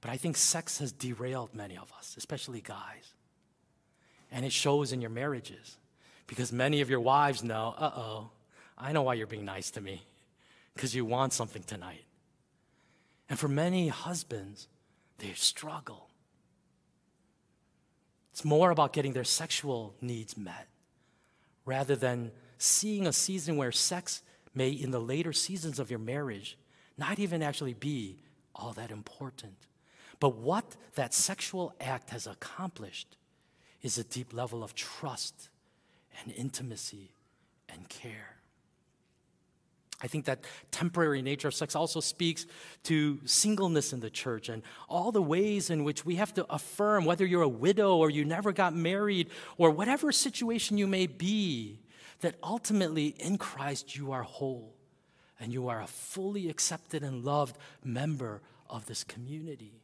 But 0.00 0.10
I 0.10 0.18
think 0.18 0.36
sex 0.36 0.78
has 0.78 0.92
derailed 0.92 1.54
many 1.54 1.78
of 1.78 1.90
us, 1.96 2.14
especially 2.18 2.60
guys. 2.60 3.14
And 4.30 4.44
it 4.44 4.52
shows 4.52 4.92
in 4.92 5.00
your 5.00 5.10
marriages 5.10 5.78
because 6.26 6.52
many 6.52 6.82
of 6.82 6.90
your 6.90 7.00
wives 7.00 7.42
know, 7.42 7.74
uh 7.78 7.90
oh, 7.96 8.30
I 8.76 8.92
know 8.92 9.02
why 9.02 9.14
you're 9.14 9.26
being 9.26 9.44
nice 9.44 9.70
to 9.72 9.80
me 9.80 10.02
because 10.74 10.94
you 10.94 11.04
want 11.04 11.32
something 11.32 11.62
tonight. 11.62 12.04
And 13.28 13.38
for 13.38 13.48
many 13.48 13.88
husbands, 13.88 14.68
they 15.18 15.32
struggle. 15.34 16.08
It's 18.32 18.44
more 18.44 18.70
about 18.70 18.92
getting 18.92 19.12
their 19.12 19.24
sexual 19.24 19.94
needs 20.00 20.36
met 20.36 20.66
rather 21.64 21.96
than 21.96 22.32
seeing 22.58 23.06
a 23.06 23.12
season 23.12 23.56
where 23.56 23.72
sex 23.72 24.22
may, 24.54 24.70
in 24.70 24.90
the 24.90 25.00
later 25.00 25.32
seasons 25.32 25.78
of 25.78 25.90
your 25.90 25.98
marriage, 25.98 26.58
not 26.98 27.18
even 27.18 27.42
actually 27.42 27.74
be 27.74 28.18
all 28.54 28.72
that 28.72 28.90
important. 28.90 29.56
But 30.20 30.36
what 30.36 30.76
that 30.94 31.14
sexual 31.14 31.74
act 31.80 32.10
has 32.10 32.26
accomplished 32.26 33.16
is 33.82 33.98
a 33.98 34.04
deep 34.04 34.32
level 34.32 34.62
of 34.62 34.74
trust 34.74 35.48
and 36.20 36.32
intimacy 36.32 37.12
and 37.68 37.88
care. 37.88 38.33
I 40.04 40.06
think 40.06 40.26
that 40.26 40.44
temporary 40.70 41.22
nature 41.22 41.48
of 41.48 41.54
sex 41.54 41.74
also 41.74 41.98
speaks 41.98 42.44
to 42.82 43.18
singleness 43.24 43.94
in 43.94 44.00
the 44.00 44.10
church 44.10 44.50
and 44.50 44.62
all 44.86 45.12
the 45.12 45.22
ways 45.22 45.70
in 45.70 45.82
which 45.82 46.04
we 46.04 46.16
have 46.16 46.34
to 46.34 46.44
affirm 46.52 47.06
whether 47.06 47.24
you're 47.24 47.40
a 47.40 47.48
widow 47.48 47.96
or 47.96 48.10
you 48.10 48.22
never 48.22 48.52
got 48.52 48.74
married 48.74 49.30
or 49.56 49.70
whatever 49.70 50.12
situation 50.12 50.76
you 50.76 50.86
may 50.86 51.06
be, 51.06 51.80
that 52.20 52.34
ultimately 52.42 53.14
in 53.18 53.38
Christ 53.38 53.96
you 53.96 54.12
are 54.12 54.24
whole 54.24 54.74
and 55.40 55.54
you 55.54 55.68
are 55.68 55.80
a 55.80 55.86
fully 55.86 56.50
accepted 56.50 57.02
and 57.02 57.24
loved 57.24 57.56
member 57.82 58.42
of 58.68 58.84
this 58.84 59.04
community. 59.04 59.80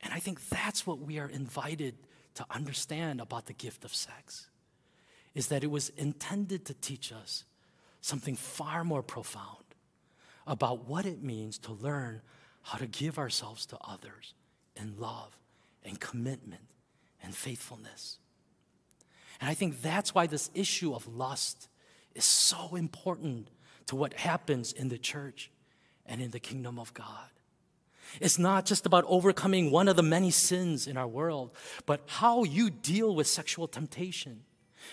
And 0.00 0.14
I 0.14 0.20
think 0.20 0.48
that's 0.48 0.86
what 0.86 1.00
we 1.00 1.18
are 1.18 1.28
invited 1.28 1.96
to 2.34 2.46
understand 2.52 3.20
about 3.20 3.46
the 3.46 3.52
gift 3.52 3.84
of 3.84 3.92
sex 3.92 4.46
is 5.34 5.48
that 5.48 5.64
it 5.64 5.72
was 5.72 5.88
intended 5.88 6.64
to 6.66 6.74
teach 6.74 7.10
us 7.10 7.46
something 8.02 8.36
far 8.36 8.84
more 8.84 9.02
profound 9.02 9.64
about 10.46 10.86
what 10.86 11.06
it 11.06 11.22
means 11.22 11.56
to 11.56 11.72
learn 11.72 12.20
how 12.62 12.76
to 12.76 12.86
give 12.86 13.18
ourselves 13.18 13.64
to 13.66 13.78
others 13.82 14.34
in 14.76 14.98
love 14.98 15.38
and 15.84 15.98
commitment 15.98 16.66
and 17.22 17.34
faithfulness. 17.34 18.18
And 19.40 19.48
I 19.48 19.54
think 19.54 19.80
that's 19.80 20.14
why 20.14 20.26
this 20.26 20.50
issue 20.54 20.94
of 20.94 21.08
lust 21.08 21.68
is 22.14 22.24
so 22.24 22.76
important 22.76 23.48
to 23.86 23.96
what 23.96 24.14
happens 24.14 24.72
in 24.72 24.88
the 24.88 24.98
church 24.98 25.50
and 26.04 26.20
in 26.20 26.30
the 26.30 26.40
kingdom 26.40 26.78
of 26.78 26.92
God. 26.94 27.30
It's 28.20 28.38
not 28.38 28.66
just 28.66 28.84
about 28.84 29.04
overcoming 29.06 29.70
one 29.70 29.88
of 29.88 29.96
the 29.96 30.02
many 30.02 30.30
sins 30.30 30.86
in 30.86 30.96
our 30.96 31.06
world, 31.06 31.52
but 31.86 32.02
how 32.06 32.44
you 32.44 32.68
deal 32.68 33.14
with 33.14 33.26
sexual 33.26 33.66
temptation. 33.66 34.44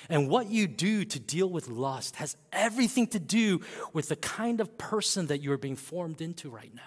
And 0.09 0.29
what 0.29 0.47
you 0.49 0.67
do 0.67 1.05
to 1.05 1.19
deal 1.19 1.49
with 1.49 1.67
lust 1.67 2.17
has 2.17 2.35
everything 2.51 3.07
to 3.07 3.19
do 3.19 3.61
with 3.93 4.09
the 4.09 4.15
kind 4.15 4.61
of 4.61 4.77
person 4.77 5.27
that 5.27 5.41
you're 5.41 5.57
being 5.57 5.75
formed 5.75 6.21
into 6.21 6.49
right 6.49 6.73
now. 6.73 6.81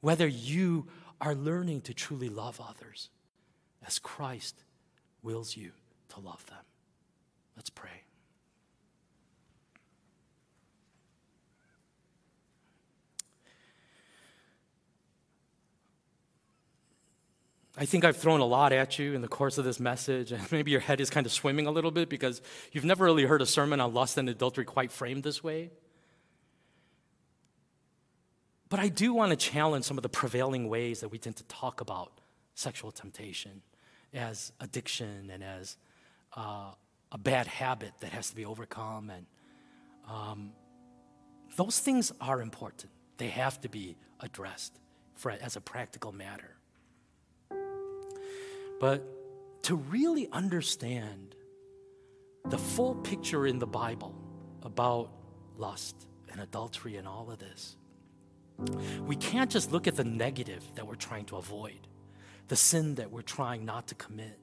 Whether 0.00 0.26
you 0.26 0.88
are 1.20 1.34
learning 1.34 1.82
to 1.82 1.94
truly 1.94 2.28
love 2.28 2.60
others 2.60 3.10
as 3.86 3.98
Christ 3.98 4.64
wills 5.22 5.56
you 5.56 5.72
to 6.10 6.20
love 6.20 6.44
them. 6.46 6.64
Let's 7.56 7.70
pray. 7.70 8.04
I 17.78 17.84
think 17.84 18.04
I've 18.04 18.16
thrown 18.16 18.40
a 18.40 18.44
lot 18.44 18.72
at 18.72 18.98
you 18.98 19.14
in 19.14 19.22
the 19.22 19.28
course 19.28 19.56
of 19.56 19.64
this 19.64 19.78
message, 19.78 20.32
and 20.32 20.52
maybe 20.52 20.70
your 20.70 20.80
head 20.80 21.00
is 21.00 21.10
kind 21.10 21.26
of 21.26 21.32
swimming 21.32 21.66
a 21.66 21.70
little 21.70 21.90
bit 21.90 22.08
because 22.08 22.42
you've 22.72 22.84
never 22.84 23.04
really 23.04 23.24
heard 23.24 23.42
a 23.42 23.46
sermon 23.46 23.80
on 23.80 23.94
lust 23.94 24.18
and 24.18 24.28
adultery 24.28 24.64
quite 24.64 24.90
framed 24.90 25.22
this 25.22 25.42
way. 25.42 25.70
But 28.68 28.78
I 28.78 28.88
do 28.88 29.12
want 29.12 29.30
to 29.30 29.36
challenge 29.36 29.84
some 29.84 29.98
of 29.98 30.02
the 30.02 30.08
prevailing 30.08 30.68
ways 30.68 31.00
that 31.00 31.08
we 31.08 31.18
tend 31.18 31.36
to 31.36 31.44
talk 31.44 31.80
about 31.80 32.20
sexual 32.54 32.92
temptation 32.92 33.62
as 34.14 34.52
addiction 34.60 35.30
and 35.32 35.42
as 35.42 35.76
uh, 36.36 36.70
a 37.10 37.18
bad 37.18 37.46
habit 37.46 37.92
that 38.00 38.12
has 38.12 38.30
to 38.30 38.36
be 38.36 38.44
overcome. 38.44 39.10
And 39.10 39.26
um, 40.08 40.52
those 41.56 41.80
things 41.80 42.12
are 42.20 42.40
important, 42.40 42.92
they 43.16 43.28
have 43.28 43.60
to 43.62 43.68
be 43.68 43.96
addressed 44.20 44.78
for, 45.14 45.32
as 45.32 45.56
a 45.56 45.60
practical 45.60 46.12
matter. 46.12 46.56
But 48.80 49.62
to 49.64 49.76
really 49.76 50.28
understand 50.32 51.36
the 52.46 52.58
full 52.58 52.96
picture 52.96 53.46
in 53.46 53.58
the 53.58 53.66
Bible 53.66 54.14
about 54.62 55.10
lust 55.56 56.06
and 56.32 56.40
adultery 56.40 56.96
and 56.96 57.06
all 57.06 57.30
of 57.30 57.38
this. 57.38 57.76
We 59.06 59.16
can't 59.16 59.50
just 59.50 59.72
look 59.72 59.86
at 59.86 59.96
the 59.96 60.04
negative 60.04 60.64
that 60.74 60.86
we're 60.86 60.94
trying 60.94 61.26
to 61.26 61.36
avoid, 61.36 61.86
the 62.48 62.56
sin 62.56 62.96
that 62.96 63.10
we're 63.10 63.22
trying 63.22 63.64
not 63.64 63.88
to 63.88 63.94
commit. 63.94 64.38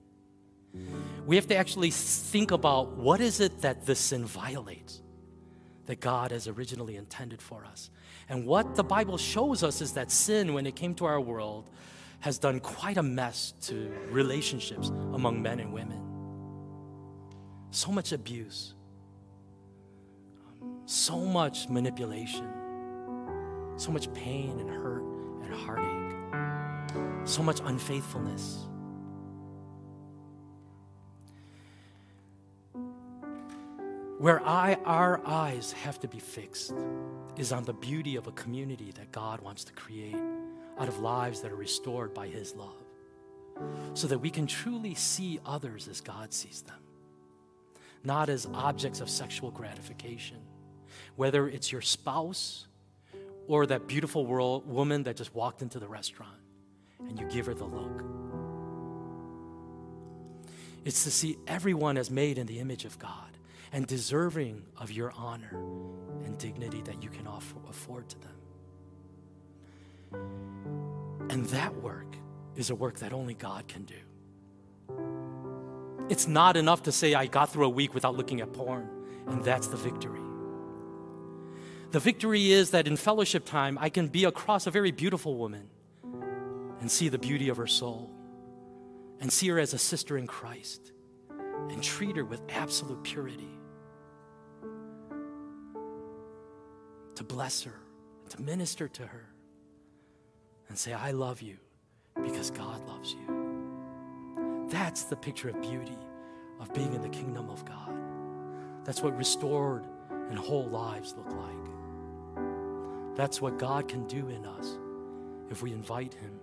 We 1.26 1.36
have 1.36 1.48
to 1.48 1.56
actually 1.56 1.92
think 1.92 2.52
about 2.52 2.98
what 2.98 3.20
is 3.20 3.40
it 3.40 3.62
that 3.62 3.86
this 3.86 4.00
sin 4.00 4.26
violates 4.26 5.02
that 5.86 6.00
God 6.00 6.32
has 6.32 6.48
originally 6.48 6.98
intended 6.98 7.42
for 7.42 7.66
us. 7.66 7.90
And 8.30 8.46
what 8.46 8.76
the 8.76 8.84
Bible 8.84 9.18
shows 9.18 9.64
us 9.64 9.82
is 9.82 9.94
that 9.94 10.12
sin, 10.12 10.54
when 10.54 10.68
it 10.68 10.76
came 10.76 10.94
to 10.96 11.06
our 11.06 11.20
world, 11.20 11.70
has 12.20 12.38
done 12.40 12.60
quite 12.60 12.98
a 12.98 13.04
mess 13.04 13.54
to 13.62 13.92
relationships 14.10 14.90
among 15.14 15.42
men 15.42 15.60
and 15.60 15.72
women. 15.72 16.02
So 17.72 17.92
much 17.92 18.12
abuse, 18.12 18.74
so 20.86 21.18
much 21.18 21.70
manipulation, 21.70 22.48
so 23.76 23.92
much 23.92 24.12
pain 24.14 24.60
and 24.60 24.70
hurt 24.70 25.04
and 25.44 25.54
heartache, 25.54 27.28
so 27.28 27.44
much 27.44 27.60
unfaithfulness. 27.64 28.68
Where 34.18 34.44
I, 34.44 34.74
our 34.86 35.22
eyes 35.28 35.72
have 35.74 36.00
to 36.00 36.08
be 36.08 36.18
fixed 36.18 36.74
is 37.38 37.52
on 37.52 37.64
the 37.66 37.74
beauty 37.74 38.16
of 38.16 38.26
a 38.26 38.32
community 38.32 38.92
that 38.96 39.12
God 39.12 39.42
wants 39.42 39.64
to 39.66 39.74
create 39.74 40.16
out 40.80 40.88
of 40.88 41.00
lives 41.00 41.42
that 41.42 41.52
are 41.52 41.56
restored 41.56 42.14
by 42.14 42.28
His 42.28 42.54
love, 42.56 42.84
so 43.94 44.08
that 44.08 44.20
we 44.20 44.30
can 44.30 44.48
truly 44.48 44.94
see 44.96 45.40
others 45.46 45.88
as 45.88 46.02
God 46.02 46.34
sees 46.34 46.62
them, 46.62 46.80
not 48.04 48.30
as 48.30 48.48
objects 48.54 49.02
of 49.02 49.10
sexual 49.10 49.52
gratification. 49.52 50.38
Whether 51.16 51.48
it's 51.48 51.72
your 51.72 51.82
spouse 51.82 52.68
or 53.48 53.66
that 53.66 53.88
beautiful 53.88 54.26
world, 54.26 54.68
woman 54.68 55.04
that 55.04 55.16
just 55.16 55.34
walked 55.34 55.62
into 55.62 55.80
the 55.80 55.88
restaurant 55.88 56.40
and 57.00 57.20
you 57.20 57.26
give 57.28 57.46
her 57.46 57.54
the 57.54 57.66
look. 57.66 58.04
It's 60.86 61.04
to 61.04 61.12
see 61.12 61.38
everyone 61.48 61.98
as 61.98 62.10
made 62.10 62.38
in 62.38 62.48
the 62.48 62.60
image 62.60 62.86
of 62.86 62.98
God 62.98 63.38
and 63.74 63.86
deserving 63.86 64.64
of 64.78 64.92
your 64.92 65.12
honor 65.18 65.52
and 66.24 66.38
dignity 66.38 66.82
that 66.84 67.04
you 67.04 67.10
can 67.10 67.28
offer, 67.28 67.58
afford 67.70 68.08
to 68.10 68.20
them. 68.20 68.37
And 70.12 71.46
that 71.48 71.76
work 71.82 72.16
is 72.56 72.70
a 72.70 72.76
work 72.76 73.00
that 73.00 73.14
only 73.14 73.34
God 73.34 73.68
can 73.68 73.84
do. 73.84 73.96
It's 76.10 76.28
not 76.28 76.56
enough 76.56 76.84
to 76.84 76.92
say, 76.92 77.14
I 77.14 77.28
got 77.28 77.52
through 77.52 77.66
a 77.66 77.70
week 77.70 77.94
without 77.94 78.16
looking 78.16 78.42
at 78.42 78.54
porn, 78.54 78.90
and 79.28 79.44
that's 79.44 79.68
the 79.68 79.78
victory. 79.78 80.22
The 81.92 82.00
victory 82.00 82.52
is 82.52 82.72
that 82.72 82.88
in 82.88 82.98
fellowship 82.98 83.46
time, 83.46 83.78
I 83.80 83.90
can 83.90 84.08
be 84.08 84.24
across 84.26 84.68
a 84.68 84.72
very 84.72 84.92
beautiful 84.92 85.36
woman 85.36 85.70
and 86.80 86.90
see 86.90 87.10
the 87.10 87.18
beauty 87.18 87.50
of 87.50 87.58
her 87.58 87.68
soul 87.68 88.12
and 89.20 89.32
see 89.32 89.48
her 89.50 89.60
as 89.60 89.74
a 89.74 89.78
sister 89.78 90.18
in 90.18 90.28
Christ 90.28 90.92
and 91.70 91.84
treat 91.84 92.16
her 92.16 92.26
with 92.26 92.42
absolute 92.50 93.04
purity. 93.04 93.50
To 97.16 97.24
bless 97.24 97.64
her, 97.64 97.80
to 98.30 98.42
minister 98.42 98.88
to 98.88 99.08
her 99.08 99.28
and 100.70 100.78
say, 100.78 100.94
I 100.94 101.12
love 101.12 101.42
you 101.42 101.58
because 102.22 102.52
God 102.52 102.86
loves 102.88 103.14
you. 103.14 104.68
That's 104.70 105.04
the 105.04 105.16
picture 105.16 105.50
of 105.50 105.62
beauty 105.62 105.98
of 106.60 106.74
being 106.74 106.94
in 106.94 107.02
the 107.02 107.10
kingdom 107.10 107.50
of 107.50 107.64
God. 107.66 107.94
That's 108.84 109.02
what 109.02 109.18
restored 109.18 109.86
and 110.30 110.38
whole 110.38 110.68
lives 110.68 111.14
look 111.18 111.32
like. 111.32 113.16
That's 113.16 113.42
what 113.42 113.58
God 113.58 113.88
can 113.88 114.06
do 114.08 114.30
in 114.30 114.46
us 114.46 114.78
if 115.50 115.62
we 115.62 115.72
invite 115.72 116.14
Him 116.14 116.40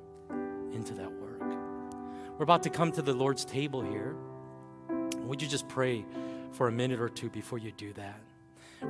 into 0.72 0.94
that 0.94 1.10
work. 1.10 1.42
We're 2.36 2.44
about 2.44 2.62
to 2.64 2.70
come 2.70 2.90
to 2.92 3.02
the 3.02 3.12
Lord's 3.12 3.44
table 3.44 3.82
here. 3.82 4.16
Would 5.18 5.40
you 5.40 5.48
just 5.48 5.68
pray 5.68 6.04
for 6.52 6.68
a 6.68 6.72
minute 6.72 7.00
or 7.00 7.08
two 7.08 7.30
before 7.30 7.58
you 7.58 7.72
do 7.72 7.92
that? 7.94 8.20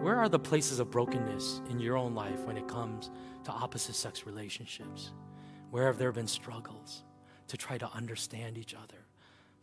Where 0.00 0.16
are 0.16 0.28
the 0.28 0.38
places 0.38 0.80
of 0.80 0.90
brokenness 0.90 1.62
in 1.70 1.78
your 1.78 1.96
own 1.96 2.14
life 2.14 2.40
when 2.44 2.56
it 2.56 2.66
comes 2.66 3.10
to 3.44 3.52
opposite 3.52 3.94
sex 3.94 4.26
relationships? 4.26 5.12
Where 5.74 5.86
have 5.86 5.98
there 5.98 6.12
been 6.12 6.28
struggles 6.28 7.02
to 7.48 7.56
try 7.56 7.78
to 7.78 7.90
understand 7.90 8.58
each 8.58 8.74
other? 8.74 9.08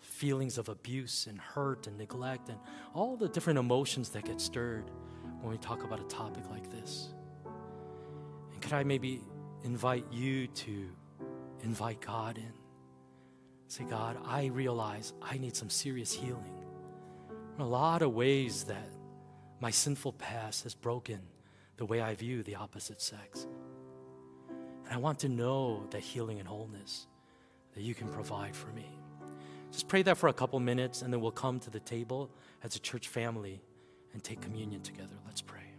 Feelings 0.02 0.58
of 0.58 0.68
abuse 0.68 1.26
and 1.26 1.40
hurt 1.40 1.88
and 1.88 1.98
neglect 1.98 2.50
and 2.50 2.58
all 2.94 3.16
the 3.16 3.30
different 3.30 3.58
emotions 3.58 4.10
that 4.10 4.26
get 4.26 4.42
stirred 4.42 4.92
when 5.40 5.54
we 5.54 5.58
talk 5.58 5.86
about 5.86 6.02
a 6.02 6.04
topic 6.14 6.44
like 6.50 6.70
this. 6.70 7.14
And 8.52 8.62
could 8.62 8.74
I 8.74 8.84
maybe 8.84 9.22
invite 9.64 10.04
you 10.12 10.48
to 10.48 10.90
invite 11.64 12.02
God 12.02 12.38
in? 12.38 12.52
Say, 13.70 13.86
God, 13.86 14.18
I 14.26 14.48
realize 14.48 15.14
I 15.22 15.38
need 15.38 15.56
some 15.56 15.70
serious 15.70 16.12
healing. 16.12 16.58
In 17.56 17.62
a 17.62 17.70
lot 17.70 18.02
of 18.02 18.12
ways 18.12 18.66
that 18.66 18.90
my 19.62 19.72
sinful 19.72 20.12
past 20.12 20.64
has 20.64 20.76
broken 20.76 21.22
the 21.78 21.86
way 21.86 22.02
I 22.02 22.16
view 22.16 22.44
the 22.44 22.56
opposite 22.56 23.00
sex. 23.00 23.48
I 24.92 24.98
want 24.98 25.20
to 25.20 25.30
know 25.30 25.86
the 25.90 26.00
healing 26.00 26.40
and 26.40 26.48
wholeness 26.48 27.08
that 27.74 27.82
you 27.82 27.96
can 27.96 28.10
provide 28.10 28.56
for 28.56 28.68
me. 28.74 28.86
Just 29.72 29.88
pray 29.88 30.02
that 30.04 30.18
for 30.18 30.28
a 30.28 30.34
couple 30.34 30.60
minutes, 30.60 31.02
and 31.02 31.14
then 31.14 31.22
we'll 31.22 31.32
come 31.32 31.60
to 31.62 31.70
the 31.70 31.80
table 31.80 32.30
as 32.64 32.76
a 32.76 32.80
church 32.80 33.08
family 33.08 33.62
and 34.14 34.22
take 34.22 34.42
communion 34.42 34.82
together. 34.82 35.16
Let's 35.26 35.42
pray. 35.42 35.71